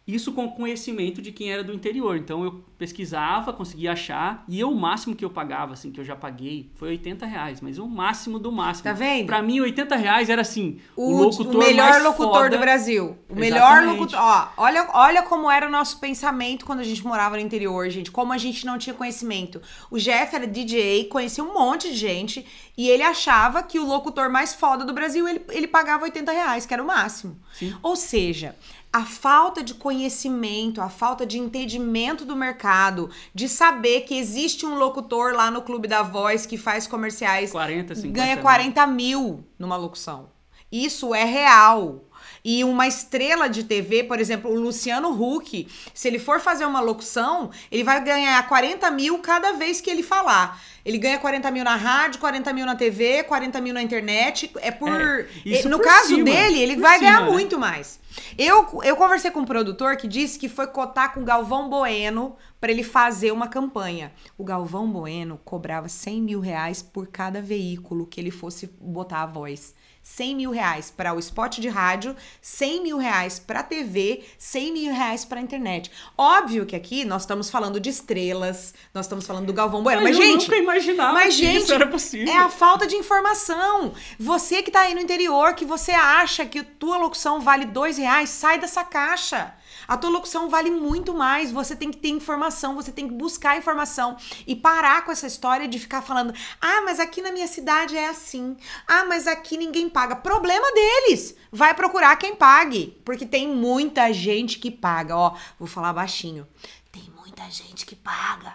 Isso 0.07 0.33
com 0.33 0.51
conhecimento 0.51 1.23
de 1.23 1.31
quem 1.31 1.53
era 1.53 1.63
do 1.63 1.73
interior. 1.73 2.17
Então 2.17 2.43
eu 2.43 2.65
pesquisava, 2.77 3.53
conseguia 3.53 3.93
achar, 3.93 4.45
e 4.49 4.59
eu, 4.59 4.69
o 4.71 4.75
máximo 4.75 5.15
que 5.15 5.25
eu 5.25 5.31
pagava, 5.31 5.75
assim, 5.75 5.93
que 5.93 6.01
eu 6.01 6.05
já 6.05 6.17
paguei, 6.17 6.69
foi 6.75 6.89
80 6.89 7.25
reais. 7.25 7.61
Mas 7.61 7.79
o 7.79 7.87
máximo 7.87 8.41
do 8.41 8.51
máximo. 8.51 8.83
Tá 8.83 8.93
vendo? 8.93 9.27
Pra 9.27 9.41
mim, 9.41 9.61
80 9.61 9.95
reais 9.95 10.29
era 10.29 10.43
assim, 10.43 10.81
o, 10.97 11.13
O, 11.15 11.23
locutor 11.23 11.55
o 11.55 11.59
melhor 11.59 12.03
locutor 12.03 12.33
foda. 12.33 12.51
do 12.51 12.59
Brasil. 12.59 13.17
O 13.29 13.37
melhor 13.37 13.83
Exatamente. 13.83 13.99
locutor. 14.01 14.19
Ó, 14.21 14.49
olha, 14.57 14.89
olha 14.93 15.23
como 15.23 15.49
era 15.49 15.69
o 15.69 15.71
nosso 15.71 16.01
pensamento 16.01 16.67
quando 16.67 16.81
a 16.81 16.85
gente 16.85 17.05
morava 17.05 17.37
no 17.37 17.43
interior, 17.43 17.89
gente. 17.89 18.11
Como 18.11 18.33
a 18.33 18.39
gente 18.39 18.67
não 18.67 18.79
tinha 18.79 18.95
conhecimento. 18.95 19.63
O 19.89 19.99
Jeff 19.99 20.35
era 20.35 20.49
DJ, 20.49 21.05
conhecia 21.05 21.45
um 21.45 21.55
monte 21.55 21.91
de 21.91 21.97
gente. 21.97 22.45
E 22.77 22.89
ele 22.89 23.05
achava 23.05 23.63
que 23.63 23.79
o 23.79 23.87
locutor 23.87 24.29
mais 24.29 24.55
foda 24.55 24.85
do 24.85 24.93
Brasil, 24.93 25.29
ele, 25.29 25.43
ele 25.51 25.69
pagava 25.69 26.05
80 26.05 26.33
reais, 26.33 26.67
que 26.67 26.75
era 26.75 26.83
o 26.83 26.87
máximo. 26.87 27.39
Sim. 27.53 27.73
Ou 27.83 27.95
seja, 27.95 28.57
a 28.93 29.05
falta 29.05 29.63
de 29.63 29.73
conhecimento, 29.73 30.81
a 30.83 30.91
falta 30.91 31.25
de 31.25 31.39
entendimento 31.39 32.25
do 32.25 32.37
mercado, 32.37 33.09
de 33.35 33.49
saber 33.49 34.03
que 34.03 34.19
existe 34.19 34.67
um 34.67 34.75
locutor 34.75 35.33
lá 35.33 35.51
no 35.51 35.63
Clube 35.63 35.89
da 35.89 36.03
Voz 36.03 36.45
que 36.45 36.59
faz 36.59 36.87
comerciais, 36.87 37.51
40, 37.53 37.95
50 37.95 38.13
ganha 38.13 38.35
mil. 38.35 38.43
40 38.43 38.87
mil 38.87 39.45
numa 39.59 39.77
locução. 39.77 40.31
Isso 40.71 41.15
é 41.15 41.25
real. 41.25 42.05
E 42.45 42.65
uma 42.65 42.87
estrela 42.89 43.49
de 43.49 43.63
TV, 43.63 44.05
por 44.05 44.19
exemplo, 44.19 44.51
o 44.51 44.59
Luciano 44.59 45.11
Huck, 45.11 45.69
se 45.95 46.09
ele 46.09 46.19
for 46.19 46.41
fazer 46.41 46.65
uma 46.65 46.81
locução, 46.81 47.51
ele 47.71 47.85
vai 47.85 48.03
ganhar 48.03 48.47
40 48.49 48.91
mil 48.91 49.19
cada 49.19 49.53
vez 49.53 49.81
que 49.81 49.89
ele 49.89 50.03
falar. 50.03 50.61
Ele 50.85 50.99
ganha 50.99 51.19
40 51.19 51.51
mil 51.53 51.63
na 51.63 51.77
rádio, 51.77 52.19
40 52.21 52.53
mil 52.53 52.67
na 52.67 52.75
TV, 52.75 53.23
40 53.23 53.61
mil 53.61 53.73
na 53.73 53.83
internet. 53.83 54.51
É 54.61 54.73
por. 54.73 54.91
É, 54.91 55.27
isso 55.45 55.69
no 55.69 55.79
por 55.79 55.85
caso 55.85 56.09
cima, 56.09 56.25
dele, 56.25 56.59
ele 56.59 56.77
vai 56.77 56.99
cima, 56.99 57.11
ganhar 57.11 57.25
né? 57.25 57.31
muito 57.31 57.59
mais. 57.59 58.01
Eu, 58.37 58.83
eu 58.83 58.97
conversei 58.97 59.31
com 59.31 59.41
um 59.41 59.45
produtor 59.45 59.97
que 59.97 60.09
disse 60.09 60.39
que 60.39 60.49
foi 60.49 60.67
cotar 60.67 61.15
com 61.15 61.21
o 61.21 61.25
Galvão 61.25 61.69
Bueno 61.69 62.37
para 62.61 62.71
ele 62.71 62.83
fazer 62.83 63.33
uma 63.33 63.49
campanha. 63.49 64.13
O 64.37 64.45
Galvão 64.45 64.91
Bueno 64.91 65.41
cobrava 65.45 65.89
100 65.89 66.23
mil 66.23 66.41
reais 66.41 66.83
por 66.83 67.07
cada 67.07 67.41
veículo 67.41 68.07
que 68.07 68.21
ele 68.21 68.31
fosse 68.31 68.67
botar 68.81 69.23
a 69.23 69.27
voz. 69.27 69.75
100 70.03 70.35
mil 70.35 70.51
reais 70.51 70.91
para 70.91 71.15
o 71.15 71.19
spot 71.19 71.59
de 71.59 71.69
rádio, 71.69 72.17
100 72.41 72.83
mil 72.83 72.99
reais 72.99 73.39
para 73.39 73.63
TV, 73.63 74.25
100 74.37 74.73
mil 74.73 74.93
reais 74.93 75.25
para 75.25 75.41
internet. 75.41 75.91
Óbvio 76.19 76.67
que 76.67 76.75
aqui 76.75 77.05
nós 77.05 77.23
estamos 77.23 77.49
falando 77.49 77.79
de 77.79 77.89
estrelas, 77.91 78.75
nós 78.93 79.07
estamos 79.07 79.27
falando 79.27 79.47
do 79.47 79.53
Galvão 79.53 79.83
Bueno, 79.83 80.03
mas, 80.03 80.17
eu 80.17 80.23
gente, 80.23 80.43
nunca 80.43 80.57
imaginava 80.57 81.13
mas, 81.13 81.37
que 81.37 81.43
gente, 81.43 81.63
isso 81.65 81.75
era 81.75 81.87
possível. 81.87 82.33
é 82.33 82.37
a 82.37 82.49
falta 82.49 82.87
de 82.87 82.97
informação. 82.97 83.95
Você 84.19 84.63
que 84.63 84.71
tá 84.71 84.81
aí 84.81 84.95
no 84.95 85.01
interior, 85.01 85.55
que 85.55 85.65
você 85.65 85.93
acha 85.93 86.45
que 86.45 86.59
a 86.59 86.65
tua 86.65 86.97
locução 86.97 87.41
vale 87.41 87.65
dois 87.67 87.97
reais, 87.97 88.31
sai 88.31 88.59
dessa 88.59 88.85
caixa. 88.85 89.55
A 89.87 89.97
tua 89.97 90.11
locução 90.11 90.49
vale 90.49 90.71
muito 90.71 91.15
mais. 91.15 91.51
Você 91.51 91.75
tem 91.75 91.91
que 91.91 91.99
ter 91.99 92.09
informação, 92.09 92.75
você 92.75 92.93
tem 92.93 93.09
que 93.09 93.15
buscar 93.15 93.57
informação 93.57 94.17
e 94.47 94.55
parar 94.55 95.05
com 95.05 95.13
essa 95.13 95.27
história 95.27 95.69
de 95.69 95.79
ficar 95.79 96.03
falando: 96.03 96.33
ah, 96.61 96.83
mas 96.83 97.01
aqui 97.01 97.21
na 97.21 97.33
minha 97.33 97.47
cidade 97.47 97.97
é 97.97 98.09
assim. 98.09 98.57
Ah, 98.87 99.05
mas 99.05 99.27
aqui 99.27 99.57
ninguém 99.57 99.89
paga. 99.89 100.17
Problema 100.17 100.73
deles. 100.73 101.37
Vai 101.51 101.75
procurar 101.75 102.17
quem 102.17 102.35
pague, 102.35 103.01
porque 103.05 103.27
tem 103.27 103.49
muita 103.49 104.13
gente 104.13 104.59
que 104.59 104.71
paga. 104.71 105.17
Ó, 105.17 105.37
vou 105.59 105.69
falar 105.69 105.93
baixinho. 105.93 106.47
Tem 106.91 107.11
muita 107.17 107.49
gente 107.51 107.85
que 107.87 107.97
paga. 107.97 108.55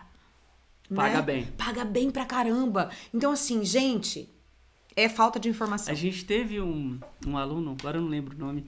Paga 0.94 1.18
né? 1.18 1.22
bem. 1.22 1.46
Paga 1.58 1.84
bem 1.84 2.10
pra 2.10 2.26
caramba. 2.26 2.90
Então, 3.14 3.32
assim, 3.32 3.64
gente, 3.64 4.30
é 4.96 5.10
falta 5.10 5.40
de 5.40 5.50
informação. 5.50 5.94
A 5.94 5.96
gente 5.96 6.26
teve 6.26 6.60
um, 6.62 7.00
um 7.26 7.38
aluno, 7.38 7.76
agora 7.80 7.98
eu 7.98 8.02
não 8.02 8.10
lembro 8.10 8.36
o 8.36 8.40
nome, 8.40 8.66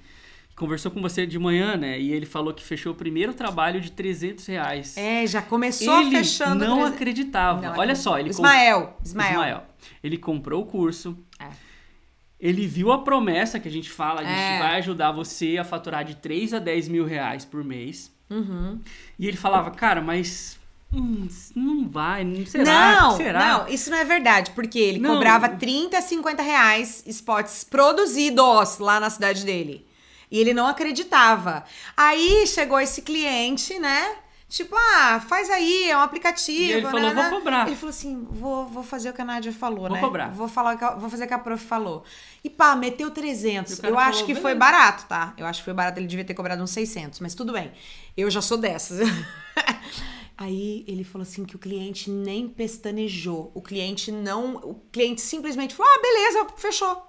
conversou 0.59 0.91
com 0.91 1.01
você 1.01 1.25
de 1.25 1.39
manhã, 1.39 1.75
né? 1.77 1.99
E 1.99 2.11
ele 2.11 2.25
falou 2.25 2.53
que 2.53 2.63
fechou 2.63 2.91
o 2.91 2.95
primeiro 2.95 3.33
trabalho 3.33 3.79
de 3.81 3.91
300 3.91 4.45
reais. 4.45 4.97
É, 4.97 5.25
já 5.25 5.41
começou 5.41 6.01
ele 6.01 6.11
fechando. 6.11 6.65
não 6.65 6.83
acreditava. 6.85 7.61
Não 7.61 7.77
Olha 7.79 7.95
só, 7.95 8.19
ele... 8.19 8.29
Ismael, 8.29 8.97
Ismael. 9.03 9.31
Ismael. 9.31 9.63
Ele 10.03 10.17
comprou 10.17 10.61
o 10.61 10.65
curso, 10.65 11.17
É. 11.39 11.47
ele 12.39 12.67
viu 12.67 12.91
a 12.91 12.99
promessa 12.99 13.59
que 13.59 13.67
a 13.67 13.71
gente 13.71 13.89
fala, 13.89 14.21
a 14.21 14.23
gente 14.25 14.33
É. 14.37 14.59
vai 14.59 14.77
ajudar 14.79 15.11
você 15.11 15.57
a 15.57 15.63
faturar 15.63 16.03
de 16.03 16.15
3 16.15 16.53
a 16.53 16.59
10 16.59 16.87
mil 16.89 17.05
reais 17.05 17.45
por 17.45 17.63
mês. 17.63 18.11
Uhum. 18.29 18.79
E 19.17 19.27
ele 19.27 19.37
falava, 19.37 19.71
cara, 19.71 20.01
mas 20.01 20.59
hum, 20.93 21.27
não 21.55 21.87
vai, 21.87 22.23
não 22.23 22.45
será? 22.45 23.01
Não, 23.01 23.17
será? 23.17 23.39
não, 23.39 23.67
isso 23.69 23.89
não 23.89 23.97
é 23.97 24.03
verdade, 24.05 24.51
porque 24.51 24.77
ele 24.77 24.99
Não. 24.99 25.15
cobrava 25.15 25.49
30 25.49 25.97
a 25.97 26.01
50 26.01 26.43
reais 26.43 27.03
spots 27.07 27.63
produzidos 27.63 28.77
lá 28.79 28.99
na 28.99 29.09
cidade 29.09 29.43
dele. 29.45 29.85
E 30.31 30.39
ele 30.39 30.53
não 30.53 30.67
acreditava. 30.67 31.63
Aí 31.97 32.45
chegou 32.47 32.79
esse 32.79 33.01
cliente, 33.01 33.77
né? 33.79 34.15
Tipo, 34.47 34.75
ah, 34.75 35.19
faz 35.27 35.47
aí, 35.51 35.91
é 35.91 35.95
um 35.95 35.99
aplicativo. 36.01 36.59
E 36.59 36.71
ele 36.71 36.81
falou, 36.81 37.01
né, 37.01 37.13
"Vou 37.13 37.23
né?" 37.23 37.29
cobrar. 37.29 37.67
Ele 37.67 37.75
falou 37.75 37.89
assim: 37.91 38.27
vou, 38.31 38.65
vou 38.67 38.81
fazer 38.81 39.11
o 39.11 39.13
que 39.13 39.21
a 39.21 39.25
Nádia 39.25 39.51
falou, 39.53 39.81
Vou 39.81 39.91
né? 39.91 39.99
cobrar. 39.99 40.29
Vou, 40.31 40.47
falar, 40.47 40.75
que 40.75 40.83
a- 40.83 40.95
vou 40.95 41.07
fazer 41.07 41.25
o 41.25 41.27
que 41.27 41.33
a 41.35 41.39
prof 41.39 41.63
falou. 41.63 42.03
E 42.43 42.49
pá, 42.49 42.75
meteu 42.75 43.11
300. 43.11 43.73
E 43.73 43.75
o 43.75 43.81
cara 43.81 43.93
Eu 43.93 43.99
acho 43.99 44.11
falou, 44.21 44.25
que 44.25 44.33
foi 44.33 44.55
"Beleza." 44.55 44.59
barato, 44.59 45.05
tá? 45.07 45.33
Eu 45.37 45.45
acho 45.45 45.59
que 45.61 45.65
foi 45.65 45.73
barato, 45.75 45.99
ele 45.99 46.07
devia 46.07 46.25
ter 46.25 46.33
cobrado 46.33 46.63
uns 46.63 46.71
600, 46.71 47.19
mas 47.19 47.35
tudo 47.35 47.53
bem. 47.53 47.71
Eu 48.17 48.29
já 48.31 48.41
sou 48.41 48.57
dessas. 48.57 49.07
Aí 50.37 50.85
ele 50.87 51.03
falou 51.03 51.23
assim 51.23 51.43
que 51.43 51.55
o 51.55 51.59
cliente 51.59 52.09
nem 52.09 52.47
pestanejou. 52.47 53.51
O 53.53 53.61
cliente 53.61 54.11
não. 54.11 54.55
O 54.57 54.75
cliente 54.91 55.21
simplesmente 55.21 55.75
falou: 55.75 55.91
ah, 55.93 56.01
beleza, 56.01 56.47
fechou. 56.57 57.05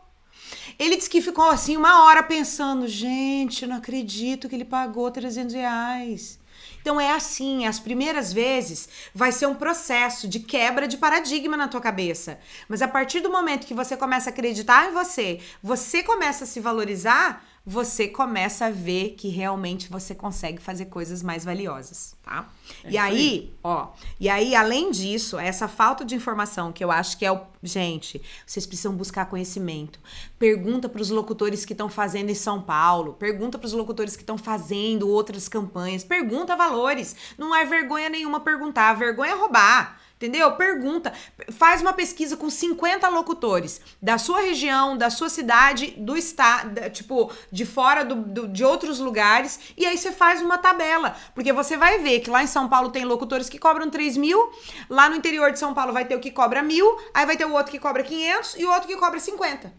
Ele 0.79 0.97
disse 0.97 1.11
que 1.11 1.21
ficou 1.21 1.47
assim 1.47 1.77
uma 1.77 2.05
hora 2.05 2.23
pensando: 2.23 2.87
gente, 2.87 3.67
não 3.67 3.77
acredito 3.77 4.49
que 4.49 4.55
ele 4.55 4.65
pagou 4.65 5.11
300 5.11 5.55
reais. 5.55 6.41
Então 6.81 7.01
é 7.01 7.13
assim, 7.13 7.67
as 7.67 7.79
primeiras 7.79 8.33
vezes 8.33 8.89
vai 9.15 9.33
ser 9.33 9.47
um 9.47 9.55
processo 9.55 10.27
de 10.27 10.41
quebra 10.41 10.89
de 10.89 10.97
paradigma 10.97 11.57
na 11.57 11.69
tua 11.69 11.81
cabeça. 11.81 12.39
Mas 12.69 12.81
a 12.81 12.89
partir 12.89 13.21
do 13.21 13.31
momento 13.31 13.67
que 13.67 13.75
você 13.75 13.97
começa 13.97 14.31
a 14.31 14.33
acreditar 14.33 14.89
em 14.89 14.93
você, 14.93 15.41
você 15.63 16.03
começa 16.03 16.45
a 16.45 16.47
se 16.47 16.59
valorizar, 16.59 17.45
você 17.65 18.09
começa 18.09 18.67
a 18.67 18.71
ver 18.71 19.11
que 19.11 19.29
realmente 19.29 19.91
você 19.91 20.15
consegue 20.15 20.61
fazer 20.61 20.87
coisas 20.87 21.23
mais 21.23 21.45
valiosas, 21.45 22.17
tá? 22.23 22.49
É 22.83 22.91
e 22.93 22.99
aí. 22.99 23.55
ó, 23.63 23.89
e 24.19 24.29
aí 24.31 24.55
além 24.55 24.91
disso, 24.91 25.39
essa 25.39 25.69
falta 25.69 26.05
de 26.05 26.15
informação 26.15 26.73
que 26.73 26.83
eu 26.83 26.91
acho 26.91 27.19
que 27.19 27.25
é 27.25 27.31
o, 27.31 27.43
gente, 27.63 28.21
vocês 28.47 28.67
precisam 28.67 28.95
buscar 28.95 29.27
conhecimento. 29.27 30.01
Pergunta 30.39 30.89
para 30.89 31.03
os 31.03 31.11
locutores 31.11 31.65
que 31.67 31.75
estão 31.75 31.89
fazendo 31.89 32.31
em 32.31 32.35
São 32.35 32.63
Paulo, 32.63 33.13
pergunta 33.13 33.59
para 33.59 33.67
os 33.67 33.75
locutores 33.75 34.17
que 34.17 34.23
estão 34.23 34.39
fazendo 34.39 35.09
outras 35.09 35.47
campanhas, 35.47 36.03
pergunta 36.03 36.57
valores. 36.57 37.15
Não 37.37 37.55
é 37.55 37.67
vergonha 37.67 38.09
nenhuma 38.09 38.41
perguntar, 38.41 38.95
vergonha 38.95 39.33
é 39.33 39.35
roubar. 39.35 40.00
Entendeu? 40.21 40.53
Pergunta. 40.53 41.15
Faz 41.51 41.81
uma 41.81 41.95
pesquisa 41.95 42.37
com 42.37 42.51
50 42.51 43.09
locutores 43.09 43.81
da 44.03 44.19
sua 44.19 44.43
região, 44.43 44.95
da 44.95 45.09
sua 45.09 45.31
cidade, 45.31 45.95
do 45.97 46.15
estado, 46.15 46.91
tipo, 46.91 47.33
de 47.51 47.65
fora 47.65 48.05
do, 48.05 48.17
do- 48.17 48.47
de 48.47 48.63
outros 48.63 48.99
lugares. 48.99 49.59
E 49.79 49.87
aí 49.87 49.97
você 49.97 50.13
faz 50.13 50.43
uma 50.43 50.59
tabela. 50.59 51.17
Porque 51.35 51.55
você 51.55 51.75
vai 51.75 52.01
ver 52.01 52.21
que 52.21 52.29
lá 52.29 52.43
em 52.43 52.47
São 52.47 52.69
Paulo 52.69 52.91
tem 52.91 53.03
locutores 53.07 53.49
que 53.49 53.59
cobram 53.59 53.89
3 53.89 54.19
mil, 54.19 54.53
lá 54.91 55.09
no 55.09 55.17
interior 55.17 55.53
de 55.53 55.59
São 55.59 55.73
Paulo 55.73 55.91
vai 55.91 56.05
ter 56.05 56.17
o 56.17 56.21
que 56.21 56.31
cobra 56.31 56.63
mil, 56.63 56.99
aí 57.15 57.25
vai 57.25 57.39
ter 57.39 57.47
o 57.47 57.53
outro 57.55 57.73
que 57.73 57.79
cobra 57.79 58.03
500 58.03 58.57
e 58.59 58.67
o 58.67 58.71
outro 58.71 58.87
que 58.89 58.97
cobra 58.99 59.19
50. 59.19 59.73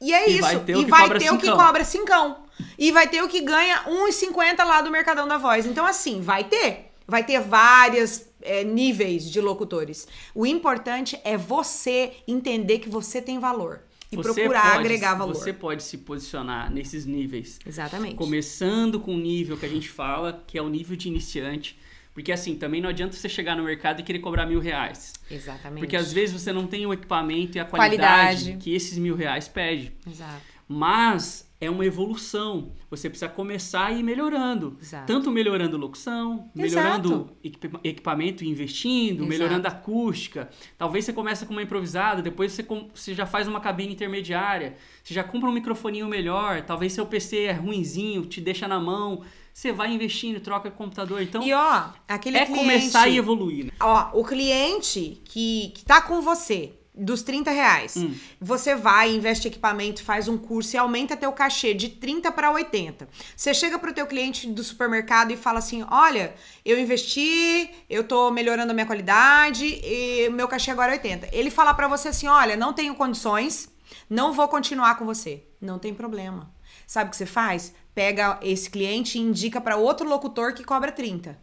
E 0.00 0.12
é 0.14 0.30
E 0.30 0.34
isso. 0.34 0.42
vai 0.42 0.58
ter 0.60 0.76
e 0.76 0.84
vai 0.84 1.08
ter 1.18 1.32
o 1.32 1.38
que 1.38 1.50
cobra 1.50 1.82
cincão. 1.84 2.44
E 2.78 2.92
vai 2.92 3.08
ter 3.08 3.22
o 3.24 3.28
que 3.28 3.40
ganha 3.40 3.82
1,50 3.88 4.62
lá 4.64 4.82
do 4.82 4.90
Mercadão 4.90 5.26
da 5.26 5.36
Voz. 5.36 5.66
Então, 5.66 5.84
assim, 5.84 6.20
vai 6.20 6.44
ter. 6.44 6.92
Vai 7.08 7.24
ter 7.24 7.40
vários 8.44 8.72
níveis 8.72 9.30
de 9.30 9.40
locutores. 9.40 10.06
O 10.34 10.46
importante 10.46 11.18
é 11.24 11.36
você 11.36 12.12
entender 12.26 12.78
que 12.78 12.88
você 12.88 13.20
tem 13.20 13.38
valor. 13.38 13.82
E 14.12 14.16
Você 14.16 14.34
procurar 14.42 14.62
pode- 14.72 14.78
agregar 14.78 15.14
valor. 15.14 15.34
Você 15.36 15.52
pode 15.52 15.82
se 15.84 15.98
posicionar 15.98 16.68
nesses 16.72 17.06
níveis. 17.06 17.60
Exatamente. 17.64 18.16
Começando 18.16 18.98
com 18.98 19.14
o 19.14 19.18
nível 19.18 19.56
que 19.56 19.64
a 19.64 19.68
gente 19.68 19.88
fala, 19.88 20.42
que 20.48 20.58
é 20.58 20.62
o 20.62 20.68
nível 20.68 20.96
de 20.96 21.06
iniciante. 21.06 21.78
Porque 22.12 22.32
assim, 22.32 22.56
também 22.56 22.80
não 22.80 22.88
adianta 22.88 23.16
você 23.16 23.28
chegar 23.28 23.54
no 23.56 23.62
mercado 23.62 24.00
e 24.00 24.02
querer 24.02 24.18
cobrar 24.18 24.44
mil 24.46 24.58
reais. 24.58 25.12
Exatamente. 25.30 25.78
Porque 25.78 25.94
às 25.96 26.12
vezes 26.12 26.40
você 26.42 26.52
não 26.52 26.66
tem 26.66 26.84
o 26.84 26.92
equipamento 26.92 27.56
e 27.56 27.60
a 27.60 27.64
qualidade, 27.64 28.40
Qualidade. 28.46 28.56
que 28.64 28.74
esses 28.74 28.98
mil 28.98 29.14
reais 29.14 29.46
pede. 29.46 29.92
Exato. 30.04 30.42
Mas 30.72 31.50
é 31.60 31.68
uma 31.68 31.84
evolução. 31.84 32.70
Você 32.88 33.10
precisa 33.10 33.28
começar 33.28 33.86
a 33.86 33.92
ir 33.92 34.04
melhorando. 34.04 34.78
Exato. 34.80 35.04
Tanto 35.04 35.28
melhorando 35.28 35.76
locução, 35.76 36.48
melhorando 36.54 37.32
equipa- 37.42 37.80
equipamento 37.82 38.44
e 38.44 38.48
investindo, 38.48 39.16
Exato. 39.24 39.28
melhorando 39.28 39.66
a 39.66 39.70
acústica. 39.70 40.48
Talvez 40.78 41.04
você 41.04 41.12
comece 41.12 41.44
com 41.44 41.52
uma 41.52 41.62
improvisada, 41.62 42.22
depois 42.22 42.52
você, 42.52 42.64
você 42.94 43.14
já 43.14 43.26
faz 43.26 43.48
uma 43.48 43.58
cabine 43.60 43.92
intermediária, 43.94 44.76
você 45.02 45.12
já 45.12 45.24
compra 45.24 45.50
um 45.50 45.52
microfoninho 45.52 46.06
melhor, 46.06 46.62
talvez 46.62 46.92
seu 46.92 47.04
PC 47.04 47.46
é 47.46 47.52
ruinzinho, 47.52 48.24
te 48.24 48.40
deixa 48.40 48.68
na 48.68 48.78
mão. 48.78 49.22
Você 49.52 49.72
vai 49.72 49.92
investindo, 49.92 50.38
troca 50.40 50.70
computador. 50.70 51.20
Então, 51.20 51.42
E 51.42 51.52
ó, 51.52 51.86
aquele 52.06 52.38
é 52.38 52.46
cliente... 52.46 52.60
começar 52.62 53.08
e 53.08 53.16
evoluir. 53.18 53.64
Né? 53.66 53.72
Ó, 53.80 54.10
o 54.20 54.24
cliente 54.24 55.20
que, 55.24 55.72
que 55.74 55.84
tá 55.84 56.00
com 56.00 56.22
você, 56.22 56.72
dos 56.94 57.22
30 57.22 57.50
reais, 57.50 57.96
Hum. 57.96 58.14
você 58.40 58.74
vai, 58.74 59.14
investe 59.14 59.46
equipamento, 59.48 60.02
faz 60.02 60.26
um 60.28 60.36
curso 60.36 60.74
e 60.74 60.78
aumenta 60.78 61.16
teu 61.16 61.32
cachê 61.32 61.72
de 61.72 61.88
30 61.88 62.32
para 62.32 62.50
80. 62.50 63.08
Você 63.36 63.54
chega 63.54 63.78
pro 63.78 63.92
teu 63.94 64.06
cliente 64.06 64.46
do 64.48 64.62
supermercado 64.64 65.30
e 65.30 65.36
fala 65.36 65.60
assim: 65.60 65.84
olha, 65.90 66.34
eu 66.64 66.78
investi, 66.78 67.70
eu 67.88 68.04
tô 68.04 68.30
melhorando 68.30 68.72
a 68.72 68.74
minha 68.74 68.86
qualidade 68.86 69.64
e 69.84 70.28
o 70.28 70.32
meu 70.32 70.48
cachê 70.48 70.70
agora 70.70 70.92
é 70.92 70.96
80. 70.96 71.28
Ele 71.32 71.50
fala 71.50 71.72
para 71.74 71.88
você 71.88 72.08
assim: 72.08 72.26
olha, 72.26 72.56
não 72.56 72.72
tenho 72.72 72.94
condições, 72.94 73.68
não 74.08 74.32
vou 74.32 74.48
continuar 74.48 74.96
com 74.96 75.04
você. 75.06 75.44
Não 75.60 75.78
tem 75.78 75.94
problema. 75.94 76.52
Sabe 76.86 77.08
o 77.08 77.10
que 77.10 77.16
você 77.16 77.26
faz? 77.26 77.72
Pega 77.94 78.38
esse 78.42 78.68
cliente 78.68 79.16
e 79.18 79.20
indica 79.20 79.60
para 79.60 79.76
outro 79.76 80.08
locutor 80.08 80.54
que 80.54 80.64
cobra 80.64 80.90
30. 80.90 81.38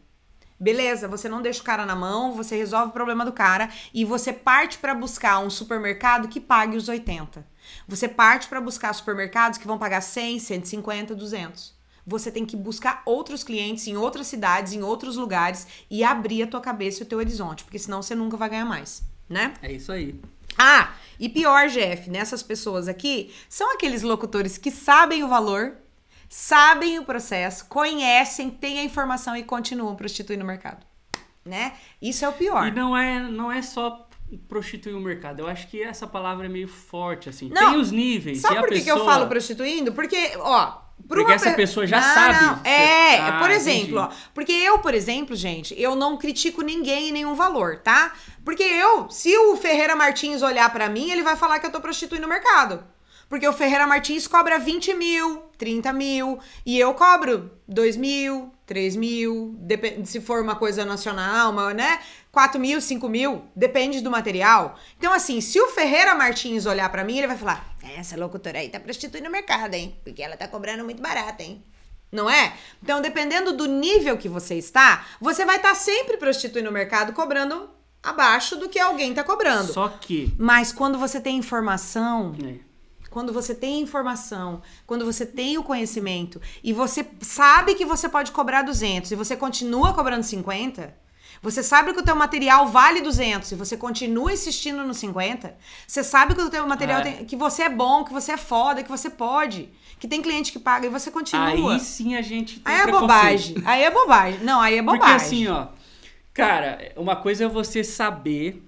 Beleza, 0.60 1.08
você 1.08 1.30
não 1.30 1.41
deixa 1.41 1.62
o 1.62 1.64
cara 1.64 1.86
na 1.86 1.95
mão, 1.95 2.34
você 2.34 2.55
resolve 2.55 2.89
o 2.89 2.93
problema 2.93 3.24
do 3.24 3.32
cara 3.32 3.70
e 3.93 4.03
você 4.03 4.34
parte 4.34 4.80
para 4.80 4.95
buscar 4.95 5.39
um 5.39 5.49
supermercado 5.49 6.28
que 6.28 6.39
pague 6.39 6.76
os 6.76 6.89
80. 6.89 7.45
Você 7.88 8.08
parte 8.08 8.47
para 8.47 8.60
buscar 8.60 8.91
supermercados 8.93 9.60
que 9.60 9.68
vão 9.68 9.78
pagar 9.78 10.01
100, 10.01 10.39
150, 10.39 11.14
200. 11.14 11.76
você 12.08 12.32
tem 12.32 12.45
que 12.45 12.55
buscar 12.55 13.01
outros 13.05 13.43
clientes 13.43 13.86
em 13.86 13.97
outras 13.97 14.28
cidades, 14.28 14.72
em 14.72 14.82
outros 14.82 15.18
lugares 15.18 15.68
e 15.91 16.03
abrir 16.05 16.41
a 16.43 16.47
tua 16.47 16.62
cabeça 16.62 17.03
e 17.03 17.05
o 17.05 17.05
teu 17.05 17.18
horizonte, 17.20 17.66
porque 17.66 17.78
senão 17.78 18.01
você 18.01 18.16
nunca 18.16 18.38
vai 18.38 18.49
ganhar 18.49 18.66
mais, 18.66 19.03
né? 19.30 19.53
É 19.62 19.74
isso 19.74 19.91
aí. 19.91 20.20
Ah, 20.58 20.95
e 21.20 21.28
pior, 21.28 21.68
Jeff, 21.68 22.10
nessas 22.10 22.41
pessoas 22.41 22.88
aqui, 22.88 23.32
são 23.49 23.74
aqueles 23.76 24.01
locutores 24.01 24.58
que 24.58 24.72
sabem 24.72 25.24
o 25.24 25.28
valor, 25.28 25.76
sabem 26.30 26.99
o 26.99 27.03
processo, 27.05 27.65
conhecem, 27.65 28.49
têm 28.49 28.80
a 28.80 28.84
informação 28.84 29.36
e 29.36 29.43
continuam 29.43 29.95
prostituindo 29.95 30.43
o 30.43 30.47
mercado, 30.47 30.86
né? 31.45 31.73
Isso 32.01 32.25
é 32.25 32.30
o 32.30 32.34
pior. 32.34 32.67
E 32.67 32.71
não 32.71 32.95
é, 32.95 33.19
não 33.19 33.51
é 33.51 33.61
só 33.61 34.07
prostituir 34.49 34.95
o 34.95 34.99
mercado. 34.99 35.39
Eu 35.39 35.47
acho 35.47 35.67
que 35.69 35.82
essa 35.82 36.05
palavra 36.05 36.45
é 36.47 36.49
meio 36.49 36.67
forte, 36.67 37.30
assim. 37.30 37.49
Não, 37.49 37.71
Tem 37.71 37.80
os 37.80 37.91
níveis. 37.91 38.41
Sabe 38.41 38.57
por 38.59 38.69
que, 38.69 38.75
que 38.80 38.84
pessoa... 38.86 38.99
eu 38.99 39.05
falo 39.05 39.28
prostituindo? 39.28 39.93
Porque, 39.93 40.34
ó. 40.39 40.71
por 41.07 41.19
Porque 41.19 41.32
essa 41.32 41.51
pe- 41.51 41.55
pessoa 41.55 41.88
já 41.88 42.01
Não, 42.01 42.13
sabe. 42.13 42.45
não. 42.45 42.65
É, 42.65 43.19
Ah, 43.19 43.39
por 43.39 43.49
exemplo, 43.49 43.99
ó. 43.99 44.09
Porque 44.34 44.51
eu, 44.51 44.80
por 44.80 44.93
exemplo, 44.93 45.34
gente, 45.34 45.73
eu 45.82 45.95
não 45.95 46.17
critico 46.17 46.61
ninguém 46.61 47.07
em 47.07 47.11
nenhum 47.13 47.36
valor, 47.36 47.78
tá? 47.80 48.11
Porque 48.43 48.63
eu, 48.63 49.09
se 49.09 49.34
o 49.38 49.55
Ferreira 49.55 49.95
Martins 49.95 50.41
olhar 50.41 50.69
pra 50.73 50.89
mim, 50.89 51.09
ele 51.09 51.23
vai 51.23 51.38
falar 51.38 51.59
que 51.59 51.65
eu 51.65 51.71
tô 51.71 51.80
prostituindo 51.80 52.25
o 52.25 52.30
mercado. 52.30 52.84
Porque 53.30 53.47
o 53.47 53.53
Ferreira 53.53 53.86
Martins 53.86 54.28
cobra 54.28 54.57
20 54.57 54.93
mil, 54.93 55.43
30 55.57 55.91
mil, 55.91 56.39
e 56.65 56.80
eu 56.80 56.93
cobro 56.93 57.51
2 57.67 57.97
mil, 57.97 58.51
3 58.65 58.95
mil, 58.95 59.55
depende, 59.59 60.07
se 60.07 60.21
for 60.21 60.41
uma 60.41 60.55
coisa 60.55 60.86
nacional, 60.86 61.51
uma, 61.51 61.73
né? 61.73 61.99
4 62.32 62.59
mil, 62.59 62.80
5 62.80 63.09
mil, 63.09 63.43
depende 63.55 64.01
do 64.01 64.11
material. 64.11 64.78
Então, 64.97 65.11
assim, 65.11 65.41
se 65.41 65.59
o 65.59 65.67
Ferreira 65.67 66.15
Martins 66.15 66.65
olhar 66.65 66.89
pra 66.89 67.03
mim, 67.03 67.17
ele 67.17 67.28
vai 67.28 67.38
falar: 67.38 67.75
essa 67.97 68.17
locutora 68.17 68.59
aí 68.59 68.69
tá 68.69 68.80
prostituindo 68.80 69.28
o 69.28 69.32
mercado, 69.32 69.73
hein? 69.73 69.97
Porque 70.03 70.21
ela 70.21 70.38
tá 70.38 70.47
cobrando 70.47 70.84
muito 70.84 71.01
barato, 71.01 71.41
hein? 71.43 71.63
Não 72.11 72.30
é? 72.30 72.53
Então, 72.82 73.01
dependendo 73.01 73.51
do 73.51 73.65
nível 73.65 74.17
que 74.17 74.30
você 74.30 74.55
está, 74.55 75.05
você 75.19 75.43
vai 75.43 75.57
estar 75.57 75.75
sempre 75.75 76.17
prostituindo 76.17 76.69
o 76.69 76.73
mercado 76.73 77.11
cobrando 77.11 77.69
abaixo 78.01 78.55
do 78.55 78.69
que 78.69 78.80
alguém 78.80 79.13
tá 79.13 79.23
cobrando. 79.23 79.73
Só 79.73 79.89
que. 79.89 80.34
Mas 80.38 80.71
quando 80.71 80.97
você 80.97 81.19
tem 81.19 81.38
informação, 81.38 82.36
é, 82.43 82.55
quando 83.18 83.34
você 83.34 83.55
tem 83.55 83.82
informação, 83.82 84.61
quando 84.86 85.03
você 85.03 85.26
tem 85.26 85.57
o 85.57 85.63
conhecimento 85.63 86.39
e 86.63 86.72
você 86.72 87.03
sabe 87.20 87.74
que 87.74 87.84
você 87.84 88.07
pode 88.07 88.32
cobrar 88.32 88.61
200 88.61 89.09
e 89.09 89.15
você 89.15 89.36
continua 89.36 89.91
cobrando 89.91 90.22
50, 90.22 90.93
você 91.41 91.63
sabe 91.63 91.93
que 91.93 91.99
o 91.99 92.03
teu 92.03 92.15
material 92.15 92.68
vale 92.68 93.01
200 93.01 93.51
e 93.53 93.55
você 93.55 93.76
continua 93.76 94.32
insistindo 94.32 94.84
no 94.84 94.93
50, 94.93 95.57
você 95.88 96.03
sabe 96.03 96.36
que 96.36 96.41
o 96.43 96.49
teu 96.51 96.68
material 96.68 96.99
É. 96.99 97.03
tem, 97.05 97.26
que 97.26 97.36
você 97.36 97.63
é 97.63 97.70
bom, 97.70 98.03
que 98.03 98.13
você 98.13 98.34
é 98.34 98.38
foda, 98.38 98.84
que 98.84 98.89
você 98.89 99.09
pode, 99.09 99.68
que 99.99 100.07
tem 100.07 100.22
cliente 100.22 100.51
que 100.51 100.59
paga 100.59 100.86
e 100.86 100.89
você 100.91 101.09
continua. 101.09 101.74
Aí 101.74 101.80
sim 101.80 102.15
a 102.15 102.22
gente 102.22 102.59
tem 102.59 102.72
Aí 102.72 102.82
é 102.82 102.91
bobagem. 102.91 103.55
Aí 103.65 103.82
é 103.82 103.89
bobagem. 103.89 104.41
Não, 104.41 104.61
aí 104.61 104.78
é 104.78 104.82
bobagem. 104.84 104.99
Porque 104.99 105.26
assim, 105.26 105.47
ó. 105.47 105.70
Cara, 106.36 106.93
uma 106.95 107.15
coisa 107.15 107.45
é 107.45 107.47
você 107.47 107.84
saber. 107.84 108.63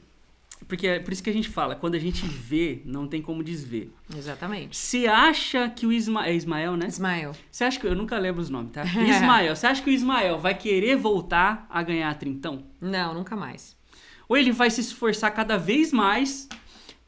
Porque 0.69 0.87
é 0.87 0.99
por 0.99 1.11
isso 1.11 1.21
que 1.23 1.29
a 1.31 1.33
gente 1.33 1.49
fala, 1.49 1.75
quando 1.75 1.95
a 1.95 1.99
gente 1.99 2.23
vê, 2.25 2.81
não 2.85 3.07
tem 3.07 3.21
como 3.23 3.43
desver. 3.43 3.91
Exatamente. 4.15 4.77
Você 4.77 5.07
acha 5.07 5.67
que 5.67 5.85
o 5.87 5.91
Isma... 5.91 6.27
é 6.27 6.33
Ismael, 6.35 6.77
né? 6.77 6.85
Ismael. 6.87 7.31
Você 7.51 7.63
acha 7.63 7.79
que. 7.79 7.87
Eu 7.87 7.95
nunca 7.95 8.17
lembro 8.19 8.39
os 8.39 8.49
nomes, 8.51 8.71
tá? 8.71 8.83
Ismael, 8.85 9.55
você 9.55 9.65
acha 9.65 9.81
que 9.81 9.89
o 9.89 9.93
Ismael 9.93 10.37
vai 10.37 10.53
querer 10.53 10.95
voltar 10.95 11.65
a 11.71 11.81
ganhar 11.81 12.13
trintão? 12.19 12.63
Não, 12.79 13.15
nunca 13.15 13.35
mais. 13.35 13.75
Ou 14.29 14.37
ele 14.37 14.51
vai 14.51 14.69
se 14.69 14.79
esforçar 14.81 15.31
cada 15.33 15.57
vez 15.57 15.91
mais 15.91 16.47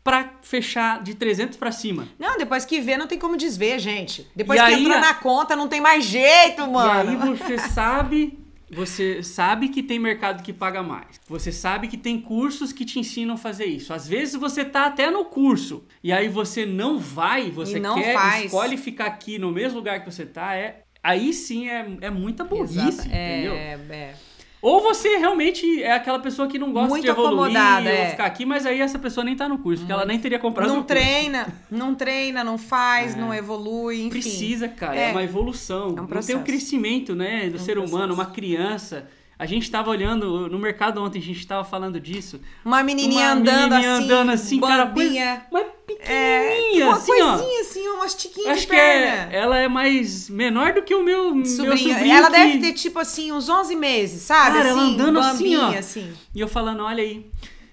pra 0.04 0.34
fechar 0.42 1.04
de 1.04 1.14
300 1.14 1.56
pra 1.56 1.72
cima? 1.72 2.08
Não, 2.18 2.40
depois 2.40 2.66
que 2.66 2.82
vê, 2.82 2.98
não 2.98 3.06
tem 3.06 3.20
como 3.20 3.38
desver, 3.38 3.78
gente. 3.78 4.28
Depois 4.36 4.60
E 4.60 4.64
que 4.66 4.74
aí, 4.74 4.82
entrou 4.82 4.98
a- 4.98 5.02
na 5.02 5.14
conta, 5.14 5.56
não 5.56 5.68
tem 5.68 5.80
mais 5.80 6.04
jeito, 6.04 6.64
E 6.64 6.68
mano. 6.68 7.12
aí 7.12 7.16
você 7.38 7.60
sabe, 7.70 8.40
você 8.74 9.22
sabe 9.22 9.70
que 9.70 9.84
tem 9.84 10.00
mercado 10.00 10.44
que 10.44 10.54
paga 10.54 10.82
mais. 10.82 11.20
Você 11.28 11.52
sabe 11.52 11.88
que 11.88 11.98
tem 11.98 12.20
cursos 12.20 12.72
que 12.72 12.86
te 12.86 13.00
ensinam 13.00 13.36
a 13.36 13.38
fazer 13.38 13.66
isso. 13.66 13.94
Às 13.94 14.08
vezes 14.08 14.36
você 14.36 14.64
tá 14.64 14.86
até 14.86 15.12
no 15.12 15.26
curso 15.26 15.84
e 16.04 16.12
aí 16.12 16.28
você 16.30 16.66
não 16.66 16.98
vai, 16.98 17.52
você 17.52 17.80
não 17.80 17.96
quer 17.96 18.14
faz. 18.14 18.46
escolhe 18.46 18.78
ficar 18.78 19.06
aqui 19.06 19.38
no 19.38 19.52
mesmo 19.52 19.78
lugar 19.78 20.00
que 20.00 20.12
você 20.12 20.26
tá, 20.26 20.56
é 20.56 20.84
aí 21.04 21.34
sim 21.34 21.68
é, 21.70 21.86
é 22.02 22.10
muita 22.10 22.44
burrice, 22.44 22.80
Exato. 22.88 23.08
entendeu? 23.08 23.54
É, 23.54 23.80
é. 23.90 24.16
Ou 24.62 24.80
você 24.82 25.18
realmente 25.18 25.82
é 25.82 25.92
aquela 25.92 26.20
pessoa 26.20 26.48
que 26.48 26.60
não 26.60 26.72
gosta 26.72 26.90
Muito 26.90 27.04
de 27.04 27.10
evoluir 27.10 27.58
é. 27.58 28.10
ficar 28.12 28.26
aqui, 28.26 28.46
mas 28.46 28.66
aí 28.66 28.80
essa 28.80 29.00
pessoa 29.00 29.24
nem 29.24 29.36
tá 29.36 29.50
no 29.50 29.58
curso, 29.58 29.82
porque 29.82 29.92
ela 29.92 30.06
nem 30.06 30.20
teria 30.20 30.38
comprado 30.38 30.68
Não 30.68 30.78
no 30.78 30.84
curso. 30.84 31.02
treina, 31.02 31.48
não 31.70 31.96
treina, 31.96 32.44
não 32.44 32.58
faz, 32.60 33.16
É. 33.16 33.20
não 33.20 33.34
evolui, 33.34 34.02
enfim. 34.02 34.10
Precisa, 34.10 34.68
cara. 34.68 34.96
É, 34.96 35.10
É. 35.10 35.12
uma 35.12 35.24
evolução. 35.24 35.88
um 35.88 35.90
não 35.90 35.96
tem 35.96 36.08
processo. 36.08 36.38
o 36.40 36.44
crescimento, 36.44 37.16
né, 37.16 37.50
do 37.50 37.58
É 37.58 37.60
um 37.60 37.64
ser 37.64 37.78
humano, 37.80 37.90
processo. 38.14 38.14
uma 38.14 38.26
criança. 38.28 39.08
A 39.42 39.46
gente 39.48 39.72
tava 39.72 39.90
olhando 39.90 40.48
no 40.48 40.60
mercado 40.60 41.02
ontem, 41.02 41.18
a 41.18 41.22
gente 41.22 41.48
tava 41.48 41.64
falando 41.64 42.00
disso. 42.00 42.40
Uma 42.64 42.84
menininha 42.84 43.30
Uma 43.30 43.32
andando 43.32 43.72
menininha 43.72 43.94
assim, 43.96 44.04
andando 44.04 44.30
assim, 44.32 44.60
cara. 44.60 44.86
Mas 45.52 45.66
É, 46.00 46.50
pequenininha, 46.52 46.86
uma 46.86 46.96
assim, 46.96 47.22
ó. 47.24 47.38
coisinha 47.38 47.62
assim, 47.62 47.88
umas 47.88 48.14
tiquinhas 48.14 48.50
Acho 48.52 48.62
de 48.62 48.68
que 48.68 48.76
é, 48.76 49.02
perna. 49.02 49.34
ela 49.34 49.58
é 49.58 49.68
mais 49.68 50.30
menor 50.30 50.74
do 50.74 50.84
que 50.84 50.94
o 50.94 51.04
meu 51.04 51.34
meu 51.34 51.46
Sobrinho. 51.48 51.78
sobrinho. 51.96 52.16
Ela 52.16 52.28
que- 52.30 52.34
deve 52.38 52.58
ter, 52.60 52.74
tipo 52.74 53.00
assim, 53.00 53.32
uns 53.32 53.50
11 53.50 53.76
meses, 53.76 54.22
sabe? 54.22 54.58
Cara, 54.58 54.70
ela 54.70 54.82
assim, 54.84 54.94
andando 54.94 55.20
assim, 55.20 55.56
ó. 55.58 55.70
assim. 55.76 56.14
E 56.36 56.40
eu 56.40 56.48
falando, 56.48 56.84
olha 56.84 57.02
aí. 57.04 57.26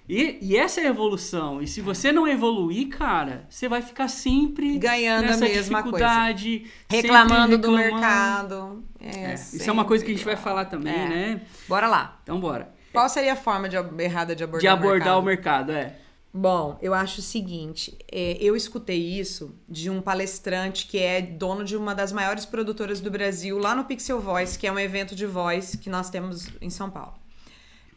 E, 0.08 0.38
e 0.40 0.56
essa 0.56 0.80
é 0.80 0.84
a 0.84 0.88
evolução. 0.88 1.60
E 1.60 1.66
se 1.66 1.82
você 1.82 2.10
não 2.10 2.26
evoluir, 2.26 2.88
cara, 2.88 3.44
você 3.50 3.68
vai 3.68 3.82
ficar 3.82 4.08
sempre 4.08 4.78
Ganhando 4.78 5.24
a 5.30 5.36
mesma 5.36 5.82
coisa. 5.82 5.98
dificuldade, 5.98 6.62
sempre 6.90 6.96
Reclamando 7.08 7.58
do 7.58 7.76
reclamando. 7.76 7.92
mercado. 8.00 8.84
É, 9.00 9.30
É, 9.30 9.34
isso 9.34 9.68
é 9.68 9.72
uma 9.72 9.84
coisa 9.84 10.04
que 10.04 10.10
a 10.10 10.14
gente 10.14 10.24
vai 10.24 10.36
falar 10.36 10.64
também, 10.66 10.94
É. 10.94 11.08
né? 11.08 11.40
Bora 11.68 11.86
lá. 11.86 12.18
Então 12.22 12.38
bora. 12.40 12.72
Qual 12.92 13.08
seria 13.08 13.34
a 13.34 13.36
forma 13.36 13.68
de, 13.68 13.76
errada 14.02 14.34
de 14.34 14.42
abordar, 14.42 14.60
De 14.60 14.66
abordar 14.68 15.16
o 15.16 15.20
o 15.20 15.22
mercado? 15.22 15.72
mercado, 15.72 15.94
é. 15.94 15.96
Bom, 16.32 16.78
eu 16.82 16.92
acho 16.92 17.20
o 17.20 17.22
seguinte, 17.22 17.96
é, 18.12 18.36
eu 18.40 18.54
escutei 18.54 18.98
isso 18.98 19.54
de 19.68 19.88
um 19.88 20.00
palestrante 20.00 20.86
que 20.86 20.98
é 20.98 21.22
dono 21.22 21.64
de 21.64 21.76
uma 21.76 21.94
das 21.94 22.12
maiores 22.12 22.44
produtoras 22.44 23.00
do 23.00 23.10
Brasil, 23.10 23.58
lá 23.58 23.74
no 23.74 23.84
Pixel 23.84 24.20
Voice, 24.20 24.58
que 24.58 24.66
é 24.66 24.72
um 24.72 24.78
evento 24.78 25.14
de 25.14 25.24
voz 25.26 25.74
que 25.74 25.88
nós 25.88 26.10
temos 26.10 26.48
em 26.60 26.68
São 26.70 26.90
Paulo. 26.90 27.14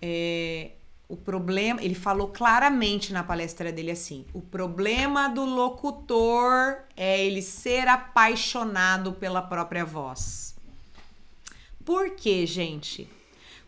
É, 0.02 0.72
o 1.10 1.18
problema, 1.18 1.84
ele 1.84 1.94
falou 1.94 2.30
claramente 2.30 3.12
na 3.12 3.22
palestra 3.22 3.70
dele 3.72 3.92
assim: 3.92 4.26
o 4.34 4.42
problema 4.42 5.28
do 5.28 5.44
locutor 5.44 6.78
é 6.96 7.24
ele 7.24 7.42
ser 7.42 7.88
apaixonado 7.88 9.12
pela 9.14 9.42
própria 9.42 9.84
voz. 9.84 10.51
Por 11.92 12.12
quê, 12.12 12.46
gente? 12.46 13.10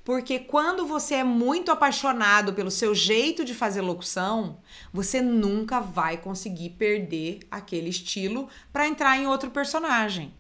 Porque 0.02 0.40
quando 0.40 0.88
você 0.88 1.16
é 1.16 1.26
muito 1.26 1.70
apaixonado 1.70 2.54
pelo 2.54 2.72
seu 2.72 2.96
jeito 2.96 3.44
de 3.44 3.54
fazer 3.54 3.82
locução, 3.82 4.62
você 4.94 5.22
nunca 5.22 5.82
vai 5.82 6.16
conseguir 6.16 6.70
perder 6.70 7.40
aquele 7.52 7.90
estilo 7.90 8.48
para 8.72 8.88
entrar 8.88 9.18
em 9.18 9.28
outro 9.28 9.52
personagem. 9.52 10.34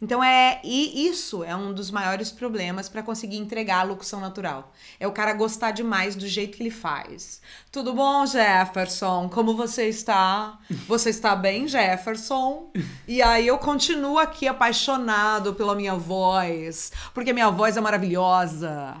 Então 0.00 0.22
é 0.22 0.60
e 0.64 1.06
isso 1.08 1.42
é 1.44 1.54
um 1.54 1.72
dos 1.72 1.90
maiores 1.90 2.30
problemas 2.30 2.88
para 2.88 3.02
conseguir 3.02 3.38
entregar 3.38 3.80
a 3.80 3.84
locução 3.84 4.20
natural. 4.20 4.72
É 4.98 5.06
o 5.06 5.12
cara 5.12 5.32
gostar 5.32 5.70
demais 5.70 6.14
do 6.14 6.26
jeito 6.26 6.56
que 6.56 6.62
ele 6.62 6.70
faz. 6.70 7.40
Tudo 7.70 7.94
bom, 7.94 8.26
Jefferson? 8.26 9.28
Como 9.28 9.56
você 9.56 9.88
está? 9.88 10.58
Você 10.88 11.10
está 11.10 11.34
bem, 11.34 11.66
Jefferson? 11.68 12.70
E 13.06 13.22
aí 13.22 13.46
eu 13.46 13.58
continuo 13.58 14.18
aqui 14.18 14.46
apaixonado 14.48 15.54
pela 15.54 15.74
minha 15.74 15.94
voz, 15.94 16.92
porque 17.12 17.32
minha 17.32 17.50
voz 17.50 17.76
é 17.76 17.80
maravilhosa. 17.80 18.96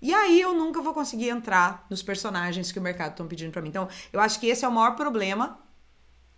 E 0.00 0.12
aí 0.12 0.40
eu 0.40 0.52
nunca 0.52 0.82
vou 0.82 0.92
conseguir 0.92 1.28
entrar 1.28 1.86
nos 1.88 2.02
personagens 2.02 2.70
que 2.70 2.78
o 2.78 2.82
mercado 2.82 3.12
estão 3.12 3.26
pedindo 3.26 3.52
para 3.52 3.62
mim. 3.62 3.70
Então, 3.70 3.88
eu 4.12 4.20
acho 4.20 4.38
que 4.38 4.46
esse 4.46 4.64
é 4.64 4.68
o 4.68 4.72
maior 4.72 4.96
problema 4.96 5.58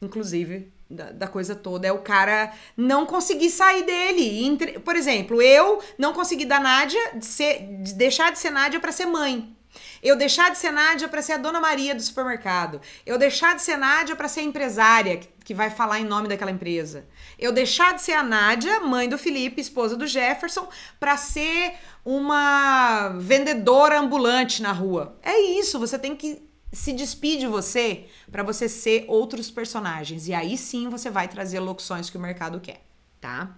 inclusive, 0.00 0.72
da, 0.90 1.10
da 1.12 1.26
coisa 1.26 1.54
toda. 1.54 1.86
É 1.86 1.92
o 1.92 1.98
cara 1.98 2.52
não 2.76 3.04
conseguir 3.06 3.50
sair 3.50 3.84
dele. 3.84 4.44
Entre- 4.44 4.78
Por 4.78 4.96
exemplo, 4.96 5.40
eu 5.42 5.82
não 5.98 6.12
consegui 6.12 6.44
da 6.44 6.60
Nádia 6.60 7.00
de, 7.14 7.26
ser- 7.26 7.60
de 7.82 7.94
deixar 7.94 8.32
de 8.32 8.38
ser 8.38 8.50
Nádia 8.50 8.80
pra 8.80 8.92
ser 8.92 9.06
mãe. 9.06 9.52
Eu 10.02 10.16
deixar 10.16 10.50
de 10.50 10.56
ser 10.58 10.70
Nádia 10.70 11.06
pra 11.08 11.20
ser 11.20 11.32
a 11.34 11.36
dona 11.36 11.60
Maria 11.60 11.94
do 11.94 12.00
supermercado. 12.00 12.80
Eu 13.04 13.18
deixar 13.18 13.54
de 13.56 13.62
ser 13.62 13.76
Nádia 13.76 14.16
pra 14.16 14.26
ser 14.28 14.40
empresária 14.42 15.18
que, 15.18 15.28
que 15.44 15.52
vai 15.54 15.68
falar 15.68 16.00
em 16.00 16.04
nome 16.04 16.28
daquela 16.28 16.50
empresa. 16.50 17.06
Eu 17.38 17.52
deixar 17.52 17.92
de 17.94 18.00
ser 18.00 18.12
a 18.14 18.22
Nádia, 18.22 18.80
mãe 18.80 19.06
do 19.08 19.18
Felipe, 19.18 19.60
esposa 19.60 19.94
do 19.94 20.06
Jefferson, 20.06 20.66
pra 20.98 21.16
ser 21.18 21.74
uma 22.04 23.08
vendedora 23.18 23.98
ambulante 23.98 24.62
na 24.62 24.72
rua. 24.72 25.18
É 25.22 25.38
isso, 25.58 25.78
você 25.78 25.98
tem 25.98 26.16
que 26.16 26.42
se 26.72 26.92
despedir 26.92 27.40
de 27.40 27.46
você 27.46 28.06
pra 28.30 28.42
você 28.42 28.68
ser 28.68 29.04
outros 29.08 29.50
personagens. 29.50 30.28
E 30.28 30.34
aí 30.34 30.56
sim 30.58 30.88
você 30.88 31.10
vai 31.10 31.28
trazer 31.28 31.60
locuções 31.60 32.10
que 32.10 32.16
o 32.16 32.20
mercado 32.20 32.60
quer, 32.60 32.82
tá? 33.20 33.50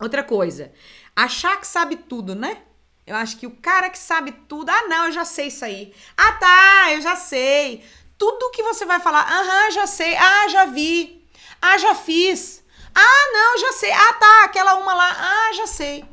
Outra 0.00 0.22
coisa, 0.24 0.72
achar 1.14 1.60
que 1.60 1.66
sabe 1.66 1.96
tudo, 1.96 2.34
né? 2.34 2.62
Eu 3.06 3.16
acho 3.16 3.36
que 3.36 3.46
o 3.46 3.50
cara 3.50 3.90
que 3.90 3.98
sabe 3.98 4.32
tudo, 4.48 4.70
ah, 4.70 4.88
não, 4.88 5.06
eu 5.06 5.12
já 5.12 5.24
sei 5.24 5.48
isso 5.48 5.64
aí. 5.64 5.92
Ah, 6.16 6.32
tá, 6.32 6.92
eu 6.92 7.00
já 7.00 7.16
sei. 7.16 7.84
Tudo 8.16 8.50
que 8.50 8.62
você 8.62 8.84
vai 8.84 9.00
falar, 9.00 9.22
aham, 9.26 9.70
já 9.72 9.86
sei, 9.86 10.14
ah, 10.16 10.48
já 10.48 10.64
vi, 10.66 11.26
ah, 11.60 11.78
já 11.78 11.94
fiz, 11.94 12.62
Ah, 12.94 13.30
não, 13.32 13.58
já 13.58 13.72
sei. 13.72 13.92
Ah, 13.92 14.12
tá, 14.14 14.44
aquela 14.44 14.74
uma 14.74 14.92
lá. 14.94 15.16
Ah, 15.18 15.52
já 15.54 15.66
sei. 15.66 16.04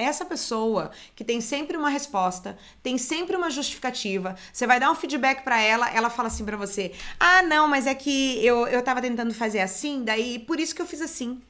Essa 0.00 0.24
pessoa 0.24 0.90
que 1.14 1.22
tem 1.24 1.40
sempre 1.40 1.76
uma 1.76 1.90
resposta, 1.90 2.56
tem 2.82 2.96
sempre 2.98 3.36
uma 3.36 3.50
justificativa, 3.50 4.34
você 4.52 4.66
vai 4.66 4.80
dar 4.80 4.90
um 4.90 4.94
feedback 4.94 5.42
pra 5.42 5.60
ela, 5.60 5.90
ela 5.90 6.08
fala 6.10 6.28
assim 6.28 6.44
pra 6.44 6.56
você: 6.56 6.92
"Ah, 7.18 7.42
não, 7.42 7.68
mas 7.68 7.86
é 7.86 7.94
que 7.94 8.44
eu 8.44 8.66
eu 8.66 8.82
tava 8.82 9.00
tentando 9.02 9.34
fazer 9.34 9.60
assim, 9.60 10.02
daí 10.04 10.38
por 10.38 10.58
isso 10.58 10.74
que 10.74 10.82
eu 10.82 10.86
fiz 10.86 11.00
assim". 11.02 11.40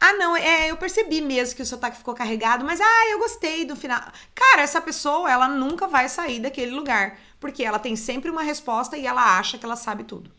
Ah, 0.00 0.12
não, 0.14 0.36
é, 0.36 0.70
eu 0.70 0.76
percebi 0.76 1.20
mesmo 1.20 1.56
que 1.56 1.62
o 1.62 1.66
sotaque 1.66 1.98
ficou 1.98 2.14
carregado, 2.14 2.64
mas 2.64 2.80
ah, 2.80 3.10
eu 3.10 3.18
gostei 3.18 3.64
do 3.64 3.76
final. 3.76 4.00
Cara, 4.34 4.62
essa 4.62 4.80
pessoa, 4.80 5.30
ela 5.30 5.48
nunca 5.48 5.86
vai 5.86 6.08
sair 6.08 6.40
daquele 6.40 6.72
lugar, 6.72 7.18
porque 7.40 7.62
ela 7.64 7.78
tem 7.78 7.94
sempre 7.96 8.30
uma 8.30 8.42
resposta 8.42 8.96
e 8.96 9.06
ela 9.06 9.38
acha 9.38 9.56
que 9.58 9.64
ela 9.64 9.76
sabe 9.76 10.04
tudo. 10.04 10.37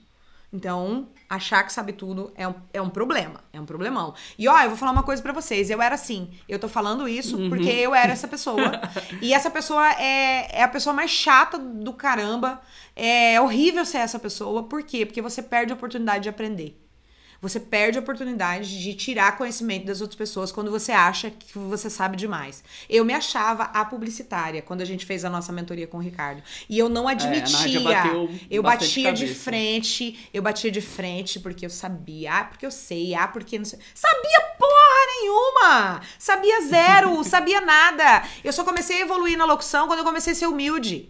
Então, 0.52 1.10
achar 1.30 1.64
que 1.64 1.72
sabe 1.72 1.94
tudo 1.94 2.34
é 2.36 2.48
um, 2.48 2.56
é 2.74 2.82
um 2.82 2.90
problema, 2.90 3.42
é 3.54 3.62
um 3.62 3.66
problemão. 3.66 4.16
E 4.38 4.48
ó, 4.48 4.60
eu 4.62 4.70
vou 4.70 4.78
falar 4.78 4.92
uma 4.92 5.04
coisa 5.04 5.22
pra 5.22 5.32
vocês, 5.32 5.70
eu 5.70 5.82
era 5.82 5.94
assim, 5.94 6.32
eu 6.48 6.58
tô 6.58 6.68
falando 6.68 7.08
isso 7.08 7.38
porque 7.50 7.70
eu 7.70 7.94
era 7.94 8.12
essa 8.12 8.28
pessoa. 8.28 8.72
e 9.22 9.34
essa 9.34 9.50
pessoa 9.52 9.88
é, 9.94 10.60
é 10.60 10.64
a 10.64 10.68
pessoa 10.68 10.94
mais 10.94 11.12
chata 11.12 11.58
do 11.58 11.94
caramba. 11.94 12.60
É 12.96 13.40
horrível 13.40 13.86
ser 13.86 14.00
essa 14.00 14.20
pessoa, 14.20 14.64
por 14.64 14.84
quê? 14.84 15.06
Porque 15.06 15.22
você 15.22 15.42
perde 15.42 15.72
a 15.72 15.76
oportunidade 15.76 16.24
de 16.24 16.30
aprender. 16.30 16.89
Você 17.42 17.60
perde 17.60 17.98
a 17.98 18.02
oportunidade 18.02 18.82
de 18.82 18.94
tirar 18.94 19.38
conhecimento 19.38 19.86
das 19.86 20.02
outras 20.02 20.18
pessoas 20.18 20.52
quando 20.52 20.70
você 20.70 20.92
acha 20.92 21.32
que 21.32 21.58
você 21.58 21.90
sabe 21.90 22.18
demais. 22.18 22.64
Eu 22.90 23.06
me 23.06 23.14
achava 23.14 23.64
a 23.64 23.86
publicitária 23.86 24.62
quando 24.62 24.82
a 24.82 24.86
gente 24.86 25.06
fez 25.06 25.24
a 25.24 25.30
nossa 25.30 25.52
mentoria 25.52 25.88
com 25.88 25.98
o 25.98 26.02
Ricardo. 26.02 26.44
E 26.70 26.78
eu 26.78 26.90
não 26.90 27.08
admitia. 27.08 27.80
bateu 27.80 28.30
eu 28.50 28.62
batia 28.62 29.14
de 29.14 29.26
cabeça. 29.26 29.44
frente, 29.44 30.30
eu 30.34 30.42
batia 30.42 30.72
de 30.72 30.82
frente 30.82 31.40
porque 31.40 31.66
eu 31.66 31.70
sabia, 31.70 32.34
ah, 32.34 32.44
porque 32.44 32.66
eu 32.66 32.72
sei, 32.72 33.16
ah, 33.16 33.28
porque 33.28 33.58
não 33.58 33.66
sei. 33.66 33.80
Sabia 33.94 34.42
porra 34.58 35.06
nenhuma! 35.22 36.02
Sabia 36.18 36.62
zero, 36.68 37.24
sabia 37.26 37.62
nada. 37.62 38.24
Eu 38.44 38.52
só 38.52 38.64
comecei 38.64 38.98
a 38.98 39.02
evoluir 39.02 39.38
na 39.38 39.46
locução 39.46 39.88
quando 39.88 40.00
eu 40.00 40.06
comecei 40.06 40.34
a 40.34 40.36
ser 40.36 40.48
humilde. 40.48 41.10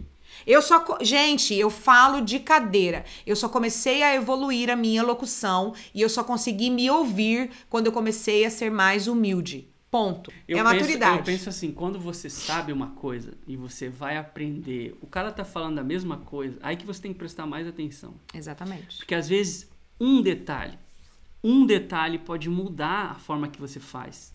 Eu 0.50 0.60
só. 0.60 0.84
Gente, 1.00 1.54
eu 1.54 1.70
falo 1.70 2.20
de 2.20 2.40
cadeira. 2.40 3.04
Eu 3.24 3.36
só 3.36 3.48
comecei 3.48 4.02
a 4.02 4.16
evoluir 4.16 4.68
a 4.68 4.74
minha 4.74 5.00
locução 5.00 5.74
e 5.94 6.02
eu 6.02 6.08
só 6.08 6.24
consegui 6.24 6.70
me 6.70 6.90
ouvir 6.90 7.50
quando 7.68 7.86
eu 7.86 7.92
comecei 7.92 8.44
a 8.44 8.50
ser 8.50 8.68
mais 8.68 9.06
humilde. 9.06 9.68
Ponto. 9.88 10.32
Eu 10.48 10.58
é 10.58 10.62
penso, 10.62 10.74
maturidade. 10.74 11.18
Eu 11.18 11.24
penso 11.24 11.48
assim, 11.48 11.70
quando 11.70 12.00
você 12.00 12.28
sabe 12.28 12.72
uma 12.72 12.90
coisa 12.90 13.34
e 13.46 13.56
você 13.56 13.88
vai 13.88 14.16
aprender, 14.16 14.96
o 15.00 15.06
cara 15.06 15.30
tá 15.30 15.44
falando 15.44 15.78
a 15.78 15.84
mesma 15.84 16.16
coisa, 16.16 16.58
aí 16.62 16.76
que 16.76 16.86
você 16.86 17.00
tem 17.00 17.12
que 17.12 17.18
prestar 17.18 17.46
mais 17.46 17.66
atenção. 17.68 18.14
Exatamente. 18.34 18.98
Porque 18.98 19.14
às 19.14 19.28
vezes 19.28 19.68
um 20.00 20.20
detalhe, 20.20 20.76
um 21.44 21.64
detalhe 21.64 22.18
pode 22.18 22.48
mudar 22.48 23.12
a 23.12 23.14
forma 23.14 23.46
que 23.46 23.60
você 23.60 23.78
faz. 23.78 24.34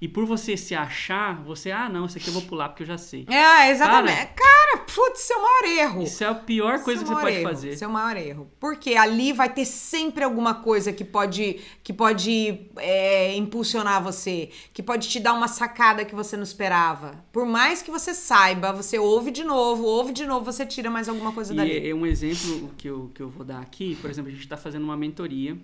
E 0.00 0.06
por 0.06 0.26
você 0.26 0.56
se 0.56 0.74
achar, 0.74 1.42
você, 1.42 1.70
ah, 1.70 1.88
não, 1.88 2.06
isso 2.06 2.18
aqui 2.18 2.28
eu 2.28 2.34
vou 2.34 2.42
pular 2.42 2.68
porque 2.68 2.82
eu 2.82 2.86
já 2.86 2.98
sei. 2.98 3.26
É, 3.28 3.70
exatamente. 3.70 4.34
Cara, 4.34 4.78
putz, 4.78 5.22
isso 5.22 5.32
é 5.32 5.36
o 5.36 5.42
maior 5.42 5.64
erro. 5.64 6.02
Isso 6.02 6.24
é 6.24 6.26
a 6.26 6.34
pior 6.34 6.82
coisa 6.82 7.02
que 7.02 7.10
é 7.10 7.12
o 7.12 7.16
você 7.16 7.22
pode 7.22 7.36
erro, 7.36 7.48
fazer. 7.48 7.68
Esse 7.70 7.84
é 7.84 7.86
o 7.86 7.90
maior 7.90 8.16
erro. 8.16 8.50
Porque 8.60 8.94
ali 8.94 9.32
vai 9.32 9.48
ter 9.52 9.64
sempre 9.64 10.22
alguma 10.22 10.54
coisa 10.54 10.92
que 10.92 11.04
pode, 11.04 11.60
que 11.82 11.92
pode 11.92 12.68
é, 12.76 13.34
impulsionar 13.36 14.02
você, 14.02 14.50
que 14.72 14.82
pode 14.82 15.08
te 15.08 15.18
dar 15.18 15.32
uma 15.32 15.48
sacada 15.48 16.04
que 16.04 16.14
você 16.14 16.36
não 16.36 16.44
esperava. 16.44 17.24
Por 17.32 17.46
mais 17.46 17.80
que 17.80 17.90
você 17.90 18.12
saiba, 18.12 18.72
você 18.72 18.98
ouve 18.98 19.30
de 19.30 19.44
novo, 19.44 19.84
ouve 19.84 20.12
de 20.12 20.26
novo, 20.26 20.44
você 20.44 20.66
tira 20.66 20.90
mais 20.90 21.08
alguma 21.08 21.32
coisa 21.32 21.54
dali. 21.54 21.70
E 21.70 21.90
é 21.90 21.94
um 21.94 22.04
exemplo 22.04 22.70
que 22.76 22.88
eu, 22.88 23.10
que 23.14 23.22
eu 23.22 23.30
vou 23.30 23.44
dar 23.44 23.60
aqui, 23.60 23.96
por 23.96 24.10
exemplo, 24.10 24.28
a 24.28 24.32
gente 24.32 24.44
está 24.44 24.56
fazendo 24.56 24.84
uma 24.84 24.96
mentoria, 24.96 25.56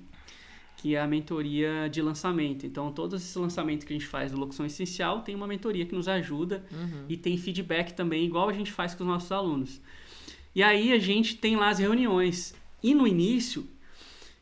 que 0.82 0.96
é 0.96 1.00
a 1.00 1.06
mentoria 1.06 1.88
de 1.88 2.02
lançamento. 2.02 2.66
Então, 2.66 2.90
todos 2.90 3.22
esses 3.22 3.36
lançamentos 3.36 3.84
que 3.86 3.92
a 3.92 3.96
gente 3.96 4.06
faz 4.08 4.32
do 4.32 4.38
Locução 4.38 4.66
Essencial 4.66 5.20
tem 5.20 5.32
uma 5.32 5.46
mentoria 5.46 5.86
que 5.86 5.94
nos 5.94 6.08
ajuda 6.08 6.64
Uhum. 6.72 7.04
e 7.08 7.16
tem 7.16 7.38
feedback 7.38 7.92
também, 7.92 8.24
igual 8.24 8.48
a 8.48 8.52
gente 8.52 8.72
faz 8.72 8.92
com 8.92 9.04
os 9.04 9.08
nossos 9.08 9.30
alunos. 9.30 9.80
E 10.52 10.60
aí 10.60 10.92
a 10.92 10.98
gente 10.98 11.36
tem 11.36 11.54
lá 11.54 11.68
as 11.68 11.78
reuniões. 11.78 12.52
E 12.82 12.94
no 12.96 13.06
início, 13.06 13.64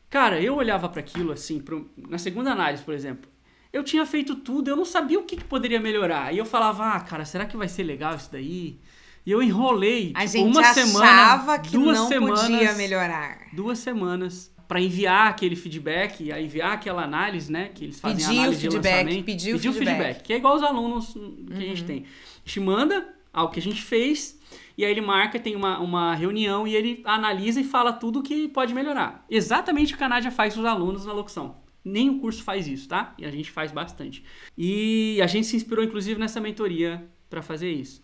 cara, 0.09 0.41
eu 0.41 0.55
olhava 0.55 0.89
para 0.89 0.99
aquilo 0.99 1.31
assim, 1.31 1.59
pro- 1.59 1.87
na 2.09 2.17
segunda 2.17 2.51
análise, 2.51 2.81
por 2.83 2.93
exemplo. 2.95 3.29
Eu 3.71 3.83
tinha 3.83 4.03
feito 4.05 4.35
tudo, 4.35 4.67
eu 4.69 4.75
não 4.75 4.83
sabia 4.83 5.19
o 5.19 5.23
que, 5.23 5.37
que 5.37 5.43
poderia 5.45 5.79
melhorar. 5.79 6.33
E 6.33 6.39
eu 6.39 6.45
falava, 6.45 6.93
ah, 6.95 6.99
cara, 7.01 7.23
será 7.23 7.45
que 7.45 7.55
vai 7.55 7.67
ser 7.67 7.83
legal 7.83 8.15
isso 8.15 8.29
daí? 8.31 8.79
E 9.25 9.31
eu 9.31 9.43
enrolei, 9.43 10.11
A 10.15 10.21
tipo, 10.21 10.31
gente 10.31 10.57
uma 10.57 10.61
achava 10.61 10.87
semana, 10.87 11.59
que 11.59 11.71
duas 11.71 11.97
não 11.99 12.07
semanas, 12.07 12.41
podia 12.41 12.73
melhorar. 12.73 13.37
duas 13.53 13.77
semanas 13.77 14.51
para 14.71 14.79
enviar 14.79 15.27
aquele 15.27 15.57
feedback, 15.57 16.31
a 16.31 16.41
enviar 16.41 16.71
aquela 16.71 17.03
análise, 17.03 17.51
né, 17.51 17.71
que 17.75 17.83
eles 17.83 17.99
fazem 17.99 18.25
Pedir 18.25 18.29
o 18.29 18.39
análise 18.39 18.61
de 18.61 18.69
feedback, 18.69 19.03
lançamento, 19.03 19.25
pedir 19.25 19.53
o 19.53 19.57
pedir 19.57 19.73
feedback. 19.73 20.23
que 20.23 20.31
é 20.31 20.37
igual 20.37 20.55
os 20.55 20.63
alunos 20.63 21.13
que 21.13 21.53
a 21.53 21.59
gente 21.59 21.83
tem. 21.83 22.05
A 22.05 22.47
gente 22.47 22.59
manda 22.61 23.13
algo 23.33 23.51
que 23.51 23.59
a 23.59 23.61
gente 23.61 23.81
fez 23.81 24.39
e 24.77 24.85
aí 24.85 24.91
ele 24.91 25.01
marca, 25.01 25.37
tem 25.37 25.57
uma, 25.57 25.77
uma 25.79 26.15
reunião 26.15 26.65
e 26.65 26.73
ele 26.73 27.01
analisa 27.03 27.59
e 27.59 27.65
fala 27.65 27.91
tudo 27.91 28.23
que 28.23 28.47
pode 28.47 28.73
melhorar. 28.73 29.25
Exatamente 29.29 29.93
o 29.93 29.97
que 29.97 30.05
a 30.05 30.07
Nádia 30.07 30.31
faz 30.31 30.53
com 30.53 30.61
os 30.61 30.65
alunos 30.65 31.05
na 31.05 31.11
locução. 31.11 31.57
Nem 31.83 32.09
o 32.09 32.19
curso 32.19 32.41
faz 32.41 32.65
isso, 32.65 32.87
tá? 32.87 33.13
E 33.17 33.25
a 33.25 33.29
gente 33.29 33.51
faz 33.51 33.73
bastante. 33.73 34.23
E 34.57 35.19
a 35.21 35.27
gente 35.27 35.47
se 35.47 35.55
inspirou, 35.57 35.83
inclusive, 35.83 36.17
nessa 36.17 36.39
mentoria 36.39 37.05
para 37.29 37.41
fazer 37.41 37.69
isso. 37.69 38.01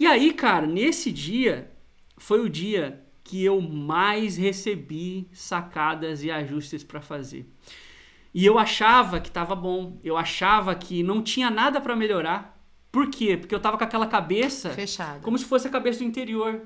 E 0.00 0.04
aí, 0.04 0.32
cara, 0.32 0.66
nesse 0.66 1.12
dia, 1.12 1.70
foi 2.16 2.40
o 2.40 2.48
dia 2.48 3.04
que 3.28 3.44
eu 3.44 3.60
mais 3.60 4.36
recebi 4.38 5.28
sacadas 5.32 6.24
e 6.24 6.30
ajustes 6.30 6.82
para 6.82 7.00
fazer. 7.00 7.46
E 8.34 8.44
eu 8.44 8.58
achava 8.58 9.20
que 9.20 9.30
tava 9.30 9.54
bom, 9.54 9.98
eu 10.02 10.16
achava 10.16 10.74
que 10.74 11.02
não 11.02 11.22
tinha 11.22 11.50
nada 11.50 11.80
para 11.80 11.94
melhorar. 11.94 12.58
Por 12.90 13.10
quê? 13.10 13.36
Porque 13.36 13.54
eu 13.54 13.60
tava 13.60 13.76
com 13.76 13.84
aquela 13.84 14.06
cabeça 14.06 14.70
Fechado. 14.70 15.20
como 15.20 15.36
se 15.36 15.44
fosse 15.44 15.66
a 15.68 15.70
cabeça 15.70 15.98
do 15.98 16.04
interior. 16.04 16.62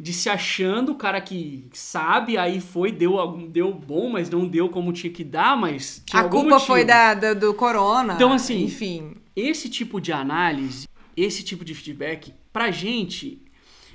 De 0.00 0.12
se 0.12 0.28
achando 0.28 0.90
o 0.90 0.94
cara 0.96 1.20
que 1.20 1.68
sabe, 1.72 2.36
aí 2.36 2.60
foi, 2.60 2.90
deu, 2.90 3.16
algum- 3.20 3.46
deu 3.46 3.72
bom, 3.72 4.10
mas 4.10 4.28
não 4.28 4.48
deu 4.48 4.68
como 4.68 4.92
tinha 4.92 5.12
que 5.12 5.22
dar, 5.22 5.56
mas 5.56 6.02
tinha 6.04 6.22
A 6.22 6.28
culpa 6.28 6.50
motivo. 6.50 6.66
foi 6.66 6.84
da, 6.84 7.14
da- 7.14 7.34
do 7.34 7.54
corona. 7.54 8.14
Então, 8.14 8.32
assim, 8.32 8.64
Enfim. 8.64 9.14
Esse 9.36 9.68
tipo 9.68 10.00
de 10.00 10.12
análise, 10.12 10.88
esse 11.16 11.44
tipo 11.44 11.64
de 11.64 11.74
feedback, 11.74 12.34
pra 12.52 12.70
gente, 12.72 13.40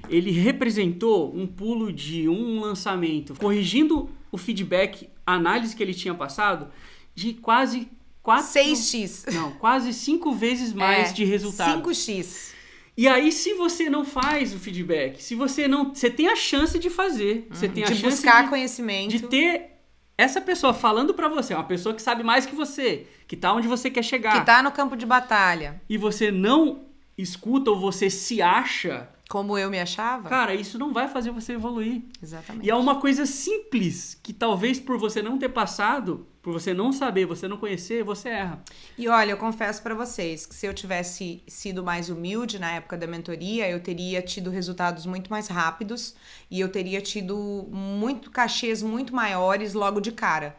ele 0.07 0.31
representou 0.31 1.35
um 1.35 1.47
pulo 1.47 1.91
de 1.91 2.29
um 2.29 2.59
lançamento, 2.61 3.33
corrigindo 3.35 4.09
o 4.31 4.37
feedback, 4.37 5.09
a 5.25 5.33
análise 5.33 5.75
que 5.75 5.81
ele 5.83 5.93
tinha 5.93 6.13
passado, 6.13 6.67
de 7.15 7.33
quase 7.33 7.89
4... 8.21 8.45
6x. 8.47 9.33
Não, 9.33 9.51
quase 9.53 9.93
cinco 9.93 10.31
vezes 10.33 10.73
mais 10.73 11.09
É, 11.09 11.13
de 11.13 11.25
resultado. 11.25 11.81
5x. 11.81 12.53
E 12.97 13.07
aí, 13.07 13.31
se 13.31 13.53
você 13.53 13.89
não 13.89 14.03
faz 14.03 14.53
o 14.53 14.59
feedback, 14.59 15.23
se 15.23 15.33
você 15.33 15.67
não. 15.69 15.95
Você 15.95 16.09
tem 16.09 16.27
a 16.27 16.35
chance 16.35 16.77
de 16.77 16.89
fazer. 16.89 17.47
Você 17.49 17.69
tem 17.69 17.83
a 17.83 17.87
De 17.87 17.95
chance 17.95 18.17
buscar 18.17 18.43
de, 18.43 18.49
conhecimento. 18.49 19.09
de 19.09 19.21
ter 19.21 19.77
essa 20.17 20.41
pessoa 20.41 20.73
falando 20.73 21.13
pra 21.13 21.29
você, 21.29 21.53
uma 21.53 21.63
pessoa 21.63 21.95
que 21.95 22.01
sabe 22.01 22.23
mais 22.23 22.45
que 22.45 22.53
você, 22.53 23.07
que 23.25 23.37
tá 23.37 23.53
onde 23.53 23.69
você 23.69 23.89
quer 23.89 24.03
chegar. 24.03 24.37
Que 24.37 24.45
tá 24.45 24.61
no 24.61 24.69
campo 24.69 24.97
de 24.97 25.05
batalha. 25.05 25.81
E 25.89 25.97
você 25.97 26.29
não 26.29 26.81
escuta 27.17 27.71
ou 27.71 27.79
você 27.79 28.09
se 28.09 28.41
acha, 28.41 29.07
Como 29.29 29.55
eu 29.59 29.69
me 29.69 29.79
achava. 29.79 30.27
cara, 30.27 30.55
isso 30.55 30.79
não 30.79 30.91
vai 30.91 31.07
fazer 31.07 31.29
você 31.29 31.53
evoluir. 31.53 32.01
Exatamente. 32.21 32.65
E 32.65 32.69
é 32.71 32.75
uma 32.75 32.99
coisa 32.99 33.27
simples 33.27 34.19
que 34.23 34.33
talvez 34.33 34.79
por 34.79 34.97
você 34.97 35.21
não 35.21 35.37
ter 35.37 35.49
passado, 35.49 36.25
por 36.41 36.51
você 36.51 36.73
não 36.73 36.91
saber, 36.91 37.27
você 37.27 37.47
não 37.47 37.55
conhecer, 37.57 38.03
você 38.03 38.29
erra. 38.29 38.63
E 38.97 39.07
olha, 39.07 39.29
eu 39.29 39.37
confesso 39.37 39.83
pra 39.83 39.93
vocês 39.93 40.47
que 40.47 40.55
se 40.55 40.65
eu 40.65 40.73
tivesse 40.73 41.43
sido 41.47 41.83
mais 41.83 42.09
humilde 42.09 42.57
na 42.57 42.71
época 42.71 42.97
da 42.97 43.05
mentoria, 43.05 43.69
eu 43.69 43.79
teria 43.79 44.19
tido 44.19 44.49
resultados 44.49 45.05
muito 45.05 45.29
mais 45.29 45.47
rápidos 45.47 46.15
e 46.49 46.59
eu 46.59 46.69
teria 46.69 46.99
tido 46.99 47.67
muito 47.69 48.31
cachês 48.31 48.81
muito 48.81 49.13
maiores 49.13 49.75
logo 49.75 49.99
de 49.99 50.11
cara. 50.11 50.57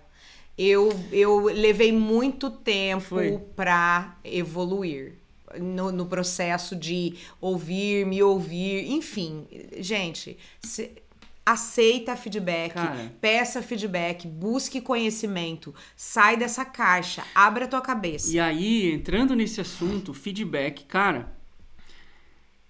Eu, 0.56 0.90
eu 1.10 1.46
levei 1.46 1.90
muito 1.90 2.50
tempo 2.50 3.16
pra 3.56 4.16
evoluir. 4.22 5.19
No, 5.58 5.90
no 5.90 6.06
processo 6.06 6.76
de 6.76 7.14
ouvir, 7.40 8.06
me 8.06 8.22
ouvir, 8.22 8.90
enfim, 8.90 9.46
gente, 9.78 10.38
se- 10.62 10.92
aceita 11.44 12.14
feedback, 12.14 12.74
Cara. 12.74 13.12
peça 13.20 13.60
feedback, 13.60 14.28
busque 14.28 14.80
conhecimento, 14.80 15.74
sai 15.96 16.36
dessa 16.36 16.64
caixa, 16.64 17.24
abre 17.34 17.64
a 17.64 17.68
tua 17.68 17.80
cabeça. 17.80 18.30
E 18.30 18.38
aí, 18.38 18.92
entrando 18.92 19.34
nesse 19.34 19.60
assunto, 19.60 20.14
feedback, 20.14 20.84
cara, 20.84 21.32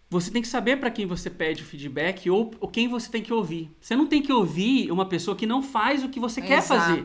você 0.08 0.30
tem 0.30 0.42
que 0.42 0.48
saber 0.48 0.78
pra 0.78 0.90
quem 0.90 1.06
você 1.06 1.30
pede 1.30 1.62
o 1.62 1.66
feedback 1.66 2.28
ou, 2.30 2.50
ou 2.58 2.68
quem 2.68 2.88
você 2.88 3.10
tem 3.10 3.22
que 3.22 3.32
ouvir. 3.32 3.70
Você 3.80 3.94
não 3.94 4.06
tem 4.06 4.20
que 4.22 4.32
ouvir 4.32 4.90
uma 4.90 5.06
pessoa 5.06 5.36
que 5.36 5.46
não 5.46 5.62
faz 5.62 6.02
o 6.02 6.08
que 6.08 6.18
você 6.18 6.40
quer 6.40 6.62
fazer. 6.62 7.04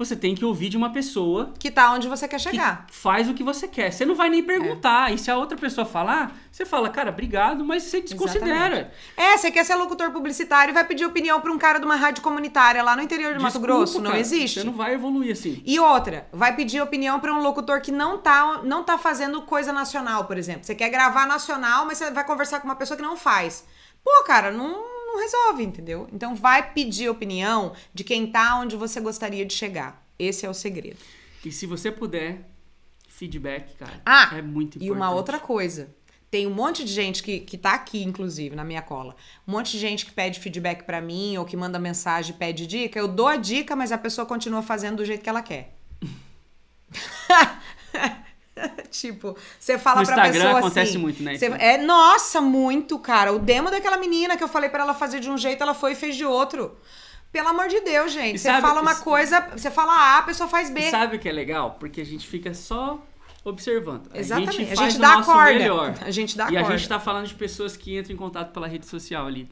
Você 0.00 0.16
tem 0.16 0.34
que 0.34 0.42
ouvir 0.46 0.70
de 0.70 0.78
uma 0.78 0.90
pessoa 0.90 1.52
Que 1.58 1.70
tá 1.70 1.92
onde 1.92 2.08
você 2.08 2.26
quer 2.26 2.38
que 2.38 2.42
chegar. 2.42 2.86
faz 2.90 3.28
o 3.28 3.34
que 3.34 3.44
você 3.44 3.68
quer. 3.68 3.92
Você 3.92 4.06
não 4.06 4.14
vai 4.14 4.30
nem 4.30 4.42
perguntar. 4.42 5.12
E 5.12 5.18
se 5.18 5.30
a 5.30 5.36
outra 5.36 5.58
pessoa 5.58 5.84
falar, 5.84 6.34
você 6.50 6.64
fala, 6.64 6.88
cara, 6.88 7.10
obrigado, 7.10 7.62
mas 7.66 7.82
você 7.82 8.00
desconsidera. 8.00 8.90
É, 9.14 9.36
você 9.36 9.50
quer 9.50 9.62
ser 9.62 9.74
locutor 9.74 10.10
publicitário 10.10 10.72
e 10.72 10.74
vai 10.74 10.84
pedir 10.84 11.04
opinião 11.04 11.38
pra 11.42 11.52
um 11.52 11.58
cara 11.58 11.78
de 11.78 11.84
uma 11.84 11.96
rádio 11.96 12.22
comunitária 12.22 12.82
lá 12.82 12.96
no 12.96 13.02
interior 13.02 13.34
de 13.34 13.42
Mato 13.42 13.60
Grosso. 13.60 14.00
Não 14.00 14.12
cara, 14.12 14.20
existe. 14.20 14.60
Você 14.60 14.64
não 14.64 14.72
vai 14.72 14.94
evoluir 14.94 15.32
assim. 15.32 15.62
E 15.66 15.78
outra, 15.78 16.26
vai 16.32 16.56
pedir 16.56 16.80
opinião 16.80 17.20
pra 17.20 17.34
um 17.34 17.42
locutor 17.42 17.82
que 17.82 17.92
não 17.92 18.16
tá, 18.16 18.62
não 18.64 18.82
tá 18.82 18.96
fazendo 18.96 19.42
coisa 19.42 19.70
nacional, 19.70 20.24
por 20.24 20.38
exemplo. 20.38 20.64
Você 20.64 20.74
quer 20.74 20.88
gravar 20.88 21.26
nacional, 21.26 21.84
mas 21.84 21.98
você 21.98 22.10
vai 22.10 22.24
conversar 22.24 22.60
com 22.60 22.66
uma 22.66 22.76
pessoa 22.76 22.96
que 22.96 23.02
não 23.02 23.18
faz. 23.18 23.66
Pô, 24.02 24.24
cara, 24.24 24.50
não, 24.50 24.82
não 25.12 25.20
resolve, 25.20 25.62
entendeu? 25.62 26.08
Então 26.12 26.34
vai 26.34 26.72
pedir 26.72 27.08
opinião 27.08 27.74
de 27.92 28.04
quem 28.04 28.26
tá 28.26 28.58
onde 28.58 28.76
você 28.76 29.00
gostaria 29.00 29.44
de 29.44 29.54
chegar. 29.54 30.06
Esse 30.18 30.46
é 30.46 30.50
o 30.50 30.54
segredo. 30.54 30.98
E 31.44 31.50
se 31.50 31.66
você 31.66 31.90
puder, 31.90 32.48
feedback, 33.08 33.74
cara. 33.76 34.00
Ah, 34.04 34.30
é 34.34 34.42
muito 34.42 34.78
importante. 34.78 34.86
E 34.86 34.90
uma 34.90 35.10
outra 35.10 35.38
coisa. 35.38 35.94
Tem 36.30 36.46
um 36.46 36.54
monte 36.54 36.84
de 36.84 36.92
gente 36.92 37.22
que, 37.24 37.40
que 37.40 37.58
tá 37.58 37.72
aqui, 37.72 38.04
inclusive, 38.04 38.54
na 38.54 38.62
minha 38.62 38.82
cola. 38.82 39.16
Um 39.46 39.52
monte 39.52 39.72
de 39.72 39.78
gente 39.78 40.06
que 40.06 40.12
pede 40.12 40.38
feedback 40.38 40.84
pra 40.84 41.00
mim 41.00 41.36
ou 41.36 41.44
que 41.44 41.56
manda 41.56 41.78
mensagem 41.78 42.36
pede 42.36 42.66
dica. 42.66 42.98
Eu 42.98 43.08
dou 43.08 43.26
a 43.26 43.36
dica, 43.36 43.74
mas 43.74 43.90
a 43.90 43.98
pessoa 43.98 44.24
continua 44.24 44.62
fazendo 44.62 44.98
do 44.98 45.04
jeito 45.04 45.22
que 45.22 45.28
ela 45.28 45.42
quer. 45.42 45.74
tipo, 48.90 49.36
você 49.58 49.78
fala 49.78 50.00
No 50.00 50.06
pra 50.06 50.14
Instagram 50.16 50.42
pessoa 50.42 50.58
acontece 50.58 50.90
assim, 50.90 50.98
muito, 50.98 51.22
né, 51.22 51.34
isso? 51.34 51.44
é, 51.44 51.78
nossa, 51.78 52.40
muito, 52.40 52.98
cara. 52.98 53.32
O 53.32 53.38
demo 53.38 53.70
daquela 53.70 53.96
menina 53.96 54.36
que 54.36 54.44
eu 54.44 54.48
falei 54.48 54.68
pra 54.70 54.82
ela 54.82 54.94
fazer 54.94 55.20
de 55.20 55.30
um 55.30 55.38
jeito, 55.38 55.62
ela 55.62 55.74
foi 55.74 55.92
e 55.92 55.94
fez 55.94 56.16
de 56.16 56.24
outro. 56.24 56.76
Pelo 57.32 57.48
amor 57.48 57.68
de 57.68 57.80
Deus, 57.80 58.10
gente. 58.12 58.36
E 58.36 58.38
Você 58.38 58.60
fala 58.60 58.80
uma 58.80 58.92
e- 58.92 58.96
coisa, 58.96 59.40
você 59.56 59.70
fala 59.70 59.92
A, 59.92 60.18
a 60.18 60.22
pessoa 60.22 60.48
faz 60.48 60.68
B. 60.68 60.80
E 60.80 60.90
sabe 60.90 61.16
o 61.16 61.18
que 61.18 61.28
é 61.28 61.32
legal? 61.32 61.76
Porque 61.78 62.00
a 62.00 62.04
gente 62.04 62.26
fica 62.26 62.52
só 62.52 63.00
observando. 63.44 64.10
Exatamente. 64.12 64.48
A 64.50 64.52
gente, 64.52 64.72
A 64.72 64.76
faz 64.76 64.92
gente 64.92 64.98
o 64.98 65.00
dá 65.00 65.12
a 65.12 65.16
nosso 65.18 65.32
corda. 65.32 65.52
melhor. 65.52 65.94
A 66.00 66.10
gente 66.10 66.36
dá 66.36 66.46
a 66.46 66.50
E 66.50 66.56
a 66.56 66.60
corda. 66.62 66.76
gente 66.76 66.88
tá 66.88 66.98
falando 66.98 67.26
de 67.28 67.34
pessoas 67.34 67.76
que 67.76 67.96
entram 67.96 68.14
em 68.14 68.16
contato 68.16 68.52
pela 68.52 68.66
rede 68.66 68.84
social 68.86 69.26
ali. 69.26 69.48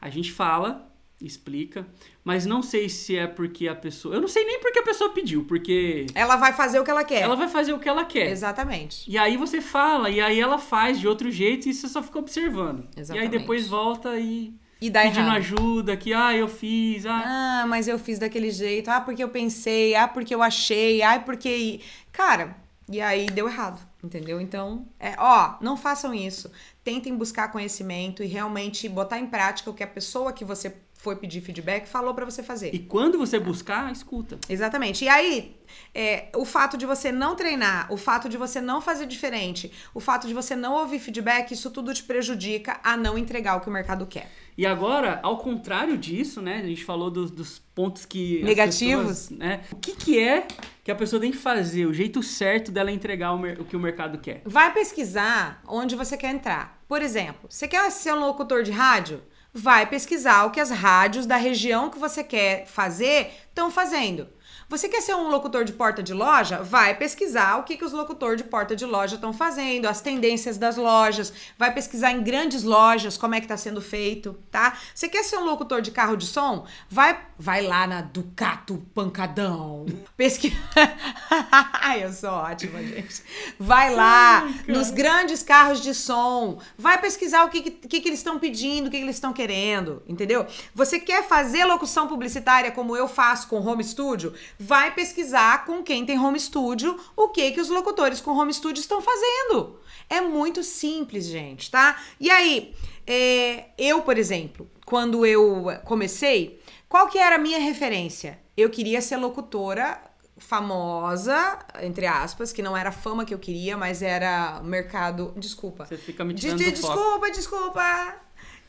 A 0.00 0.08
gente 0.08 0.30
fala, 0.32 0.86
explica, 1.20 1.86
mas 2.22 2.44
não 2.44 2.62
sei 2.62 2.88
se 2.88 3.16
é 3.16 3.26
porque 3.26 3.66
a 3.68 3.74
pessoa. 3.74 4.14
Eu 4.14 4.20
não 4.20 4.28
sei 4.28 4.44
nem 4.44 4.60
porque 4.60 4.78
a 4.78 4.82
pessoa 4.82 5.10
pediu, 5.10 5.44
porque 5.44 6.06
Ela 6.14 6.36
vai 6.36 6.52
fazer 6.52 6.78
o 6.80 6.84
que 6.84 6.90
ela 6.90 7.04
quer. 7.04 7.22
ela 7.22 7.36
vai 7.36 7.48
fazer 7.48 7.72
o 7.72 7.78
que 7.78 7.88
ela 7.88 8.04
quer. 8.04 8.30
Exatamente. 8.30 9.10
E 9.10 9.16
aí 9.16 9.36
você 9.36 9.60
fala, 9.60 10.10
e 10.10 10.20
aí 10.20 10.38
ela 10.40 10.58
faz 10.58 10.98
de 11.00 11.08
outro 11.08 11.30
jeito 11.30 11.68
e 11.68 11.74
você 11.74 11.88
só 11.88 12.02
fica 12.02 12.18
observando. 12.18 12.86
E 12.96 13.00
Exatamente. 13.00 13.32
aí 13.34 13.38
depois 13.40 13.66
volta 13.68 14.18
e 14.18 14.54
E 14.80 14.90
dá 14.90 15.02
pedindo 15.02 15.20
errado. 15.26 15.36
ajuda, 15.38 15.96
que 15.96 16.12
ah, 16.12 16.36
eu 16.36 16.48
fiz, 16.48 17.06
ah. 17.06 17.22
Ah, 17.62 17.66
mas 17.66 17.88
eu 17.88 17.98
fiz 17.98 18.18
daquele 18.18 18.50
jeito. 18.50 18.88
Ah, 18.90 19.00
porque 19.00 19.22
eu 19.22 19.28
pensei. 19.28 19.94
Ah, 19.94 20.06
porque 20.08 20.34
eu 20.34 20.42
achei. 20.42 21.00
Ah, 21.02 21.18
porque. 21.20 21.80
Cara, 22.12 22.56
e 22.90 23.00
aí 23.00 23.26
deu 23.26 23.48
errado. 23.48 23.80
Entendeu? 24.02 24.38
Então, 24.38 24.86
é, 25.00 25.14
ó, 25.16 25.54
não 25.62 25.78
façam 25.78 26.12
isso. 26.12 26.52
Tentem 26.82 27.16
buscar 27.16 27.48
conhecimento 27.50 28.22
e 28.22 28.26
realmente 28.26 28.86
botar 28.86 29.18
em 29.18 29.26
prática 29.26 29.70
o 29.70 29.74
que 29.74 29.82
a 29.82 29.86
pessoa 29.86 30.30
que 30.34 30.44
você 30.44 30.68
foi 31.04 31.16
pedir 31.16 31.42
feedback 31.42 31.86
falou 31.86 32.14
pra 32.14 32.24
você 32.24 32.42
fazer. 32.42 32.74
E 32.74 32.78
quando 32.78 33.18
você 33.18 33.38
buscar, 33.38 33.92
escuta. 33.92 34.38
Exatamente. 34.48 35.04
E 35.04 35.08
aí, 35.08 35.54
é, 35.94 36.28
o 36.34 36.46
fato 36.46 36.78
de 36.78 36.86
você 36.86 37.12
não 37.12 37.36
treinar, 37.36 37.92
o 37.92 37.96
fato 37.98 38.26
de 38.26 38.38
você 38.38 38.58
não 38.58 38.80
fazer 38.80 39.04
diferente, 39.04 39.70
o 39.92 40.00
fato 40.00 40.26
de 40.26 40.32
você 40.32 40.56
não 40.56 40.72
ouvir 40.72 40.98
feedback, 40.98 41.52
isso 41.52 41.70
tudo 41.70 41.92
te 41.92 42.02
prejudica 42.02 42.80
a 42.82 42.96
não 42.96 43.18
entregar 43.18 43.56
o 43.56 43.60
que 43.60 43.68
o 43.68 43.72
mercado 43.72 44.06
quer. 44.06 44.30
E 44.56 44.64
agora, 44.64 45.20
ao 45.22 45.36
contrário 45.36 45.98
disso, 45.98 46.40
né? 46.40 46.60
A 46.64 46.66
gente 46.66 46.84
falou 46.84 47.10
dos, 47.10 47.30
dos 47.30 47.58
pontos 47.74 48.06
que. 48.06 48.42
Negativos. 48.42 49.06
pessoas, 49.06 49.30
né? 49.30 49.60
O 49.72 49.76
que, 49.76 49.94
que 49.94 50.18
é 50.18 50.46
que 50.82 50.90
a 50.90 50.94
pessoa 50.94 51.20
tem 51.20 51.30
que 51.30 51.36
fazer, 51.36 51.86
o 51.86 51.92
jeito 51.92 52.22
certo 52.22 52.72
dela 52.72 52.90
entregar 52.90 53.34
o, 53.34 53.42
o 53.60 53.64
que 53.64 53.76
o 53.76 53.80
mercado 53.80 54.18
quer? 54.18 54.40
Vai 54.44 54.72
pesquisar 54.72 55.62
onde 55.66 55.96
você 55.96 56.16
quer 56.16 56.30
entrar. 56.30 56.82
Por 56.88 57.02
exemplo, 57.02 57.46
você 57.50 57.68
quer 57.68 57.90
ser 57.90 58.14
um 58.14 58.20
locutor 58.20 58.62
de 58.62 58.70
rádio? 58.70 59.20
Vai 59.56 59.86
pesquisar 59.86 60.44
o 60.44 60.50
que 60.50 60.58
as 60.58 60.70
rádios 60.70 61.26
da 61.26 61.36
região 61.36 61.88
que 61.88 61.98
você 61.98 62.24
quer 62.24 62.66
fazer 62.66 63.30
estão 63.48 63.70
fazendo. 63.70 64.28
Você 64.68 64.88
quer 64.88 65.00
ser 65.00 65.14
um 65.14 65.28
locutor 65.28 65.64
de 65.64 65.72
porta 65.72 66.02
de 66.02 66.14
loja? 66.14 66.62
Vai 66.62 66.94
pesquisar 66.96 67.58
o 67.58 67.64
que, 67.64 67.76
que 67.76 67.84
os 67.84 67.92
locutores 67.92 68.38
de 68.42 68.48
porta 68.48 68.76
de 68.76 68.84
loja 68.84 69.16
estão 69.16 69.32
fazendo, 69.32 69.86
as 69.86 70.00
tendências 70.00 70.56
das 70.56 70.76
lojas. 70.76 71.32
Vai 71.58 71.72
pesquisar 71.72 72.12
em 72.12 72.22
grandes 72.22 72.62
lojas 72.62 73.16
como 73.16 73.34
é 73.34 73.40
que 73.40 73.46
está 73.46 73.56
sendo 73.56 73.80
feito, 73.80 74.36
tá? 74.50 74.76
Você 74.94 75.08
quer 75.08 75.24
ser 75.24 75.36
um 75.36 75.44
locutor 75.44 75.80
de 75.80 75.90
carro 75.90 76.16
de 76.16 76.26
som? 76.26 76.66
Vai, 76.88 77.18
vai 77.38 77.62
lá 77.62 77.86
na 77.86 78.00
Ducato 78.00 78.82
Pancadão. 78.94 79.86
Pesquisa. 80.16 80.56
Ai, 81.74 82.04
eu 82.04 82.12
sou 82.12 82.30
ótima, 82.30 82.82
gente. 82.82 83.22
Vai 83.58 83.94
lá 83.94 84.48
nos 84.68 84.90
grandes 84.90 85.42
carros 85.42 85.80
de 85.80 85.94
som. 85.94 86.58
Vai 86.78 87.00
pesquisar 87.00 87.44
o 87.44 87.48
que, 87.48 87.60
que, 87.62 87.70
que 87.70 88.04
que 88.04 88.08
eles 88.08 88.20
estão 88.20 88.38
pedindo, 88.38 88.86
o 88.86 88.90
que, 88.90 88.98
que 88.98 89.02
eles 89.02 89.16
estão 89.16 89.32
querendo, 89.32 90.02
entendeu? 90.06 90.46
Você 90.74 91.00
quer 91.00 91.26
fazer 91.26 91.64
locução 91.64 92.06
publicitária 92.06 92.70
como 92.70 92.96
eu 92.96 93.08
faço 93.08 93.48
com 93.48 93.60
home 93.66 93.82
studio? 93.82 94.34
Vai 94.58 94.94
pesquisar 94.94 95.64
com 95.64 95.82
quem 95.82 96.06
tem 96.06 96.18
home 96.18 96.38
studio 96.38 96.98
o 97.16 97.28
que, 97.28 97.50
que 97.52 97.60
os 97.60 97.68
locutores 97.68 98.20
com 98.20 98.30
home 98.32 98.52
studio 98.54 98.80
estão 98.80 99.00
fazendo. 99.02 99.78
É 100.08 100.20
muito 100.20 100.62
simples, 100.62 101.24
gente, 101.26 101.70
tá? 101.70 102.00
E 102.20 102.30
aí, 102.30 102.74
é, 103.06 103.66
eu, 103.76 104.02
por 104.02 104.16
exemplo, 104.18 104.70
quando 104.86 105.24
eu 105.26 105.66
comecei, 105.84 106.60
qual 106.88 107.08
que 107.08 107.18
era 107.18 107.36
a 107.36 107.38
minha 107.38 107.58
referência? 107.58 108.38
Eu 108.56 108.70
queria 108.70 109.00
ser 109.02 109.16
locutora 109.16 110.00
famosa, 110.36 111.58
entre 111.82 112.06
aspas, 112.06 112.52
que 112.52 112.62
não 112.62 112.76
era 112.76 112.88
a 112.90 112.92
fama 112.92 113.24
que 113.24 113.34
eu 113.34 113.38
queria, 113.38 113.76
mas 113.76 114.02
era 114.02 114.60
mercado. 114.62 115.32
Desculpa. 115.36 115.84
Você 115.86 115.96
fica 115.96 116.24
me 116.24 116.34
De- 116.34 116.40
tirando 116.42 116.58
de- 116.58 116.76
foco. 116.76 116.94
desculpa, 116.94 117.30
desculpa. 117.30 118.14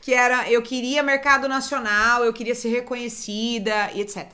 Que 0.00 0.14
era, 0.14 0.50
eu 0.50 0.62
queria 0.62 1.02
mercado 1.02 1.48
nacional, 1.48 2.24
eu 2.24 2.32
queria 2.32 2.54
ser 2.54 2.68
reconhecida 2.68 3.90
e 3.94 4.00
etc. 4.00 4.26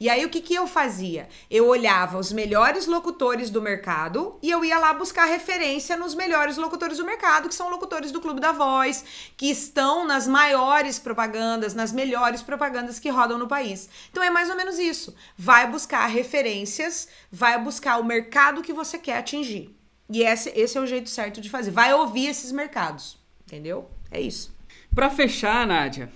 E 0.00 0.08
aí 0.08 0.24
o 0.24 0.30
que, 0.30 0.40
que 0.40 0.54
eu 0.54 0.66
fazia? 0.66 1.28
Eu 1.50 1.68
olhava 1.68 2.16
os 2.16 2.32
melhores 2.32 2.86
locutores 2.86 3.50
do 3.50 3.60
mercado 3.60 4.38
e 4.42 4.50
eu 4.50 4.64
ia 4.64 4.78
lá 4.78 4.94
buscar 4.94 5.26
referência 5.26 5.94
nos 5.94 6.14
melhores 6.14 6.56
locutores 6.56 6.96
do 6.96 7.04
mercado, 7.04 7.50
que 7.50 7.54
são 7.54 7.68
locutores 7.68 8.10
do 8.10 8.18
Clube 8.18 8.40
da 8.40 8.50
Voz, 8.50 9.04
que 9.36 9.50
estão 9.50 10.06
nas 10.06 10.26
maiores 10.26 10.98
propagandas, 10.98 11.74
nas 11.74 11.92
melhores 11.92 12.40
propagandas 12.40 12.98
que 12.98 13.10
rodam 13.10 13.36
no 13.36 13.46
país. 13.46 13.90
Então 14.10 14.22
é 14.22 14.30
mais 14.30 14.48
ou 14.48 14.56
menos 14.56 14.78
isso. 14.78 15.14
Vai 15.36 15.70
buscar 15.70 16.06
referências, 16.06 17.06
vai 17.30 17.62
buscar 17.62 17.98
o 17.98 18.04
mercado 18.04 18.62
que 18.62 18.72
você 18.72 18.96
quer 18.96 19.18
atingir. 19.18 19.76
E 20.08 20.22
esse, 20.22 20.48
esse 20.58 20.78
é 20.78 20.80
o 20.80 20.86
jeito 20.86 21.10
certo 21.10 21.42
de 21.42 21.50
fazer. 21.50 21.72
Vai 21.72 21.92
ouvir 21.92 22.26
esses 22.26 22.52
mercados. 22.52 23.18
Entendeu? 23.46 23.90
É 24.10 24.18
isso. 24.18 24.50
Pra 24.94 25.10
fechar, 25.10 25.66
Nádia, 25.66 26.10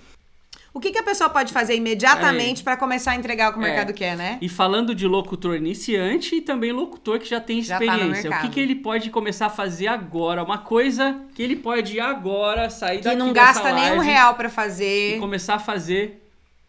O 0.75 0.79
que, 0.81 0.91
que 0.91 0.97
a 0.99 1.03
pessoa 1.03 1.29
pode 1.29 1.53
fazer 1.53 1.73
imediatamente 1.75 2.61
para 2.61 2.75
começar 2.75 3.11
a 3.11 3.15
entregar 3.15 3.49
o 3.49 3.53
que 3.53 3.59
o 3.59 3.63
É. 3.63 3.67
mercado 3.69 3.93
quer, 3.93 4.17
né? 4.17 4.37
e 4.41 4.49
falando 4.49 4.93
de 4.93 5.07
locutor 5.07 5.55
iniciante 5.55 6.35
e 6.35 6.41
também 6.41 6.73
locutor 6.73 7.17
que 7.17 7.25
já 7.29 7.39
tem 7.39 7.61
Já 7.63 7.79
tá 7.79 7.85
experiência, 7.85 8.29
o 8.29 8.41
que, 8.41 8.49
que 8.49 8.59
ele 8.59 8.75
pode 8.75 9.09
começar 9.09 9.45
a 9.45 9.49
fazer 9.49 9.87
agora? 9.87 10.43
Uma 10.43 10.57
coisa 10.57 11.17
que 11.33 11.41
ele 11.41 11.55
pode 11.55 11.97
agora 11.99 12.69
sair 12.69 12.97
Que 12.97 13.05
daqui 13.05 13.15
não 13.15 13.31
gasta 13.31 13.71
nenhum 13.71 13.99
real 13.99 14.35
para 14.35 14.49
e 14.49 14.51
fazer. 14.51 15.17
começar 15.19 15.55
a 15.55 15.59
fazer 15.59 16.21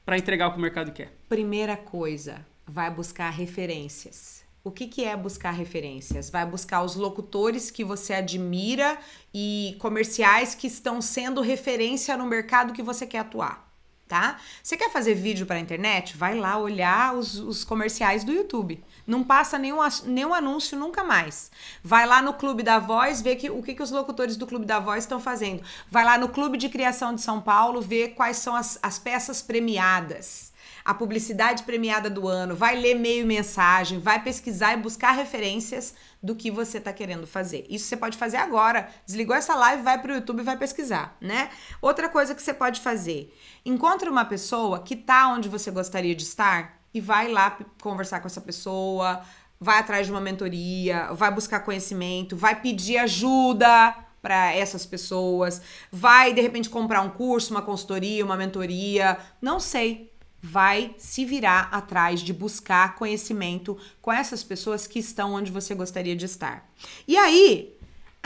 pra 0.05 0.17
entregar 0.17 0.49
o 0.49 0.53
que 0.53 0.59
o 0.59 0.61
mercado 0.63 0.93
quer. 0.93 1.13
Primeira 1.29 1.77
coisa, 1.77 2.47
vai 2.65 2.89
buscar 2.89 3.31
referências. 3.31 4.45
O 4.63 4.71
que, 4.71 4.87
que 4.87 5.05
é 5.05 5.17
buscar 5.17 5.51
referências? 5.51 6.31
Vai 6.31 6.47
buscar 6.47 6.83
os 6.83 6.95
locutores 6.95 7.71
que 7.73 7.83
você 7.85 8.15
admira 8.15 8.97
e 9.35 9.77
comerciais 9.81 10.55
que 10.55 10.67
estão 10.69 11.01
sendo 11.01 11.41
referência 11.41 12.17
no 12.17 12.25
mercado 12.27 12.73
que 12.73 12.83
você 12.83 13.05
quer 13.07 13.19
atuar, 13.19 13.66
tá? 14.09 14.39
Você 14.63 14.77
quer 14.77 14.91
fazer 14.91 15.15
vídeo 15.15 15.47
para 15.47 15.59
internet? 15.59 16.17
Vai 16.17 16.37
lá 16.37 16.57
olhar 16.59 17.15
os, 17.15 17.39
os 17.39 17.65
comerciais 17.65 18.25
do 18.25 18.33
YouTube. 18.33 18.83
Não 19.07 19.23
passa 19.23 19.59
nenhum, 19.59 19.79
nenhum 20.05 20.35
anúncio 20.35 20.79
nunca 20.79 21.03
mais. 21.03 21.51
Vai 21.83 22.07
lá 22.07 22.23
no 22.23 22.35
Clube 22.35 22.63
da 22.63 22.79
Voz 22.79 23.21
ver 23.21 23.37
que, 23.37 23.51
o 23.51 23.63
que, 23.63 23.75
que 23.75 23.83
os 23.83 23.91
locutores 23.91 24.37
do 24.37 24.47
Clube 24.47 24.65
da 24.65 24.79
Voz 24.79 25.05
estão 25.05 25.21
fazendo. 25.21 25.63
Vai 25.91 26.05
lá 26.05 26.19
no 26.19 26.29
Clube 26.29 26.57
de 26.57 26.69
Criação 26.69 27.15
de 27.15 27.21
São 27.21 27.41
Paulo 27.41 27.81
ver 27.81 28.15
quais 28.15 28.39
são 28.39 28.55
as, 28.55 28.79
as 28.83 28.99
peças 28.99 29.43
premiadas 29.43 30.55
a 30.87 30.95
publicidade 30.95 31.65
premiada 31.65 32.09
do 32.09 32.29
ano, 32.29 32.55
vai 32.55 32.77
ler 32.77 32.95
meio 32.95 33.23
e 33.23 33.27
mensagem, 33.27 33.99
vai 33.99 34.23
pesquisar 34.23 34.73
e 34.73 34.77
buscar 34.77 35.11
referências 35.11 35.95
do 36.23 36.37
que 36.37 36.49
você 36.49 36.79
está 36.79 36.93
querendo 36.93 37.27
fazer. 37.27 37.67
Isso 37.69 37.87
você 37.87 37.97
pode 37.97 38.17
fazer 38.17 38.37
agora. 38.37 38.89
Desligou 39.05 39.35
essa 39.35 39.57
live, 39.57 39.83
vai 39.83 40.01
para 40.01 40.13
o 40.13 40.15
YouTube 40.15 40.41
e 40.41 40.45
vai 40.45 40.57
pesquisar, 40.57 41.17
né? 41.21 41.51
Outra 41.83 42.09
coisa 42.09 42.37
que 42.37 42.43
você 42.43 42.55
pode 42.55 42.81
fazer: 42.81 43.37
encontre 43.67 44.09
uma 44.09 44.25
pessoa 44.25 44.81
que 44.81 44.97
tá 44.97 45.29
onde 45.29 45.49
você 45.49 45.71
gostaria 45.71 46.15
de 46.15 46.23
estar 46.23 46.81
e 46.95 47.01
vai 47.01 47.31
lá 47.31 47.59
conversar 47.83 48.21
com 48.21 48.27
essa 48.27 48.41
pessoa, 48.41 49.21
vai 49.61 49.81
atrás 49.81 50.07
de 50.07 50.13
uma 50.13 50.21
mentoria, 50.21 51.13
vai 51.13 51.31
buscar 51.31 51.61
conhecimento, 51.61 52.37
vai 52.37 52.61
pedir 52.61 52.97
ajuda 52.99 53.95
para 54.23 54.53
essas 54.55 54.87
pessoas, 54.87 55.61
vai 55.91 56.33
de 56.33 56.41
repente 56.41 56.71
comprar 56.71 57.01
um 57.03 57.11
curso, 57.11 57.53
uma 57.53 57.63
consultoria, 57.63 58.25
uma 58.25 58.37
mentoria, 58.37 59.19
não 59.43 59.61
sei. 59.61 60.13
vai 60.43 60.95
se 60.97 61.25
virar 61.25 61.69
atrás 61.73 62.21
de 62.21 62.33
buscar 62.33 62.95
conhecimento 62.95 63.77
com 64.01 64.13
essas 64.13 64.45
pessoas 64.45 64.87
que 64.87 64.99
estão 64.99 65.35
onde 65.35 65.51
você 65.51 65.75
gostaria 65.75 66.15
de 66.15 66.25
estar. 66.25 66.71
E 67.07 67.17
aí, 67.17 67.76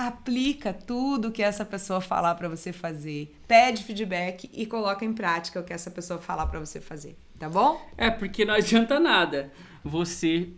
aplica 0.07 0.73
tudo 0.73 1.31
que 1.31 1.43
essa 1.43 1.65
pessoa 1.65 2.01
falar 2.01 2.35
para 2.35 2.49
você 2.49 2.73
fazer, 2.73 3.37
pede 3.47 3.85
feedback 3.85 4.51
e 4.53 4.65
coloca 4.65 5.05
em 5.05 5.13
prática 5.13 5.61
o 5.61 5.63
que 5.63 5.73
essa 5.73 5.91
pessoa 5.91 6.19
falar 6.19 6.47
para 6.47 6.59
você 6.59 6.81
fazer, 6.81 7.17
tá 7.39 7.49
bom? 7.49 7.81
É, 7.99 8.11
porque 8.11 8.45
não 8.45 8.55
adianta 8.55 8.99
nada 8.99 9.53
você 9.85 10.49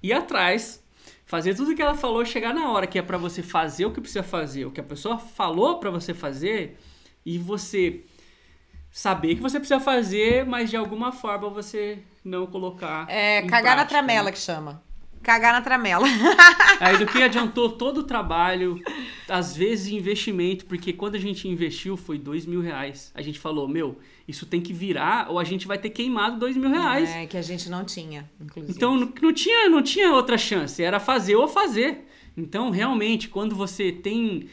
ir 0.00 0.12
atrás, 0.12 0.84
fazer 1.24 1.54
tudo 1.54 1.74
que 1.74 1.82
ela 1.82 1.96
falou, 1.96 2.24
chegar 2.24 2.54
na 2.54 2.70
hora 2.70 2.86
que 2.86 2.98
é 2.98 3.02
para 3.02 3.18
você 3.18 3.42
fazer 3.42 3.86
o 3.86 3.92
que 3.92 4.00
precisa 4.00 4.22
fazer, 4.22 4.66
o 4.66 4.70
que 4.70 4.80
a 4.80 4.84
pessoa 4.84 5.18
falou 5.18 5.80
para 5.80 5.90
você 5.90 6.14
fazer 6.14 6.78
e 7.26 7.38
você 7.38 8.04
saber 8.88 9.34
que 9.34 9.42
você 9.42 9.58
precisa 9.58 9.80
fazer, 9.80 10.46
mas 10.46 10.70
de 10.70 10.76
alguma 10.76 11.10
forma 11.10 11.50
você 11.50 11.98
não 12.24 12.46
colocar. 12.46 13.08
É, 13.08 13.42
cagar 13.42 13.76
na 13.76 13.84
prática, 13.84 13.88
tramela 13.88 14.26
né? 14.26 14.32
que 14.32 14.38
chama. 14.38 14.80
Cagar 15.22 15.52
na 15.52 15.60
tramela. 15.60 16.06
Aí 16.80 16.98
do 16.98 17.06
que 17.06 17.22
adiantou 17.22 17.70
todo 17.70 17.98
o 17.98 18.02
trabalho, 18.02 18.80
às 19.28 19.56
vezes 19.56 19.92
investimento, 19.92 20.66
porque 20.66 20.92
quando 20.92 21.14
a 21.14 21.18
gente 21.18 21.46
investiu 21.46 21.96
foi 21.96 22.18
dois 22.18 22.44
mil 22.44 22.60
reais. 22.60 23.12
A 23.14 23.22
gente 23.22 23.38
falou, 23.38 23.68
meu, 23.68 23.98
isso 24.26 24.46
tem 24.46 24.60
que 24.60 24.72
virar 24.72 25.30
ou 25.30 25.38
a 25.38 25.44
gente 25.44 25.66
vai 25.66 25.78
ter 25.78 25.90
queimado 25.90 26.38
dois 26.38 26.56
mil 26.56 26.70
reais. 26.70 27.10
É, 27.10 27.26
que 27.26 27.36
a 27.36 27.42
gente 27.42 27.68
não 27.70 27.84
tinha, 27.84 28.28
inclusive. 28.40 28.74
Então 28.76 28.96
não, 28.96 29.12
não 29.22 29.32
tinha, 29.32 29.68
não 29.68 29.82
tinha 29.82 30.12
outra 30.12 30.36
chance, 30.36 30.82
era 30.82 30.98
fazer 30.98 31.36
ou 31.36 31.46
fazer. 31.46 32.06
Então 32.36 32.70
realmente, 32.70 33.28
quando 33.28 33.54
você 33.54 33.92
tem, 33.92 34.48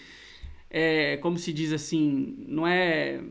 é, 0.69 1.17
como 1.17 1.37
se 1.37 1.51
diz 1.51 1.73
assim, 1.73 2.35
não 2.47 2.67
é, 2.67 3.21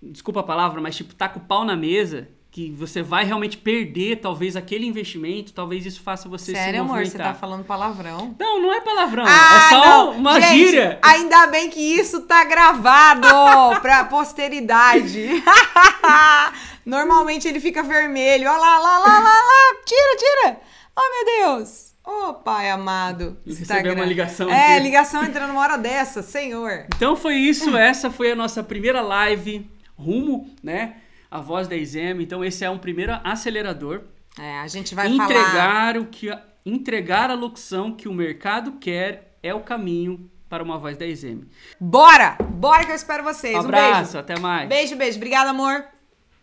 desculpa 0.00 0.40
a 0.40 0.44
palavra, 0.44 0.80
mas 0.80 0.96
tipo, 0.96 1.14
tá 1.14 1.28
com 1.28 1.40
o 1.40 1.44
pau 1.44 1.64
na 1.64 1.76
mesa, 1.76 2.28
que 2.54 2.70
você 2.70 3.02
vai 3.02 3.24
realmente 3.24 3.56
perder 3.56 4.20
talvez 4.20 4.54
aquele 4.54 4.86
investimento, 4.86 5.52
talvez 5.52 5.84
isso 5.84 6.00
faça 6.00 6.28
você 6.28 6.52
Sério, 6.52 6.74
se 6.74 6.78
amor, 6.78 6.98
movimentar. 6.98 7.10
você 7.26 7.32
tá 7.32 7.34
falando 7.34 7.64
palavrão. 7.64 8.32
Não, 8.38 8.62
não 8.62 8.72
é 8.72 8.80
palavrão, 8.80 9.24
Ah, 9.26 9.56
é 9.66 9.68
só 9.70 9.84
não. 9.84 10.10
uma 10.12 10.40
Gente, 10.40 10.54
gíria. 10.66 10.98
Ainda 11.02 11.48
bem 11.48 11.68
que 11.68 11.80
isso 11.80 12.20
tá 12.20 12.44
gravado 12.44 13.26
pra 13.82 14.04
posteridade. 14.04 15.28
Normalmente 16.86 17.48
ele 17.48 17.58
fica 17.58 17.82
vermelho. 17.82 18.48
Olha 18.48 18.58
lá, 18.60 18.78
lá, 18.78 18.98
lá, 19.00 19.18
lá, 19.18 19.40
lá. 19.40 19.76
Tira, 19.84 20.16
tira. 20.16 20.60
Oh, 20.96 21.10
meu 21.10 21.24
Deus. 21.58 21.92
Oh, 22.06 22.34
pai 22.34 22.70
amado. 22.70 23.36
Recebeu 23.46 23.94
uma 23.94 24.04
ligação 24.04 24.50
É, 24.50 24.74
aqui. 24.74 24.82
ligação 24.84 25.24
entrando 25.24 25.48
numa 25.48 25.60
hora 25.62 25.76
dessa, 25.78 26.22
senhor. 26.22 26.84
Então 26.94 27.16
foi 27.16 27.34
isso, 27.36 27.74
essa 27.76 28.10
foi 28.10 28.30
a 28.30 28.36
nossa 28.36 28.62
primeira 28.62 29.00
live 29.00 29.68
rumo, 29.98 30.54
né, 30.62 30.96
a 31.34 31.40
voz 31.40 31.66
da 31.66 31.74
Exame. 31.74 32.22
Então 32.22 32.44
esse 32.44 32.64
é 32.64 32.70
um 32.70 32.78
primeiro 32.78 33.12
acelerador. 33.24 34.02
É, 34.38 34.60
a 34.60 34.68
gente 34.68 34.94
vai 34.94 35.10
falar... 35.10 35.24
entregar 35.24 35.98
o 35.98 36.06
que 36.06 36.30
entregar 36.64 37.28
a 37.28 37.34
locução 37.34 37.92
que 37.92 38.08
o 38.08 38.14
mercado 38.14 38.78
quer 38.78 39.36
é 39.42 39.52
o 39.52 39.60
caminho 39.60 40.30
para 40.48 40.62
uma 40.62 40.78
voz 40.78 40.96
da 40.96 41.04
Exame. 41.04 41.48
Bora! 41.80 42.38
Bora 42.40 42.84
que 42.84 42.92
eu 42.92 42.94
espero 42.94 43.24
vocês. 43.24 43.56
Um 43.56 43.62
Um 43.62 43.64
abraço, 43.64 44.12
beijo. 44.12 44.18
até 44.18 44.38
mais. 44.38 44.68
Beijo, 44.68 44.94
beijo. 44.94 45.16
Obrigada, 45.16 45.50
amor. 45.50 45.84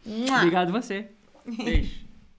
Obrigado 0.05 0.73
você. 0.73 1.07
Beijo. 1.45 2.10